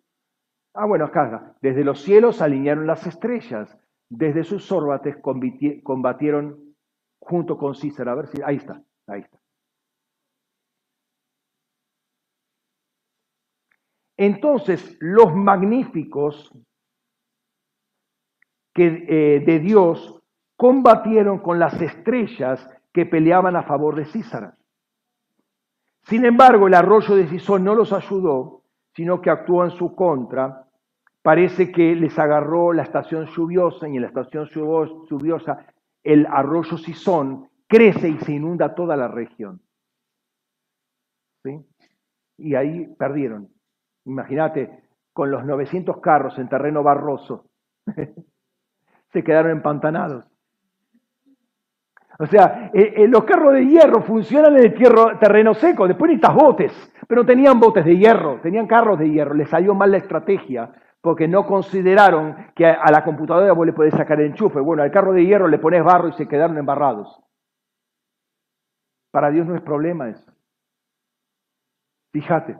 [0.74, 3.78] Ah, bueno, acá, desde los cielos alinearon las estrellas,
[4.10, 5.18] desde sus órbitas
[5.84, 6.76] combatieron
[7.20, 8.12] junto con Cícero.
[8.12, 9.38] A ver si, ahí está, ahí está.
[14.18, 16.52] Entonces, los magníficos
[18.74, 20.22] que, eh, de Dios
[20.56, 24.58] combatieron con las estrellas que peleaban a favor de Císara.
[26.04, 28.64] Sin embargo, el arroyo de Sison no los ayudó,
[28.96, 30.68] sino que actuó en su contra.
[31.22, 35.66] Parece que les agarró la estación lluviosa y en la estación lluviosa
[36.04, 39.62] el arroyo Sison crece y se inunda toda la región.
[41.44, 41.60] ¿Sí?
[42.38, 43.50] Y ahí perdieron.
[44.06, 44.84] Imagínate,
[45.14, 47.46] con los 900 carros en terreno barroso,
[49.14, 50.31] se quedaron empantanados.
[52.20, 56.36] O sea, eh, eh, los carros de hierro funcionan en el terreno seco, después necesitas
[56.36, 60.72] botes, pero tenían botes de hierro, tenían carros de hierro, les salió mal la estrategia
[61.02, 64.60] porque no consideraron que a la computadora vos le podés sacar el enchufe.
[64.60, 67.20] Bueno, al carro de hierro le pones barro y se quedaron embarrados.
[69.10, 70.32] Para Dios no es problema eso.
[72.12, 72.58] Fíjate.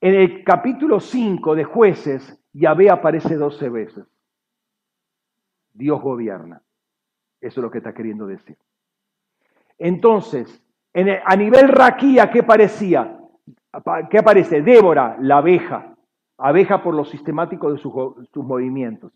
[0.00, 4.04] En el capítulo 5 de jueces, Yahvé aparece 12 veces.
[5.72, 6.62] Dios gobierna.
[7.42, 8.56] Eso es lo que está queriendo decir.
[9.76, 10.62] Entonces,
[11.24, 13.18] a nivel raquía, ¿qué parecía?
[14.08, 14.62] ¿Qué aparece?
[14.62, 15.96] Débora, la abeja.
[16.38, 17.92] Abeja por lo sistemático de sus,
[18.32, 19.12] sus movimientos.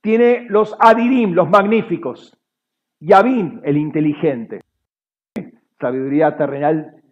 [0.00, 2.36] Tiene los adirim, los magníficos.
[3.00, 4.62] Yavin, el inteligente.
[5.78, 7.02] Sabiduría terrenal,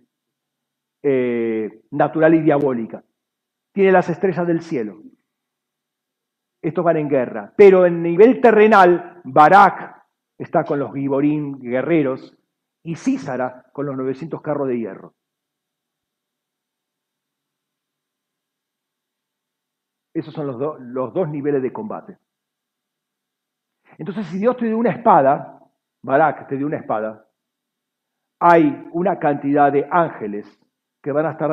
[1.03, 3.05] eh, natural y diabólica.
[3.73, 5.03] Tiene las estrellas del cielo.
[6.63, 7.53] Estos van en guerra.
[7.57, 10.07] Pero en nivel terrenal, Barak
[10.39, 12.37] está con los Giborín guerreros
[12.85, 15.15] y Císara con los 900 carros de hierro.
[20.15, 22.19] Esos son los, dos niveles de combate.
[23.99, 25.59] Entonces, si Dios te dio una espada,
[26.03, 27.27] Barak te dio una espada,
[28.41, 30.47] hay una cantidad de ángeles
[31.03, 31.51] que van a estar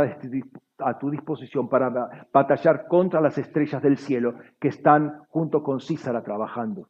[0.79, 1.89] a tu disposición para
[2.31, 6.89] batallar contra las estrellas del cielo que están junto con Císara trabajando.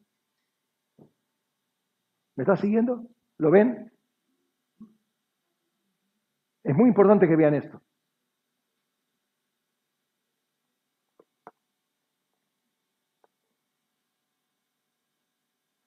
[2.36, 3.06] ¿Me estás siguiendo?
[3.38, 3.92] ¿Lo ven?
[6.64, 7.82] Es muy importante que vean esto.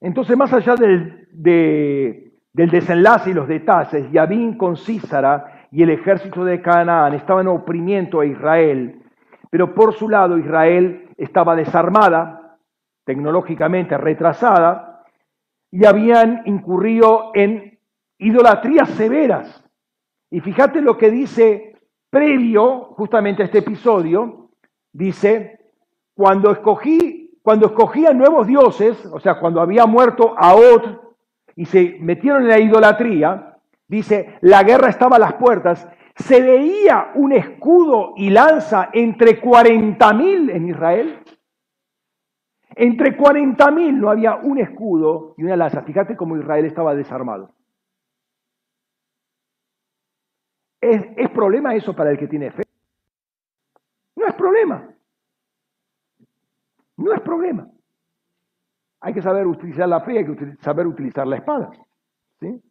[0.00, 6.44] Entonces, más allá del, del desenlace y los detalles, Yabín con Císara y el ejército
[6.44, 9.02] de Canaán estaban oprimiendo a Israel,
[9.50, 12.58] pero por su lado Israel estaba desarmada,
[13.04, 15.04] tecnológicamente retrasada,
[15.70, 17.78] y habían incurrido en
[18.18, 19.64] idolatrías severas.
[20.30, 21.76] Y fíjate lo que dice
[22.10, 24.50] previo justamente a este episodio,
[24.92, 25.58] dice,
[26.14, 31.00] cuando escogí cuando escogían nuevos dioses, o sea, cuando había muerto Aot
[31.56, 33.51] y se metieron en la idolatría,
[33.88, 40.50] dice, la guerra estaba a las puertas, se veía un escudo y lanza entre 40.000
[40.50, 41.22] en Israel.
[42.74, 45.82] Entre 40.000 no había un escudo y una lanza.
[45.82, 47.54] Fíjate cómo Israel estaba desarmado.
[50.80, 52.64] ¿Es, ¿Es problema eso para el que tiene fe?
[54.16, 54.88] No es problema.
[56.96, 57.68] No es problema.
[59.00, 61.70] Hay que saber utilizar la fe, hay que saber utilizar la espada.
[62.40, 62.62] ¿sí?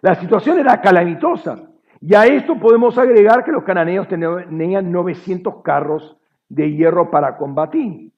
[0.00, 1.70] La situación era calamitosa.
[2.00, 6.16] Y a esto podemos agregar que los cananeos tenían 900 carros
[6.48, 8.12] de hierro para combatir.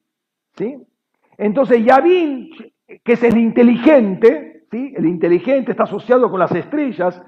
[0.55, 0.85] ¿sí?
[1.37, 2.49] Entonces Yavin,
[3.03, 4.93] que es el inteligente, ¿sí?
[4.95, 7.21] el inteligente está asociado con las estrellas,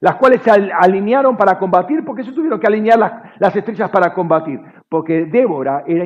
[0.00, 4.60] las cuales se alinearon para combatir, porque se tuvieron que alinear las, estrellas para combatir,
[4.88, 6.04] porque Débora era,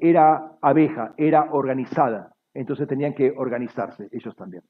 [0.00, 4.62] era, abeja, era organizada, entonces tenían que organizarse ellos también.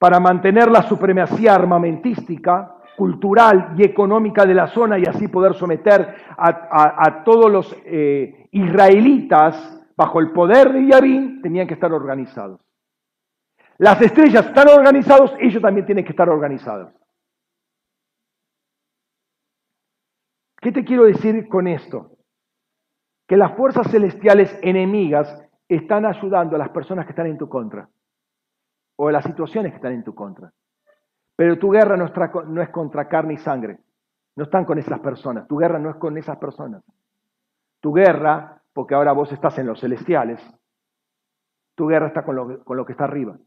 [0.00, 6.16] Para mantener la supremacía armamentística, cultural y económica de la zona y así poder someter
[6.38, 12.64] a, todos los eh, israelitas bajo el poder de Yahvín, tenían que estar organizados.
[13.76, 16.94] Las estrellas están organizados, ellos también tienen que estar organizados.
[20.62, 22.16] ¿Qué te quiero decir con esto?
[23.28, 27.86] Que las fuerzas celestiales enemigas están ayudando a las personas que están en tu contra
[29.02, 30.52] o las situaciones que están en tu contra.
[31.34, 32.12] Pero tu guerra no,
[32.44, 33.78] no es contra carne y sangre.
[34.36, 35.48] No están con esas personas.
[35.48, 36.84] Tu guerra no es con esas personas.
[37.80, 40.38] Tu guerra, porque ahora vos estás en los celestiales,
[41.74, 43.38] tu guerra está con lo, con lo que está arriba.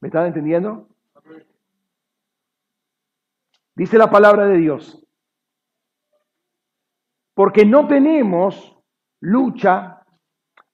[0.00, 0.86] ¿Me están entendiendo?
[3.74, 5.04] Dice la palabra de Dios.
[7.34, 8.78] Porque no tenemos
[9.18, 9.99] lucha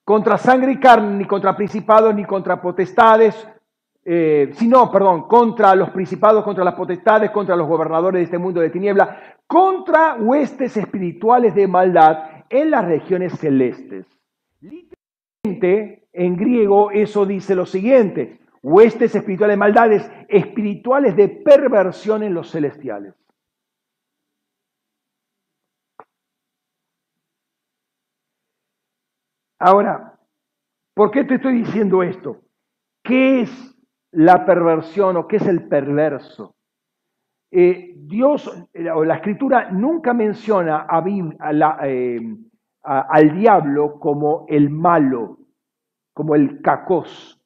[0.07, 3.45] contra sangre y carne, ni contra principados, ni contra potestades,
[4.05, 8.61] eh, sino, perdón, contra los principados, contra las potestades, contra los gobernadores de este mundo
[8.61, 12.19] de tiniebla, contra huestes espirituales de maldad
[12.49, 14.05] en las regiones celestes.
[14.61, 22.33] Literalmente, en griego, eso dice lo siguiente, huestes espirituales de maldades, espirituales de perversión en
[22.33, 23.13] los celestiales.
[29.59, 30.19] Ahora,
[30.93, 32.41] ¿por qué te estoy diciendo esto?
[33.03, 33.75] ¿Qué es
[34.11, 36.55] la perversión o qué es el perverso?
[37.51, 38.51] Eh, Dios
[38.93, 40.85] o la escritura nunca menciona
[41.85, 42.19] eh,
[42.83, 45.39] al diablo como el malo,
[46.13, 47.37] como el cacos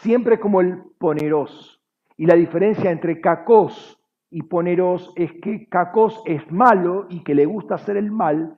[0.00, 1.80] siempre como el poneros.
[2.16, 4.00] Y la diferencia entre cacos
[4.30, 8.56] y poneros es que cacos es malo y que le gusta hacer el mal,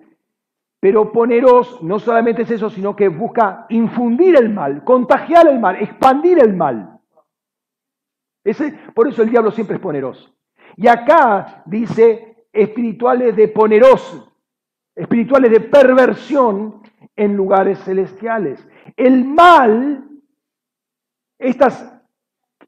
[0.80, 5.76] Pero poneros no solamente es eso, sino que busca infundir el mal, contagiar el mal,
[5.76, 7.00] expandir el mal.
[8.44, 10.34] Ese, por eso el diablo siempre es poneroso.
[10.76, 14.32] Y acá dice espirituales de poneroso,
[14.94, 16.82] espirituales de perversión
[17.16, 18.66] en lugares celestiales.
[18.96, 20.08] El mal,
[21.38, 21.92] estas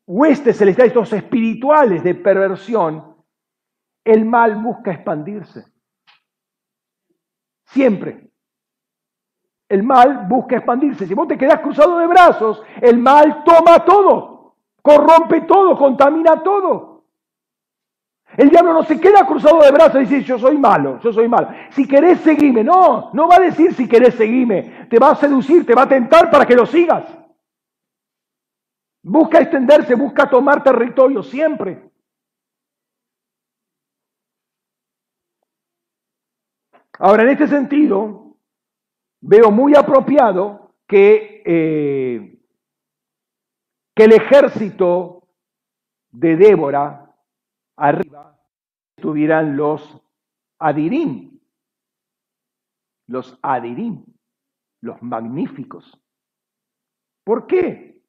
[0.05, 3.15] huestes celestiales, estos espirituales de perversión,
[4.05, 5.65] el mal busca expandirse.
[7.71, 8.29] Siempre.
[9.69, 11.07] El mal busca expandirse.
[11.07, 17.05] Si vos te quedás cruzado de brazos, el mal toma todo, corrompe todo, contamina todo.
[18.37, 21.29] El diablo no se queda cruzado de brazos y dice, yo soy malo, yo soy
[21.29, 21.49] malo.
[21.71, 24.87] Si querés seguirme, no, no va a decir si querés seguirme.
[24.89, 27.05] Te va a seducir, te va a tentar para que lo sigas.
[29.03, 31.90] Busca extenderse, busca tomar territorio siempre.
[37.02, 38.36] Ahora, en este sentido,
[39.22, 42.39] veo muy apropiado que, eh,
[43.97, 45.27] que el ejército
[46.10, 47.16] de Débora
[47.78, 48.39] arriba
[48.98, 49.98] estuvieran los
[50.59, 51.40] Adirim,
[53.06, 54.05] los Adirim,
[54.82, 55.98] los magníficos.
[57.24, 58.02] ¿Por qué?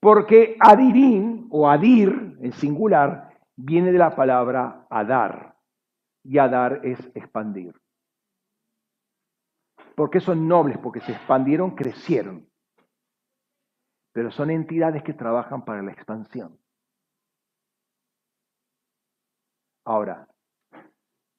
[0.00, 5.49] Porque Adirim o Adir en singular viene de la palabra Adar
[6.22, 7.74] y a dar es expandir.
[9.94, 10.78] ¿Por qué son nobles?
[10.78, 12.48] Porque se expandieron, crecieron.
[14.12, 16.58] Pero son entidades que trabajan para la expansión.
[19.84, 20.28] Ahora,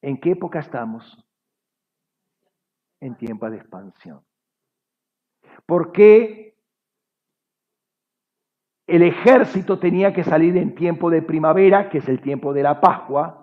[0.00, 1.24] ¿en qué época estamos?
[3.00, 4.24] En tiempo de expansión.
[5.66, 6.56] ¿Por qué
[8.86, 12.80] el ejército tenía que salir en tiempo de primavera, que es el tiempo de la
[12.80, 13.41] Pascua,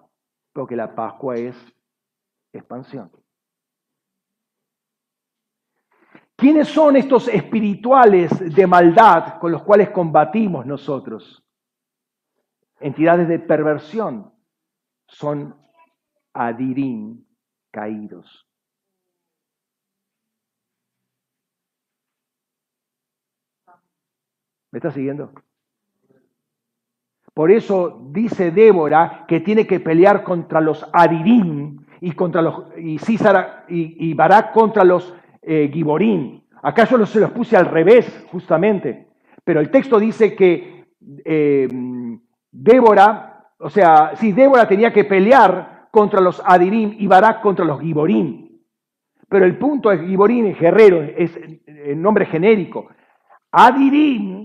[0.59, 1.55] porque la Pascua es
[2.51, 3.09] expansión.
[6.35, 11.41] ¿Quiénes son estos espirituales de maldad con los cuales combatimos nosotros?
[12.81, 14.33] Entidades de perversión
[15.07, 15.55] son
[16.33, 17.25] adirín
[17.71, 18.45] caídos.
[24.71, 25.31] ¿Me está siguiendo?
[27.39, 32.99] Por eso dice Débora que tiene que pelear contra los Adirim y contra los y
[33.69, 36.43] y, Barak contra los eh, Giborín.
[36.61, 39.07] Acá yo se los puse al revés, justamente.
[39.45, 40.83] Pero el texto dice que
[41.23, 41.69] eh,
[42.51, 47.79] Débora, o sea, sí, Débora tenía que pelear contra los Adirim y Barak contra los
[47.79, 48.65] Giborín.
[49.29, 52.89] Pero el punto es Giborín, es guerrero, es el nombre genérico.
[53.49, 54.38] Adirim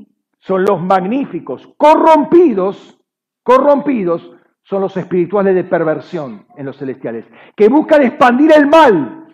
[0.44, 3.00] son los magníficos, corrompidos,
[3.42, 4.30] corrompidos
[4.62, 7.24] son los espirituales de perversión en los celestiales,
[7.56, 9.26] que buscan expandir el mal.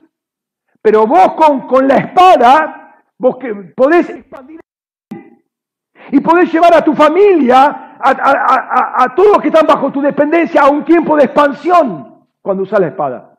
[0.81, 4.61] Pero vos con, con la espada, vos que podés expandir
[5.11, 5.39] el mal.
[6.13, 10.01] Y podés llevar a tu familia, a, a, a, todos los que están bajo tu
[10.01, 13.37] dependencia, a un tiempo de expansión cuando usas la espada.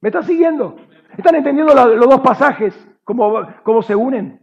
[0.00, 0.76] ¿Me estás siguiendo?
[1.16, 2.74] ¿Están entendiendo los dos pasajes?
[3.04, 4.39] ¿Cómo, cómo se unen?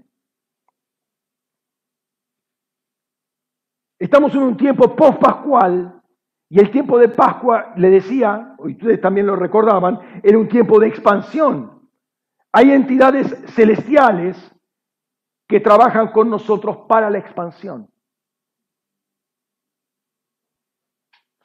[3.99, 6.02] Estamos en un tiempo post-pascual
[6.49, 10.80] y el tiempo de Pascua, le decía, y ustedes también lo recordaban, era un tiempo
[10.80, 11.90] de expansión.
[12.53, 14.38] Hay entidades celestiales
[15.48, 17.90] que trabajan con nosotros para la expansión.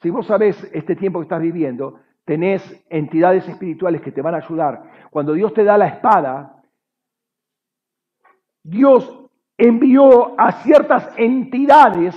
[0.01, 4.37] Si vos sabés este tiempo que estás viviendo, tenés entidades espirituales que te van a
[4.37, 5.09] ayudar.
[5.09, 6.61] Cuando Dios te da la espada,
[8.63, 12.15] Dios envió a ciertas entidades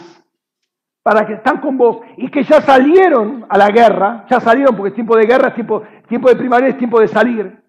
[1.06, 4.88] para que están con vos y que ya salieron a la guerra, ya salieron porque
[4.88, 7.62] es tiempo de guerra, es tiempo, tiempo de primavera, es tiempo de salir.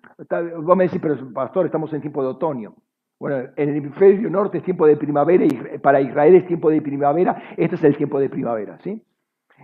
[0.63, 2.73] Vos me decís, pero pastor, estamos en tiempo de otoño.
[3.19, 6.81] Bueno, en el hemisferio norte es tiempo de primavera y para Israel es tiempo de
[6.81, 8.99] primavera, este es el tiempo de primavera, ¿sí?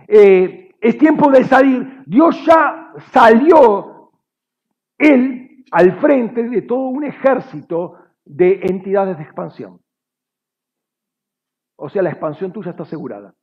[0.06, 2.04] Eh, es tiempo de salir.
[2.06, 4.12] Dios ya salió,
[4.96, 9.80] Él, al frente de todo un ejército de entidades de expansión.
[11.74, 13.34] O sea, la expansión tuya está asegurada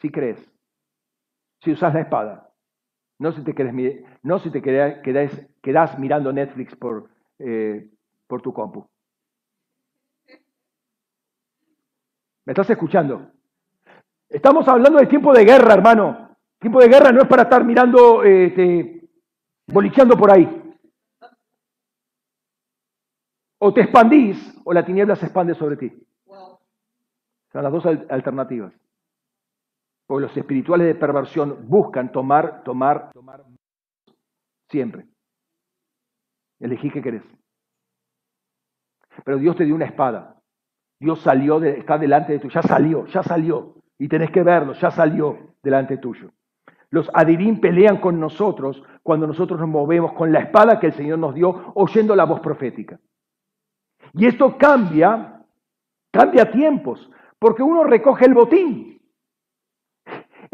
[0.00, 0.38] si crees,
[1.60, 2.50] si usas la espada,
[3.18, 7.08] no si te, quedes, no si te quedas, mirando Netflix por,
[7.38, 7.88] eh,
[8.26, 8.86] por tu compu.
[12.44, 13.30] ¿Me estás escuchando?
[14.28, 16.36] Estamos hablando de tiempo de guerra, hermano.
[16.58, 19.08] Tiempo de guerra no es para estar mirando, este,
[19.66, 20.60] bolicheando por ahí.
[23.58, 25.92] O te expandís o la tiniebla se expande sobre ti.
[27.52, 28.72] Son las dos alternativas.
[30.06, 33.44] Porque los espirituales de perversión buscan tomar, tomar, tomar
[34.68, 35.06] siempre.
[36.60, 37.22] Elegí qué querés.
[39.24, 40.40] Pero Dios te dio una espada.
[41.00, 43.74] Dios salió, está delante de tú, ya salió, ya salió.
[43.98, 46.30] Y tenés que verlo, ya salió delante tuyo.
[46.90, 51.18] Los adivín pelean con nosotros cuando nosotros nos movemos con la espada que el Señor
[51.18, 53.00] nos dio, oyendo la voz profética.
[54.12, 55.44] Y esto cambia,
[56.12, 58.93] cambia tiempos, porque uno recoge el botín.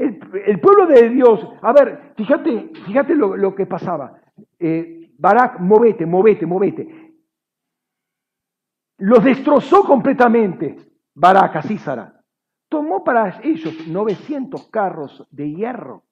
[0.01, 4.19] El, pueblo de Dios, a ver, fíjate, fíjate lo, que pasaba.
[4.59, 7.13] Eh, Barak, movete, movete, movete.
[8.97, 10.75] Los destrozó completamente
[11.15, 12.19] Barak a Císara.
[12.71, 16.05] Tomó para ellos 900 carros de hierro.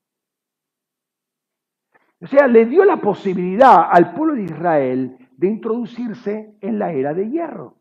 [2.20, 7.14] O sea, le dio la posibilidad al pueblo de Israel de introducirse en la era
[7.14, 7.78] de hierro.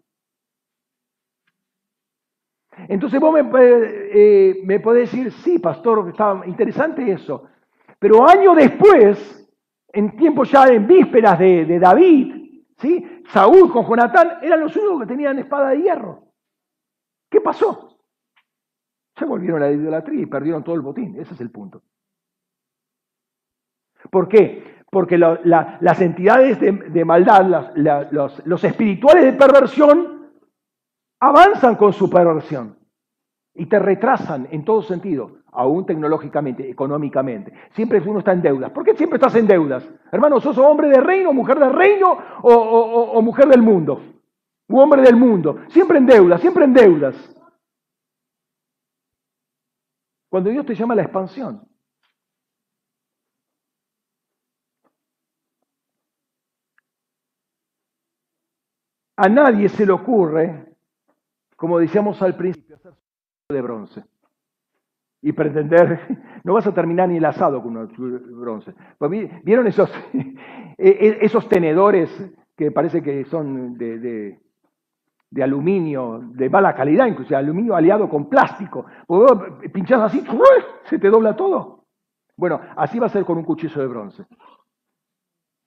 [2.87, 7.49] Entonces vos me, eh, me podés decir, sí, pastor, está interesante eso.
[7.99, 9.49] Pero años después,
[9.91, 13.23] en tiempo ya en vísperas de, David, ¿sí?
[13.29, 16.23] Saúl con Jonatán eran los únicos que tenían espada de hierro.
[17.29, 17.97] ¿Qué pasó?
[19.15, 21.19] Se volvieron a la idolatría y perdieron todo el botín.
[21.19, 21.81] Ese es el punto.
[24.11, 24.83] ¿Por qué?
[24.89, 27.73] Porque las entidades de, maldad,
[28.11, 30.16] los, espirituales de perversión,
[31.19, 32.77] avanzan con su perversión
[33.53, 37.52] y te retrasan en todo sentido, aún tecnológicamente, económicamente.
[37.73, 38.72] Siempre uno está en deudas.
[38.72, 39.88] ¿Por qué siempre estás en deudas?
[40.11, 44.02] Hermano, ¿sos hombre de reino, mujer de reino o, mujer del mundo?
[44.69, 45.61] Hombre del mundo.
[45.69, 47.15] Siempre en deudas, siempre en deudas.
[50.30, 51.68] Cuando Dios te llama a la expansión,
[59.19, 60.66] A nadie se le ocurre,
[61.57, 62.93] como decíamos al principio, hacer
[63.49, 64.03] de bronce
[65.21, 65.99] y pretender,
[66.43, 68.73] no vas a terminar ni el asado con un bronce.
[68.97, 69.11] Pues,
[69.43, 72.09] ¿Vieron esos, e-, e-, esos tenedores
[72.55, 74.39] que parece que son de,
[75.41, 78.85] aluminio, de mala calidad, incluso aluminio aliado con plástico?
[79.05, 79.31] Pues,
[79.73, 80.23] pinchas así,
[80.85, 81.85] se te dobla todo.
[82.35, 84.25] Bueno, así va a ser con un cuchillo de bronce.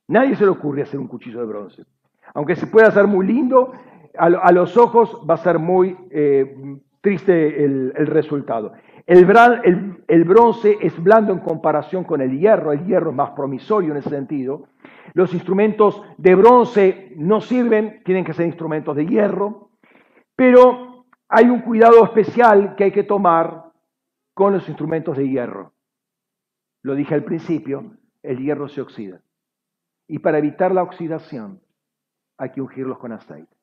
[0.08, 1.84] Nadie se le ocurre hacer un cuchillo de bronce.
[2.34, 3.72] Aunque se pueda hacer muy lindo,
[4.16, 8.72] a, los ojos va a ser muy eh, triste el, resultado.
[9.06, 9.26] El,
[10.06, 13.98] el, bronce es blando en comparación con el hierro, el hierro es más promisorio en
[13.98, 14.64] ese sentido.
[15.14, 19.70] Los instrumentos de bronce no sirven, tienen que ser instrumentos de hierro,
[20.36, 23.64] pero hay un cuidado especial que hay que tomar
[24.34, 25.72] con los instrumentos de hierro.
[26.82, 29.20] Lo dije al principio, el hierro se oxida.
[30.08, 31.60] Y para evitar la oxidación,
[32.38, 33.59] hay que ungirlos con aceite.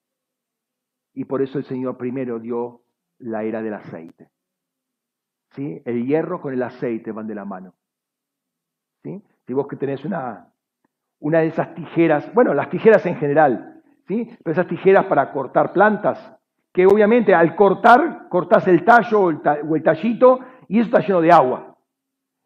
[1.18, 2.84] Y por eso el Señor primero dio
[3.18, 4.30] la era del aceite.
[5.56, 5.82] ¿Sí?
[5.84, 7.74] El hierro con el aceite van de la mano.
[9.02, 9.24] ¿Sí?
[9.48, 10.54] Si vos que tenés una,
[11.18, 14.30] una de esas tijeras, bueno, las tijeras en general, ¿sí?
[14.44, 16.38] pero esas tijeras para cortar plantas,
[16.72, 21.32] que obviamente al cortar, cortás el tallo o el, tallito y eso está lleno de
[21.32, 21.78] agua.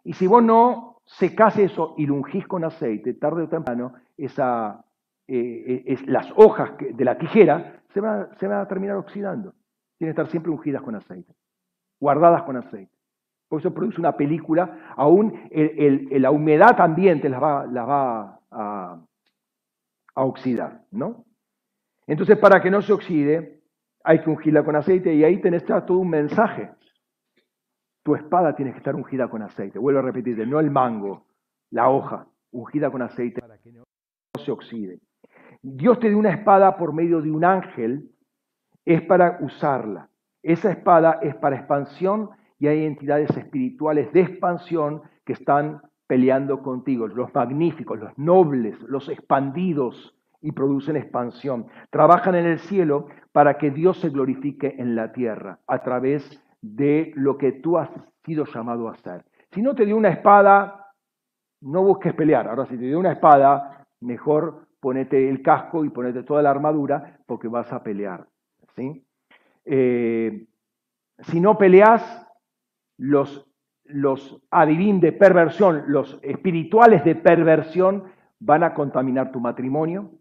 [0.05, 4.85] Y si vos no secás eso y lo ungís con aceite, tarde o temprano, esa,
[5.33, 9.53] eh, eh, las hojas de la tijera se van, a terminar oxidando.
[9.97, 11.33] Tienen que estar siempre ungidas con aceite,
[12.01, 12.91] guardadas con aceite.
[13.47, 18.99] Por eso produce una película, aún la humedad ambiente las va, va a,
[20.15, 21.23] oxidar, ¿no?
[22.07, 23.61] Entonces, para que no se oxide,
[24.03, 26.71] hay que ungirla con aceite y ahí tenés todo un mensaje.
[28.03, 29.79] Tu espada tiene que estar ungida con aceite.
[29.79, 31.25] Vuelvo a repetirte, no el mango,
[31.69, 33.83] la hoja, ungida con aceite para que no
[34.43, 34.99] se oxide.
[35.63, 38.09] Dios te dio una espada por medio de un ángel,
[38.85, 40.09] es para usarla.
[40.41, 47.07] Esa espada es para expansión y hay entidades espirituales de expansión que están peleando contigo,
[47.07, 51.67] los magníficos, los nobles, los expandidos y producen expansión.
[51.91, 57.13] Trabajan en el cielo para que Dios se glorifique en la tierra a través de
[57.15, 57.89] lo que tú has
[58.25, 59.23] sido llamado a hacer.
[59.51, 60.87] Si no te dio una espada,
[61.61, 62.47] no busques pelear.
[62.47, 67.19] Ahora, si te dio una espada, mejor ponete el casco y ponete toda la armadura
[67.27, 68.27] porque vas a pelear.
[68.75, 69.05] ¿sí?
[69.63, 70.47] Eh,
[71.19, 72.27] si no peleas,
[72.97, 73.47] los,
[73.85, 80.11] los adivín de perversión, los espirituales de perversión van a contaminar tu matrimonio,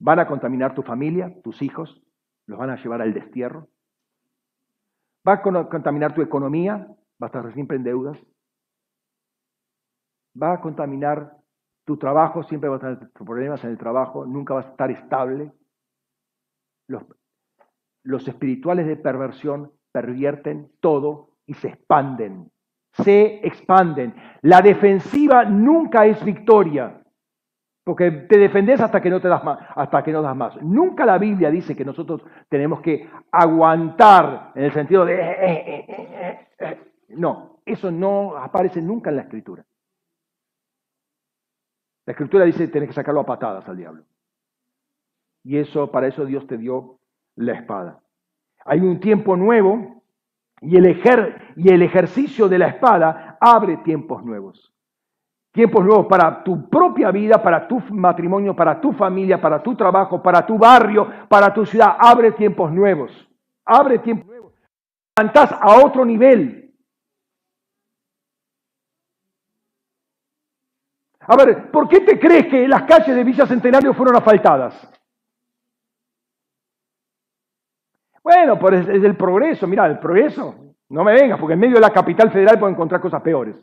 [0.00, 2.02] van a contaminar tu familia, tus hijos,
[2.46, 3.68] los van a llevar al destierro,
[5.26, 6.88] va a contaminar tu economía,
[7.18, 8.18] vas a estar siempre en deudas,
[10.40, 11.39] va a contaminar
[11.90, 15.50] tu trabajo siempre va a tener problemas en el trabajo, nunca vas a estar estable.
[16.86, 17.02] Los,
[18.04, 22.48] los espirituales de perversión pervierten todo y se expanden.
[22.92, 24.14] Se expanden.
[24.42, 27.02] La defensiva nunca es victoria.
[27.82, 30.62] Porque te defendés hasta que no te das más, hasta que no das más.
[30.62, 36.46] Nunca la Biblia dice que nosotros tenemos que aguantar en el sentido de eh, eh,
[36.60, 39.64] eh, no, eso no aparece nunca en la escritura.
[42.06, 44.04] La escritura dice que tienes que sacarlo a patadas al diablo.
[45.44, 46.98] Y eso, para eso Dios te dio
[47.36, 48.00] la espada.
[48.64, 50.02] Hay un tiempo nuevo
[50.60, 51.00] y el,
[51.56, 54.72] y el ejercicio de la espada abre tiempos nuevos.
[55.52, 60.22] Tiempos nuevos para tu propia vida, para tu matrimonio, para tu familia, para tu trabajo,
[60.22, 61.96] para tu barrio, para tu ciudad.
[61.98, 63.28] Abre tiempos nuevos.
[63.64, 64.52] Abre tiempos nuevos.
[65.16, 66.59] Levantás a otro nivel.
[71.32, 74.74] A ver, ¿por qué te crees que las calles de Villa Centenario fueron asfaltadas?
[78.20, 80.74] Bueno, por es el progreso, mira, el progreso.
[80.88, 83.54] No me vengas, porque en medio de la capital federal puedo encontrar cosas peores.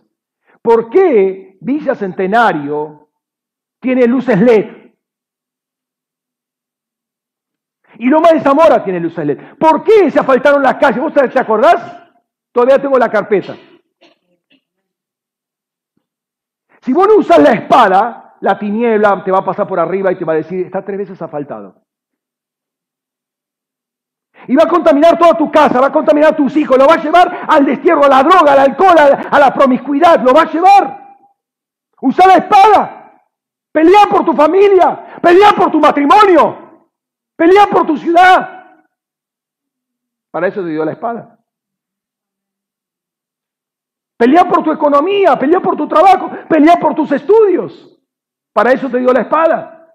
[0.61, 3.09] ¿Por qué Villa Centenario
[3.81, 4.93] tiene luces LED?
[7.99, 9.57] Y Loma de Zamora tiene luces LED.
[9.59, 11.01] ¿Por qué se asfaltaron las calles?
[11.01, 12.01] ¿Vos te acordás?
[12.53, 13.57] Todavía tengo la carpeta.
[16.87, 20.15] Si vos no usas la espada, la tiniebla te va a pasar por arriba y
[20.15, 21.81] te va a decir, está tres veces asfaltado.
[24.47, 26.93] Y va a contaminar toda tu casa, va a contaminar a tus hijos, lo va
[26.93, 28.95] a llevar al destierro, a la droga, al alcohol,
[29.29, 31.15] a la promiscuidad, lo va a llevar.
[31.99, 33.21] Usa la espada.
[33.69, 36.85] Pelea por tu familia, pelea por tu matrimonio,
[37.35, 38.77] pelea por tu ciudad.
[40.31, 41.36] Para eso te dio la espada.
[44.17, 48.01] Pelea por tu economía, pelea por tu trabajo, pelea por tus estudios.
[48.51, 49.93] Para eso te dio la espada.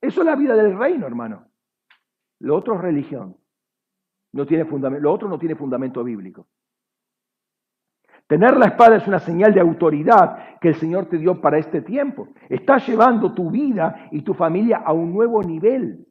[0.00, 1.48] Eso es la vida del reino, hermano.
[2.38, 3.36] Lo otro es religión.
[4.32, 6.46] No tiene fundamento, lo otro no tiene fundamento bíblico.
[8.28, 11.82] Tener la espada es una señal de autoridad que el Señor te dio para este
[11.82, 12.28] tiempo.
[12.48, 16.06] Estás llevando tu vida y tu familia a un nuevo nivel.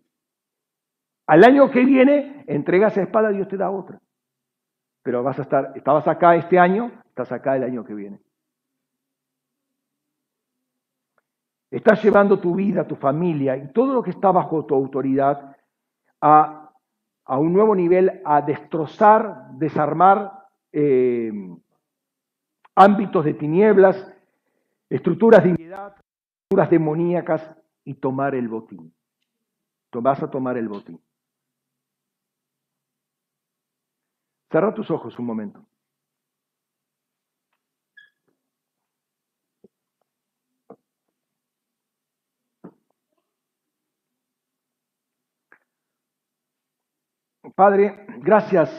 [1.28, 4.02] Al año que viene, entregas esa espada, Dios te da otra
[5.04, 8.20] pero vas a estar, estabas acá este año, estás acá el año que viene.
[11.70, 15.56] Estás llevando tu vida, tu familia y todo lo que está bajo tu autoridad
[16.22, 16.72] a,
[17.28, 20.32] un nuevo nivel, a destrozar, desarmar
[20.72, 21.32] eh,
[22.76, 24.08] ámbitos de tinieblas,
[24.90, 28.94] estructuras de estructuras demoníacas y tomar el botín.
[29.92, 31.00] Vas a tomar el botín.
[34.54, 35.66] Cerra tus ojos un momento.
[47.56, 48.70] Padre, gracias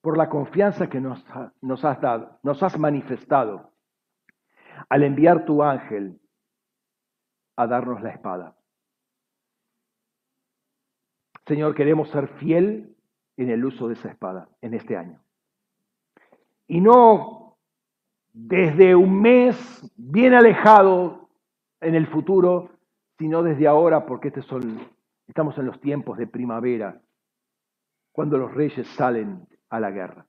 [0.00, 1.22] por la confianza que nos,
[1.60, 3.74] nos, has dado, nos has manifestado
[4.88, 6.18] al enviar tu ángel
[7.56, 8.56] a darnos la espada.
[11.46, 12.95] Señor, queremos ser fiel
[13.36, 15.20] en el uso de esa espada en este año.
[16.66, 17.56] Y no
[18.32, 21.30] desde un mes bien alejado
[21.80, 22.70] en el futuro,
[23.18, 24.80] sino desde ahora, porque son,
[25.26, 27.00] estamos en los tiempos de primavera,
[28.12, 30.26] cuando los reyes salen a la guerra.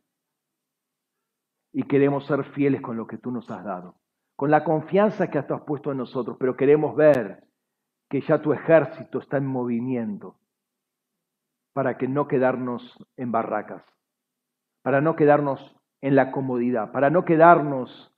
[1.74, 3.96] Y queremos ser fieles con lo que tú nos has dado,
[4.36, 7.44] con la confianza que has puesto en nosotros, pero queremos ver
[8.10, 10.38] que ya tu ejército está en movimiento
[11.78, 13.84] para que no quedarnos en barracas,
[14.82, 18.12] para no quedarnos en la comodidad, para no quedarnos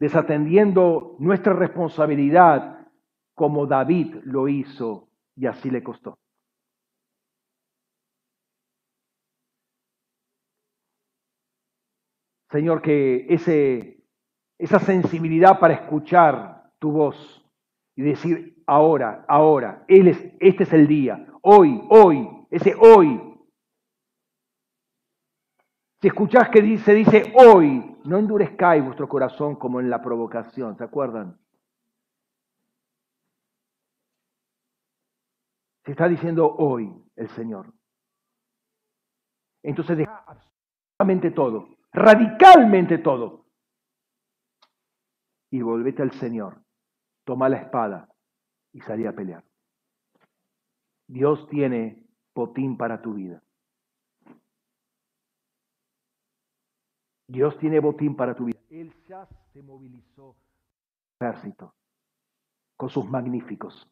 [0.00, 2.88] desatendiendo nuestra responsabilidad
[3.36, 6.18] como David lo hizo y así le costó.
[12.50, 13.32] Señor, que
[14.58, 17.48] esa sensibilidad para escuchar tu voz
[17.94, 23.18] y decir, ahora, ahora, él es, este es el día, hoy, hoy, ese hoy.
[26.00, 30.84] Si escuchás que dice, dice hoy, no endurezcáis vuestro corazón como en la provocación, ¿se
[30.84, 31.40] acuerdan?
[35.84, 37.72] Se está diciendo hoy el Señor.
[39.62, 43.46] Entonces deja absolutamente todo, radicalmente todo.
[45.50, 46.62] Y volvete al Señor,
[47.24, 48.08] toma la espada
[48.72, 49.44] y salí a pelear.
[51.06, 52.01] Dios tiene
[52.34, 53.42] botín para tu vida.
[57.28, 58.58] Dios tiene botín para tu vida.
[58.68, 60.36] El Shah se movilizó
[61.18, 61.74] con ejército,
[62.76, 63.88] con sus magníficos.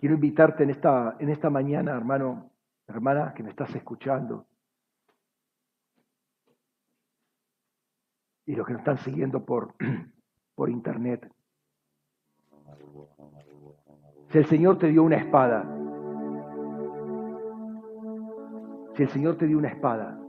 [0.00, 2.49] Quiero invitarte en esta, en esta mañana, hermano,
[2.90, 4.46] hermana, que me estás escuchando.
[8.46, 9.74] Y los que nos están siguiendo por,
[10.54, 11.32] por internet.
[14.30, 15.64] Si el Señor te dio una espada,
[18.96, 20.20] si el Señor te dio una espada,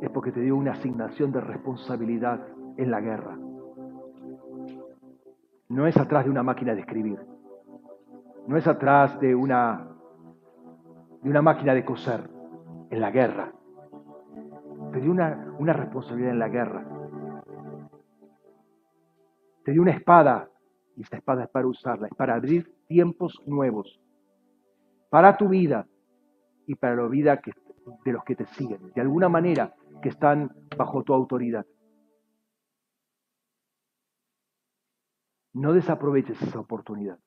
[0.00, 3.38] es porque te dio una asignación de responsabilidad en la guerra.
[5.68, 7.18] No es atrás de una máquina de escribir.
[8.46, 9.95] No es atrás de una,
[11.26, 12.30] de una máquina de coser.
[12.88, 13.52] En la guerra.
[14.92, 16.86] Te dio una, una responsabilidad en la guerra.
[19.64, 20.48] Te dio una espada.
[20.94, 22.06] Y esta espada es para usarla.
[22.06, 24.00] Es para abrir tiempos nuevos.
[25.10, 25.88] Para tu vida
[26.68, 27.40] y para la vida
[28.04, 28.92] de los que te siguen.
[28.94, 31.66] De alguna manera que están bajo tu autoridad.
[35.54, 37.18] No desaproveches esa oportunidad.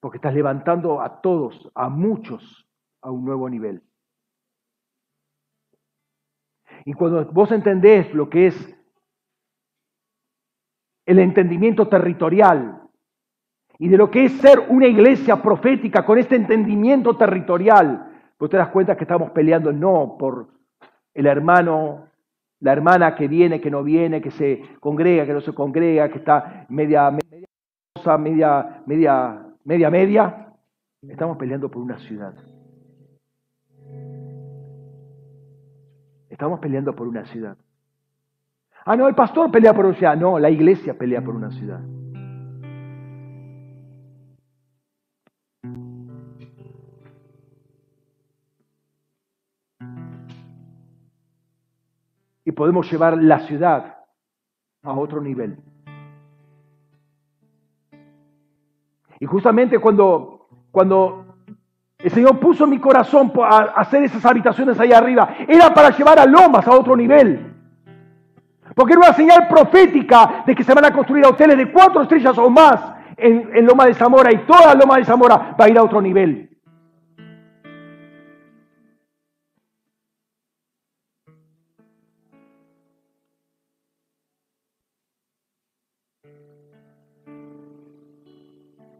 [0.00, 2.68] Porque estás levantando a todos, a muchos,
[3.02, 3.82] a un nuevo nivel.
[6.84, 8.76] Y cuando vos entendés lo que es
[11.06, 12.82] el entendimiento territorial
[13.78, 18.56] y de lo que es ser una iglesia profética con este entendimiento territorial, vos te
[18.56, 20.48] das cuenta que estamos peleando no por
[21.14, 22.08] el hermano,
[22.60, 26.18] la hermana que viene, que no viene, que se congrega, que no se congrega, que
[26.18, 30.52] está media, media, media, media, media, media.
[31.02, 32.34] Estamos peleando por una ciudad.
[36.30, 37.56] Estamos peleando por una ciudad.
[38.84, 40.16] Ah, no, el pastor pelea por una ciudad.
[40.16, 41.80] No, la iglesia pelea por una ciudad.
[52.48, 53.96] y podemos llevar la ciudad
[54.84, 55.58] a otro nivel.
[59.20, 61.26] Y justamente cuando, cuando
[61.98, 66.26] el Señor puso mi corazón a hacer esas habitaciones ahí arriba, era para llevar a
[66.26, 67.54] Lomas a otro nivel.
[68.74, 72.36] Porque era una señal profética de que se van a construir hoteles de cuatro estrellas
[72.36, 75.78] o más en, en Loma de Zamora y toda Loma de Zamora va a ir
[75.78, 76.55] a otro nivel.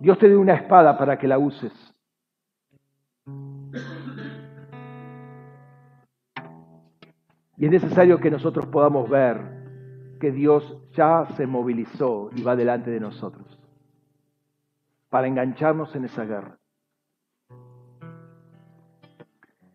[0.06, 1.72] Dios te dio una espada para que la uses.
[7.56, 12.92] Y es necesario que nosotros podamos ver que Dios ya se movilizó y va delante
[12.92, 13.58] de nosotros
[15.08, 16.56] para engancharnos en esa guerra.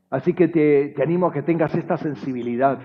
[0.09, 2.79] Así que te, te animo a que tengas esta sensibilidad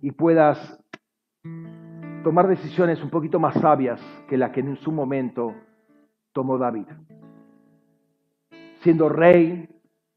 [0.00, 0.80] y puedas
[2.24, 5.54] tomar decisiones un poquito más sabias que las que en su momento
[6.32, 6.86] tomó David.
[8.80, 9.68] Siendo rey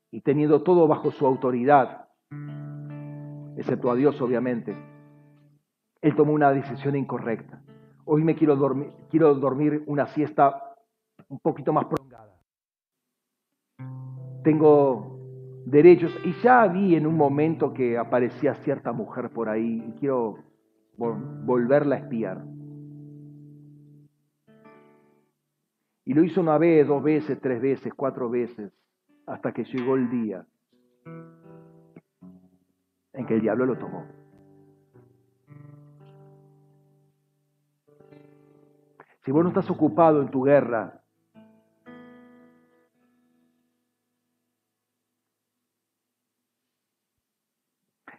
[0.10, 2.08] y teniendo todo bajo su autoridad,
[3.58, 4.76] excepto a Dios obviamente,
[6.02, 7.62] él tomó una decisión incorrecta.
[8.06, 10.76] Hoy me quiero dormir, quiero dormir una siesta
[11.28, 12.34] un poquito más prolongada.
[14.44, 15.20] Tengo
[15.66, 20.47] derechos y ya vi en un momento que aparecía cierta mujer por ahí y quiero
[20.98, 22.44] volverla a espiar.
[26.06, 28.72] Y lo hizo una vez, dos veces, tres veces, cuatro veces,
[29.26, 30.46] hasta que llegó el día
[33.14, 34.06] en que el diablo lo tomó.
[39.26, 41.04] Si vos no estás ocupado en tu guerra,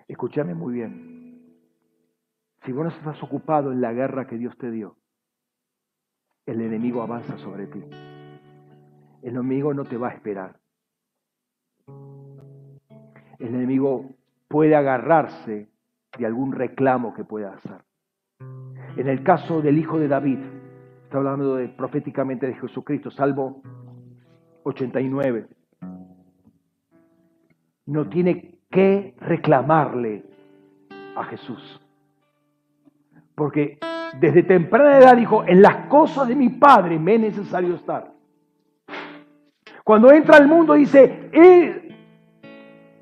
[0.06, 1.17] escúchame muy bien.
[2.68, 4.98] Si vos no estás ocupado en la guerra que Dios te dio,
[6.44, 7.82] el enemigo avanza sobre ti.
[9.22, 10.60] El enemigo no te va a esperar.
[13.38, 14.10] El enemigo
[14.48, 15.70] puede agarrarse
[16.18, 17.80] de algún reclamo que pueda hacer.
[18.98, 20.40] En el caso del hijo de David,
[21.04, 23.62] está hablando de, proféticamente de Jesucristo, Salmo
[24.64, 25.48] 89,
[27.86, 30.22] no tiene que reclamarle
[31.16, 31.80] a Jesús.
[33.38, 33.78] Porque
[34.18, 38.12] desde temprana edad dijo, en las cosas de mi Padre me es necesario estar.
[39.84, 41.30] Cuando entra al mundo dice,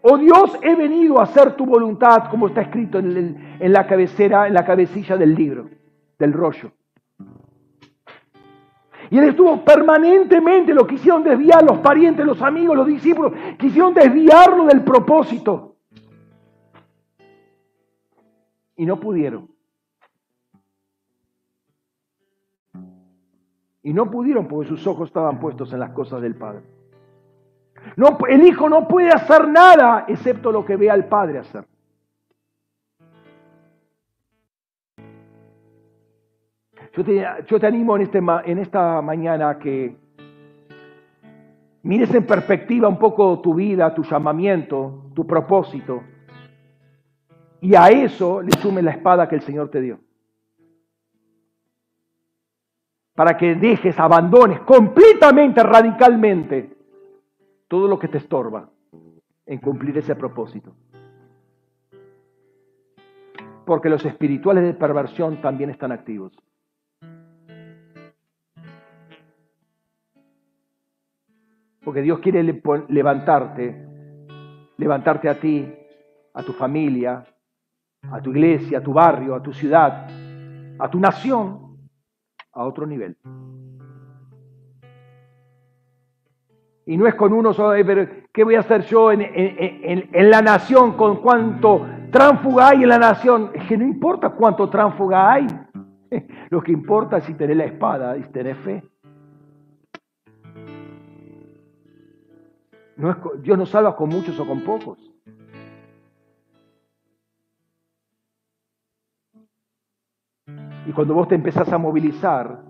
[0.02, 4.46] oh Dios, he venido a hacer tu voluntad, como está escrito en, en la cabecera,
[4.46, 5.70] en la cabecilla del libro,
[6.18, 6.70] del rollo.
[9.08, 14.66] Y él estuvo permanentemente, lo quisieron desviar los parientes, los amigos, los discípulos, quisieron desviarlo
[14.66, 15.76] del propósito.
[18.76, 19.55] Y no pudieron.
[23.86, 26.62] Y no pudieron porque sus ojos estaban puestos en las cosas del Padre.
[27.94, 31.64] No, el Hijo no puede hacer nada excepto lo que ve al Padre hacer.
[36.94, 39.96] Yo te, yo te animo en, este, en esta mañana a que
[41.84, 46.02] mires en perspectiva un poco tu vida, tu llamamiento, tu propósito,
[47.60, 50.00] y a eso le sume la espada que el Señor te dio.
[53.16, 56.76] Para que dejes, abandones completamente, radicalmente,
[57.66, 58.68] todo lo que te estorba
[59.46, 60.74] en cumplir ese propósito.
[63.64, 66.32] Porque los espirituales de perversión también están activos.
[71.82, 72.42] Porque Dios quiere
[72.88, 73.86] levantarte,
[74.76, 75.72] levantarte a ti,
[76.34, 77.24] a tu familia,
[78.10, 80.06] a tu iglesia, a tu barrio, a tu ciudad,
[80.78, 81.65] a tu nación,
[82.56, 83.16] a otro nivel.
[86.86, 87.76] Y no es con uno solo,
[88.32, 92.98] ¿qué voy a hacer yo en, en, la nación con cuánto tránfuga hay en la
[92.98, 93.50] nación?
[93.54, 95.46] Es que no importa cuánto tránfuga hay.
[96.50, 98.82] Lo que importa es si tenés la espada y si tenés fe.
[103.42, 105.15] Dios no salva con muchos o con pocos.
[110.86, 112.62] Y cuando vos te empezás a movilizar,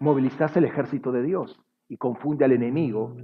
[0.00, 1.58] movilizás el ejército de Dios
[1.88, 3.16] y confunde al enemigo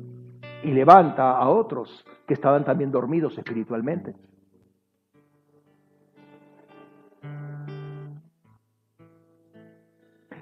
[0.62, 4.14] y levanta a otros que estaban también dormidos espiritualmente.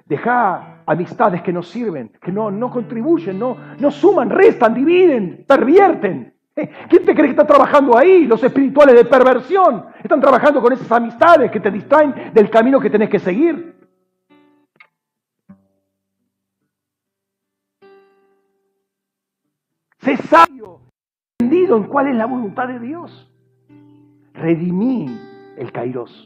[0.05, 6.34] Deja amistades que no sirven, que no, no contribuyen, no, no suman, restan, dividen, pervierten.
[6.89, 8.25] ¿Quién te cree que está trabajando ahí?
[8.25, 9.85] Los espirituales de perversión.
[10.01, 13.75] Están trabajando con esas amistades que te distraen del camino que tenés que seguir.
[19.99, 20.81] Sé sabio,
[21.39, 23.31] entendido en cuál es la voluntad de Dios.
[24.33, 25.19] Redimí
[25.57, 26.25] el Kairos.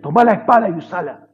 [0.00, 1.25] Toma la espada y usala.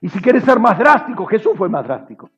[0.00, 2.30] Y si quieres ser más drástico, Jesús fue más drástico.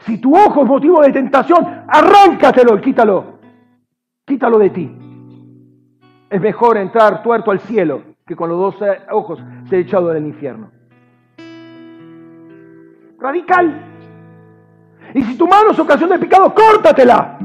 [0.00, 3.38] Si tu ojo es motivo de tentación, arráncatelo y quítalo.
[4.24, 4.96] Quítalo de ti.
[6.30, 10.70] Es mejor entrar tuerto al cielo que con los dos ojos ser echado del infierno.
[13.18, 13.86] Radical.
[15.14, 17.38] Y si tu mano es ocasión de pecado, córtatela.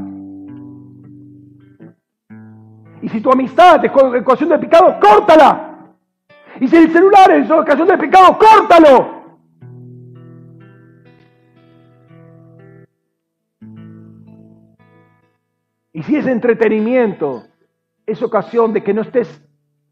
[3.01, 5.74] Y si tu amistad es ocasión de pecado, córtala.
[6.59, 9.15] Y si el celular es ocasión de pecado, córtalo.
[15.91, 17.43] Y si es entretenimiento,
[18.05, 19.41] es ocasión de que no estés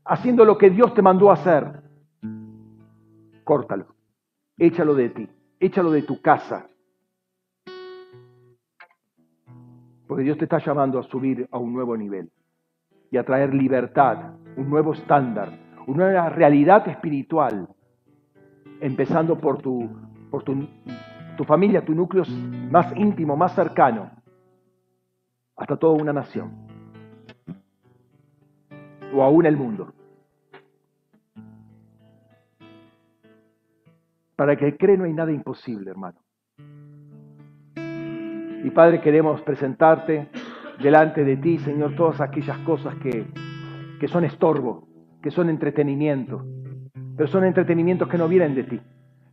[0.06, 1.82] haciendo lo que Dios te mandó a hacer,
[3.44, 3.88] córtalo.
[4.58, 5.30] Échalo de ti,
[5.60, 6.68] échalo de tu casa.
[10.08, 12.30] Porque Dios te está llamando a subir a un nuevo nivel
[13.10, 15.52] y a traer libertad, un nuevo estándar,
[15.88, 17.68] una realidad espiritual,
[18.80, 19.90] empezando por tu,
[20.30, 22.24] por tu, familia, tu núcleo
[22.72, 24.12] más íntimo, más cercano,
[25.56, 26.52] hasta toda una nación,
[29.14, 29.94] o aún el mundo.
[34.36, 36.20] Para que cree no hay nada imposible, hermano.
[38.64, 40.30] Y Padre, queremos presentarte
[40.82, 43.28] delante de ti, Señor, todas aquellas cosas que,
[44.00, 44.88] que son estorbo,
[45.24, 46.46] que son entretenimiento,
[47.16, 48.82] pero son entretenimientos que no vienen de ti,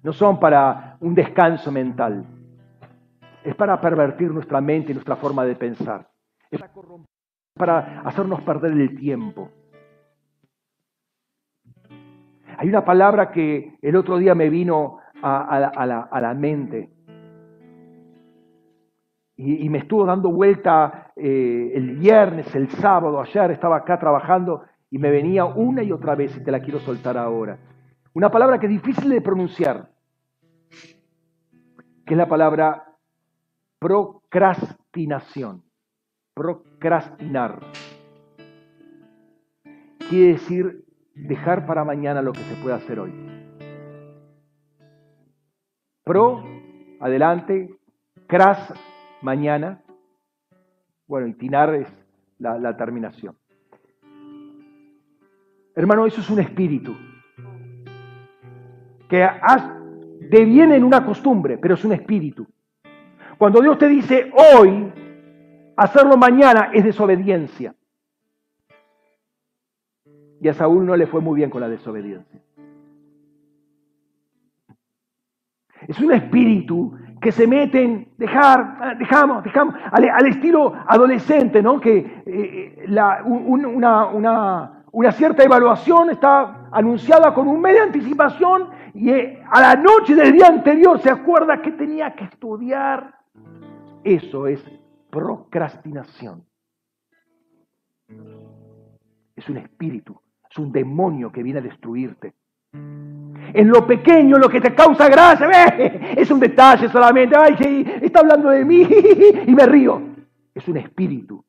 [0.04, 2.24] no son para un descanso mental,
[3.42, 6.08] es para pervertir nuestra mente y nuestra forma de pensar,
[6.48, 6.62] es
[7.54, 9.50] para hacernos perder el tiempo.
[12.56, 15.58] Hay una palabra que el otro día me vino a,
[16.22, 16.88] la, mente
[19.36, 24.98] y, me estuvo dando vuelta eh, el viernes, el sábado, ayer estaba acá trabajando y
[24.98, 27.58] me venía una y otra vez y te la quiero soltar ahora.
[28.12, 29.90] Una palabra que es difícil de pronunciar,
[32.04, 32.90] que es la palabra
[33.78, 35.62] procrastinación.
[36.34, 37.60] Procrastinar.
[40.08, 40.84] Quiere decir
[41.14, 43.12] dejar para mañana lo que se puede hacer hoy.
[46.04, 46.42] Pro,
[47.00, 47.78] adelante,
[48.26, 48.72] cras,
[49.22, 49.82] mañana.
[51.06, 51.88] Bueno, y tinar es
[52.38, 53.39] la, la terminación.
[55.80, 56.94] Hermano, eso es un espíritu
[59.08, 59.26] que
[60.28, 62.46] deviene en una costumbre, pero es un espíritu.
[63.38, 64.92] Cuando Dios te dice hoy,
[65.78, 67.74] hacerlo mañana es desobediencia.
[70.42, 72.42] Y a Saúl no le fue muy bien con la desobediencia.
[75.88, 81.80] Es un espíritu que se mete en dejar, ah, dejamos, dejamos, al, estilo adolescente, ¿no?
[81.80, 82.86] Que eh,
[83.24, 84.79] una, una,
[85.12, 90.32] cierta evaluación está anunciada con un mes de anticipación y eh, a la noche del
[90.32, 93.14] día anterior se acuerda que tenía que estudiar.
[94.02, 94.60] Eso es
[95.10, 96.44] procrastinación.
[99.36, 102.34] Es un espíritu, es un demonio que viene a destruirte.
[102.72, 105.48] En lo pequeño, lo que te causa gracia,
[106.16, 107.36] es un detalle solamente.
[107.36, 108.86] Ay, está hablando de mí
[109.46, 110.02] y me río.
[110.54, 111.44] Es un espíritu,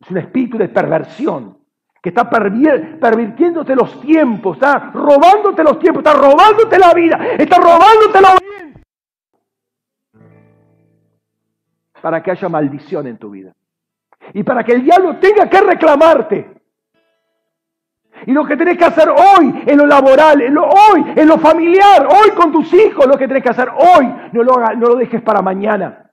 [0.00, 1.63] es un espíritu de perversión
[2.04, 8.20] que está pervirtiéndote los tiempos, está robándote los tiempos, está robándote la vida, está robándote
[8.20, 8.82] la vida.
[12.02, 13.54] Para que haya maldición en tu vida.
[14.34, 16.60] Y para que el diablo tenga que reclamarte.
[18.26, 21.38] Y lo que tenés que hacer hoy en lo laboral, en lo, hoy en lo
[21.38, 24.96] familiar, hoy con tus hijos, lo que tenés que hacer hoy, no lo, no lo
[24.96, 26.10] dejes para mañana.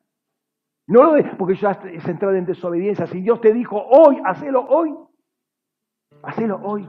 [0.88, 3.07] No lo dejes, porque ya es entrar en desobediencia.
[3.07, 4.95] Si Dios te dijo hoy, hacelo hoy.
[6.23, 6.88] Hacelo hoy.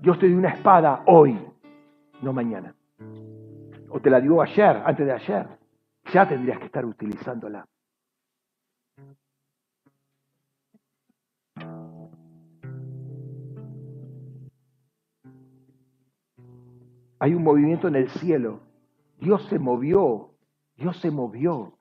[0.00, 1.36] Dios te dio una espada hoy,
[2.22, 2.74] no mañana.
[3.90, 5.48] O te la dio ayer, antes de ayer.
[6.12, 7.66] Ya tendrías que estar utilizándola.
[17.18, 18.60] Hay un movimiento en el cielo.
[19.18, 20.30] Dios se movió.
[20.76, 21.72] Dios se movió.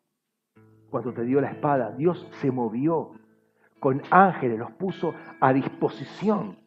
[0.89, 3.11] Cuando te dio la espada, Dios se movió.
[3.85, 6.57] Con ángeles los puso a disposición.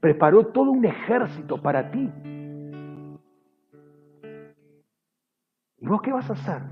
[0.00, 2.12] Preparó todo un ejército para ti.
[5.78, 6.62] ¿Y vos qué vas a hacer?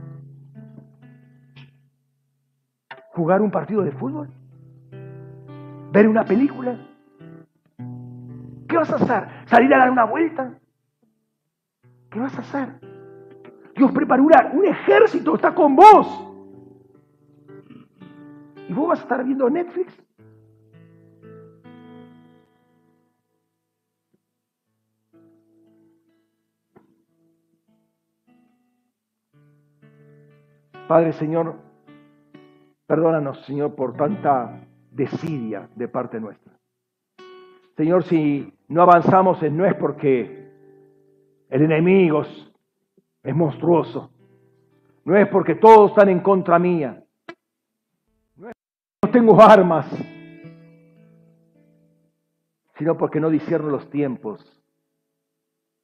[3.13, 4.31] ¿Jugar un partido de fútbol?
[5.93, 6.77] ¿Ver una película?
[8.69, 9.29] ¿Qué vas a hacer?
[9.47, 10.59] ¿Salir a dar una vuelta?
[12.11, 12.81] ¿Qué vas a hacer?
[13.77, 16.34] Dios preparó un ejército, está con vos.
[18.69, 19.93] ¿Y vos vas a estar viendo Netflix?
[30.89, 31.57] Padre Señor,
[32.87, 36.53] perdónanos Señor por tanta desidia de parte nuestra.
[37.77, 40.51] Señor, si no avanzamos no es porque
[41.49, 42.23] el enemigo
[43.23, 44.11] es monstruoso,
[45.05, 47.04] no es porque todos están en contra mía,
[49.15, 49.87] tengo armas,
[52.77, 54.45] sino porque no discierno los tiempos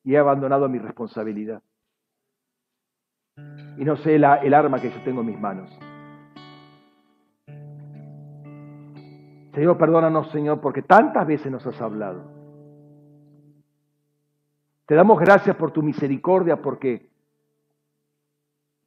[0.03, 1.63] y he abandonado mi responsabilidad.
[3.79, 5.71] Y no sé el arma que yo tengo en mis manos.
[9.55, 12.25] Señor, perdónanos, Señor, porque tantas veces nos has hablado.
[14.87, 17.09] Te damos gracias por tu misericordia porque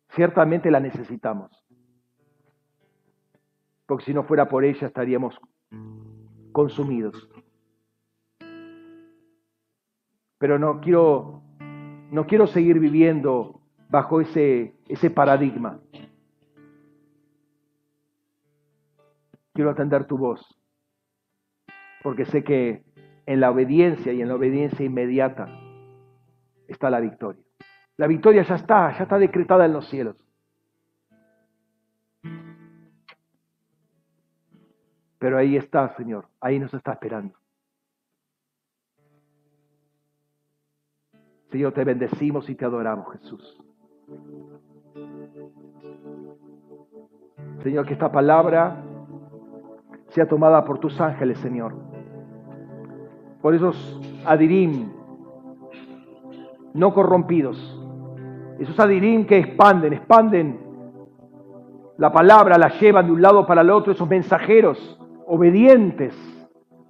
[0.09, 1.62] ciertamente la necesitamos.
[3.85, 5.39] Porque si no fuera por ella estaríamos
[6.51, 7.29] consumidos.
[10.37, 11.41] Pero no quiero,
[12.11, 15.79] no quiero seguir viviendo bajo ese, ese paradigma.
[19.53, 20.41] quiero atender tu voz,
[22.01, 22.83] porque sé que
[23.25, 25.47] en la obediencia y en la obediencia inmediata
[26.67, 27.41] está la victoria.
[27.95, 30.17] La victoria ya está, ya está decretada en los cielos.
[35.23, 37.33] Pero ahí está, Señor, ahí nos está esperando.
[41.49, 43.63] Señor, te bendecimos y te adoramos, Jesús.
[47.61, 48.83] Señor, que esta palabra
[50.09, 51.73] sea tomada por tus ángeles, Señor.
[53.41, 54.91] Por esos adirim
[56.73, 57.57] no corrompidos,
[58.59, 60.59] esos adirim que expanden, expanden
[61.97, 66.13] la palabra, la llevan de un lado para el otro, esos mensajeros obedientes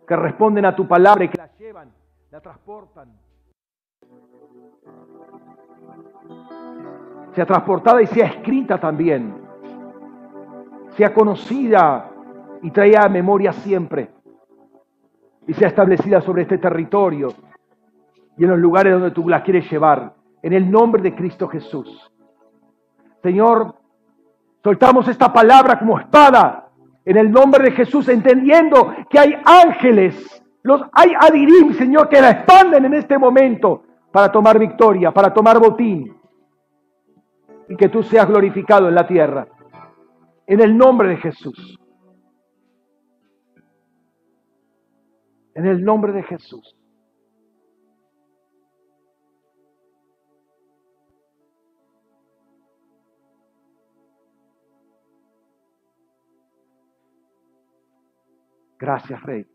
[0.07, 1.91] que responden a tu palabra y que la llevan,
[2.31, 3.09] la transportan.
[7.33, 9.33] Sea transportada y sea escrita también,
[10.95, 12.11] sea conocida
[12.61, 14.09] y traía a memoria siempre
[15.47, 17.33] y sea establecida sobre este territorio
[18.37, 22.11] y en los lugares donde tú la quieres llevar, en el nombre de Cristo Jesús.
[23.21, 23.75] Señor,
[24.63, 26.62] soltamos esta palabra como espada
[27.05, 32.31] en el nombre de Jesús, entendiendo que hay ángeles, los hay adirim, Señor, que la
[32.31, 36.15] expanden en este momento para tomar victoria, para tomar botín.
[37.67, 39.47] Y que tú seas glorificado en la tierra.
[40.47, 41.79] En el nombre de Jesús.
[45.55, 46.75] En el nombre de Jesús.
[58.83, 59.47] Gracias, Rey.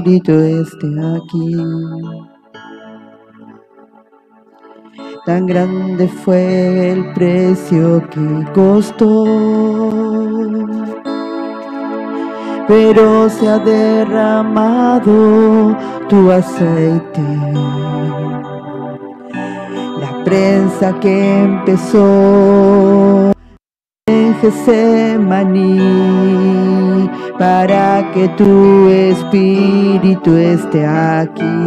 [0.00, 1.56] Espíritu esté aquí.
[5.26, 9.26] Tan grande fue el precio que costó,
[12.66, 15.12] pero se ha derramado
[16.08, 17.20] tu aceite.
[20.00, 23.32] La prensa que empezó
[24.10, 25.78] en Getsemaní
[27.38, 31.58] para que tu espíritu esté aquí.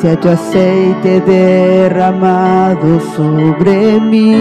[0.00, 4.36] Sea tu aceite derramado sobre mí.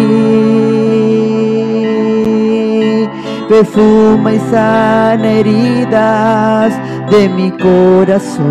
[3.50, 6.72] Perfuma y sana heridas
[7.12, 8.50] de mi corazón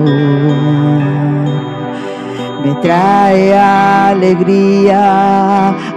[2.65, 5.01] me trae alegría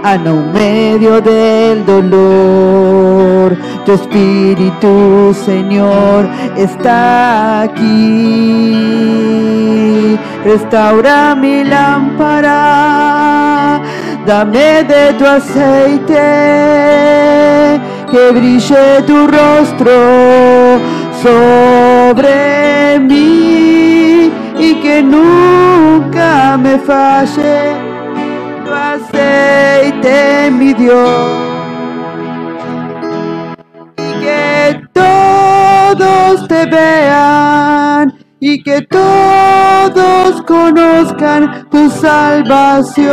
[0.02, 3.56] a no medio del dolor.
[3.84, 9.02] Tu espíritu, Señor, está aquí.
[10.44, 12.60] Restaura mi lámpara,
[14.26, 16.20] dame de tu aceite,
[18.10, 19.92] que brille tu rostro
[21.22, 25.71] sobre mí y que nunca
[26.58, 27.74] me falle
[28.64, 31.30] tu aceite, mi Dios.
[33.98, 43.12] Y que todos te vean y que todos conozcan tu salvación.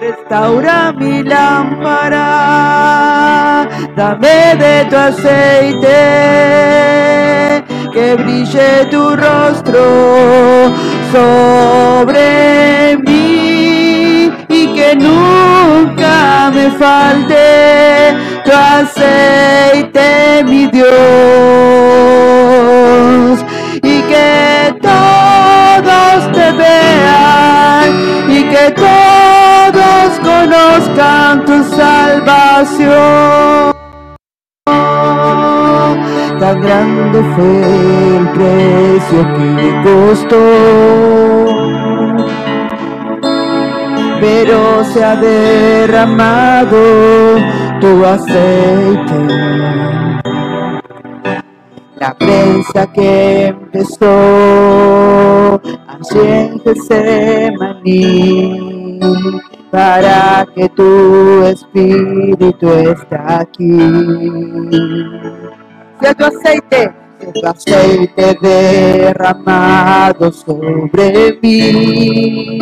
[0.00, 2.22] Restaura mi lámpara,
[3.96, 5.96] dame de tu aceite,
[7.96, 9.80] que brille tu rostro
[11.10, 18.14] sobre mí y que nunca me falte
[18.44, 20.92] tu aceite, mi Dios,
[23.76, 27.88] y que todos te vean
[28.28, 33.75] y que todos conozcan tu salvación.
[36.38, 37.62] Tan grande fue
[38.18, 40.44] el precio que costó,
[44.20, 46.76] pero se ha derramado
[47.80, 49.18] tu aceite.
[51.98, 54.12] La prensa que empezó
[55.88, 57.80] allí en Getsemaní,
[59.70, 63.78] para que tu espíritu esté aquí.
[66.00, 72.58] Sea tu aceite, sea tu aceite derramado sobre mí.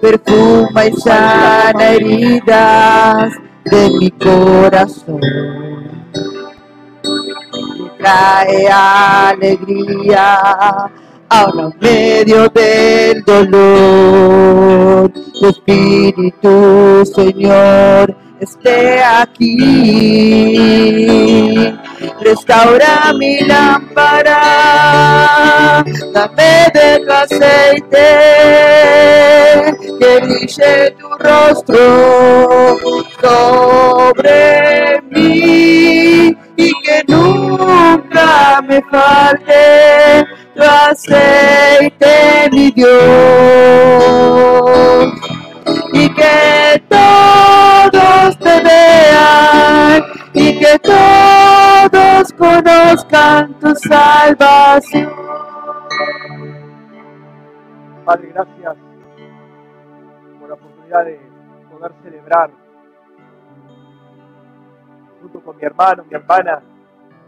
[0.00, 3.32] Perfuma y sana heridas
[3.64, 5.20] de mi corazón
[7.98, 10.38] trae alegría
[11.28, 15.12] aún en medio del dolor.
[15.12, 20.37] Tu espíritu, Señor, esté aquí.
[22.20, 24.40] Restaura mi lámpara,
[26.12, 28.08] dame de tu aceite,
[29.98, 32.78] que brille tu rostro
[33.20, 42.14] sobre mí y que nunca me falte tu aceite,
[42.52, 42.92] mi Dios,
[45.92, 47.27] y que todos
[50.82, 55.12] que todos conozcan tu salvación.
[58.04, 58.76] Padre, gracias
[60.40, 61.20] por la oportunidad de
[61.70, 62.50] poder celebrar
[65.20, 66.62] junto con mi hermano, mi hermana,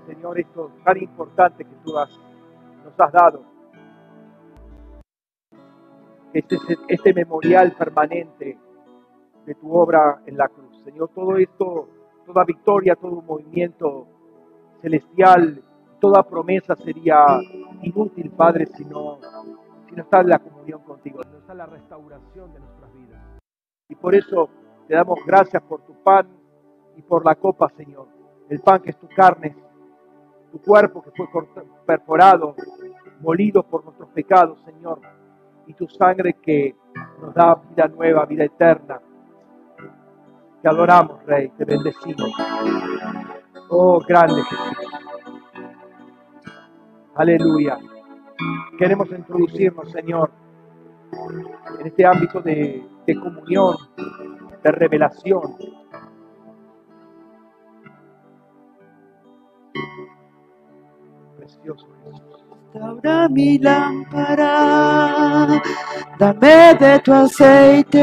[0.07, 3.43] Señor, esto tan importante que tú nos has dado.
[6.33, 6.45] Es-
[6.89, 8.59] este memorial permanente
[9.45, 10.83] de tu obra en la cruz.
[10.85, 11.89] Señor, todo esto,
[12.33, 14.07] toda victoria, todo movimiento
[14.81, 15.63] celestial,
[16.01, 17.25] toda promesa sería
[17.83, 19.19] inútil, Padre, si no,
[19.89, 23.21] si no está la comunión contigo, no está la restauración de nuestras vidas.
[23.89, 24.49] Y por eso
[24.87, 26.29] te damos gracias por tu pan
[26.97, 28.07] y por la copa, Señor.
[28.49, 29.57] El pan que es tu carne,
[30.53, 31.27] tu cuerpo que fue
[31.85, 32.55] perforado,
[33.21, 35.01] molido por nuestros pecados, Señor,
[35.67, 36.77] y tu sangre que
[37.21, 39.01] nos da vida nueva, vida eterna.
[40.63, 42.31] Te adoramos, Rey, te bendecimos.
[43.71, 44.91] Oh, grande Jesús.
[47.15, 47.79] Aleluya.
[48.79, 50.31] Queremos introducirnos, Señor,
[51.79, 53.75] en este ámbito de, de comunión,
[54.63, 55.57] de revelación.
[61.37, 62.30] Precioso Jesús.
[62.73, 64.55] Ahora mi lámpara,
[66.21, 68.01] dame de tu aceite,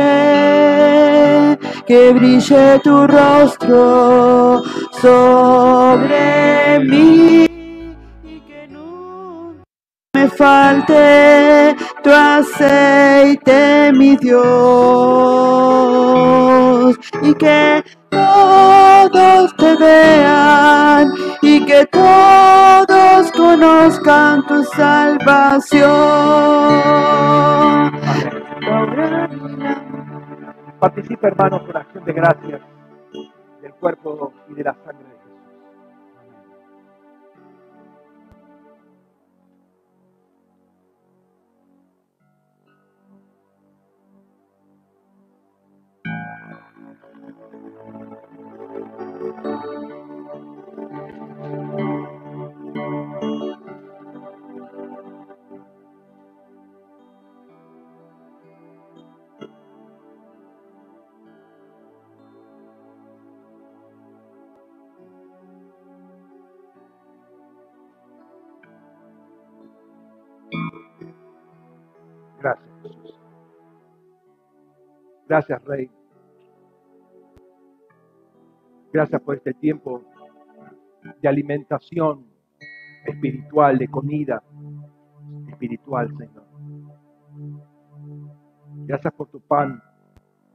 [1.85, 4.61] que brille tu rostro
[5.01, 7.47] sobre mí
[10.37, 14.45] falte tu aceite, mi Dios,
[17.23, 21.11] y que todos te vean
[21.41, 25.87] y que todos conozcan tu salvación.
[30.79, 32.61] Participa, hermanos, con acción de gracias
[33.61, 35.16] del cuerpo y de la sangre
[72.39, 73.19] Gracias, Jesús.
[75.27, 75.91] Gracias, Rey.
[78.93, 80.03] Gracias por este tiempo
[81.21, 82.25] de alimentación
[83.05, 84.41] espiritual, de comida
[85.49, 86.47] espiritual, Señor.
[88.85, 89.81] Gracias por tu pan,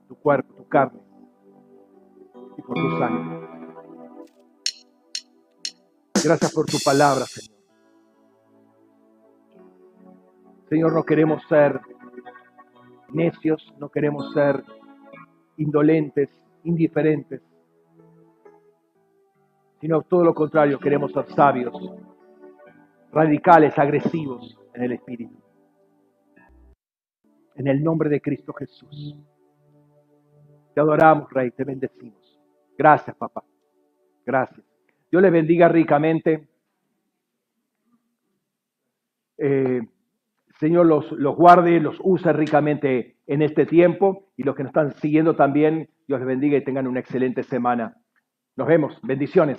[0.08, 1.00] tu cuerpo, tu carne
[2.56, 3.48] y por tu sangre.
[6.24, 7.51] Gracias por tu palabra, Señor.
[10.72, 11.82] Señor, no queremos ser
[13.10, 14.64] necios, no queremos ser
[15.58, 16.30] indolentes,
[16.64, 17.42] indiferentes,
[19.82, 21.74] sino todo lo contrario, queremos ser sabios,
[23.12, 25.36] radicales, agresivos en el Espíritu.
[27.56, 29.14] En el nombre de Cristo Jesús.
[30.72, 32.40] Te adoramos, Rey, te bendecimos.
[32.78, 33.44] Gracias, papá.
[34.24, 34.64] Gracias.
[35.10, 36.48] Dios les bendiga ricamente.
[39.36, 39.82] Eh,
[40.62, 44.92] Señor los, los guarde, los use ricamente en este tiempo y los que nos están
[44.92, 47.96] siguiendo también, Dios les bendiga y tengan una excelente semana.
[48.54, 48.96] Nos vemos.
[49.02, 49.58] Bendiciones.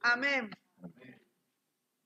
[0.00, 0.48] Amén.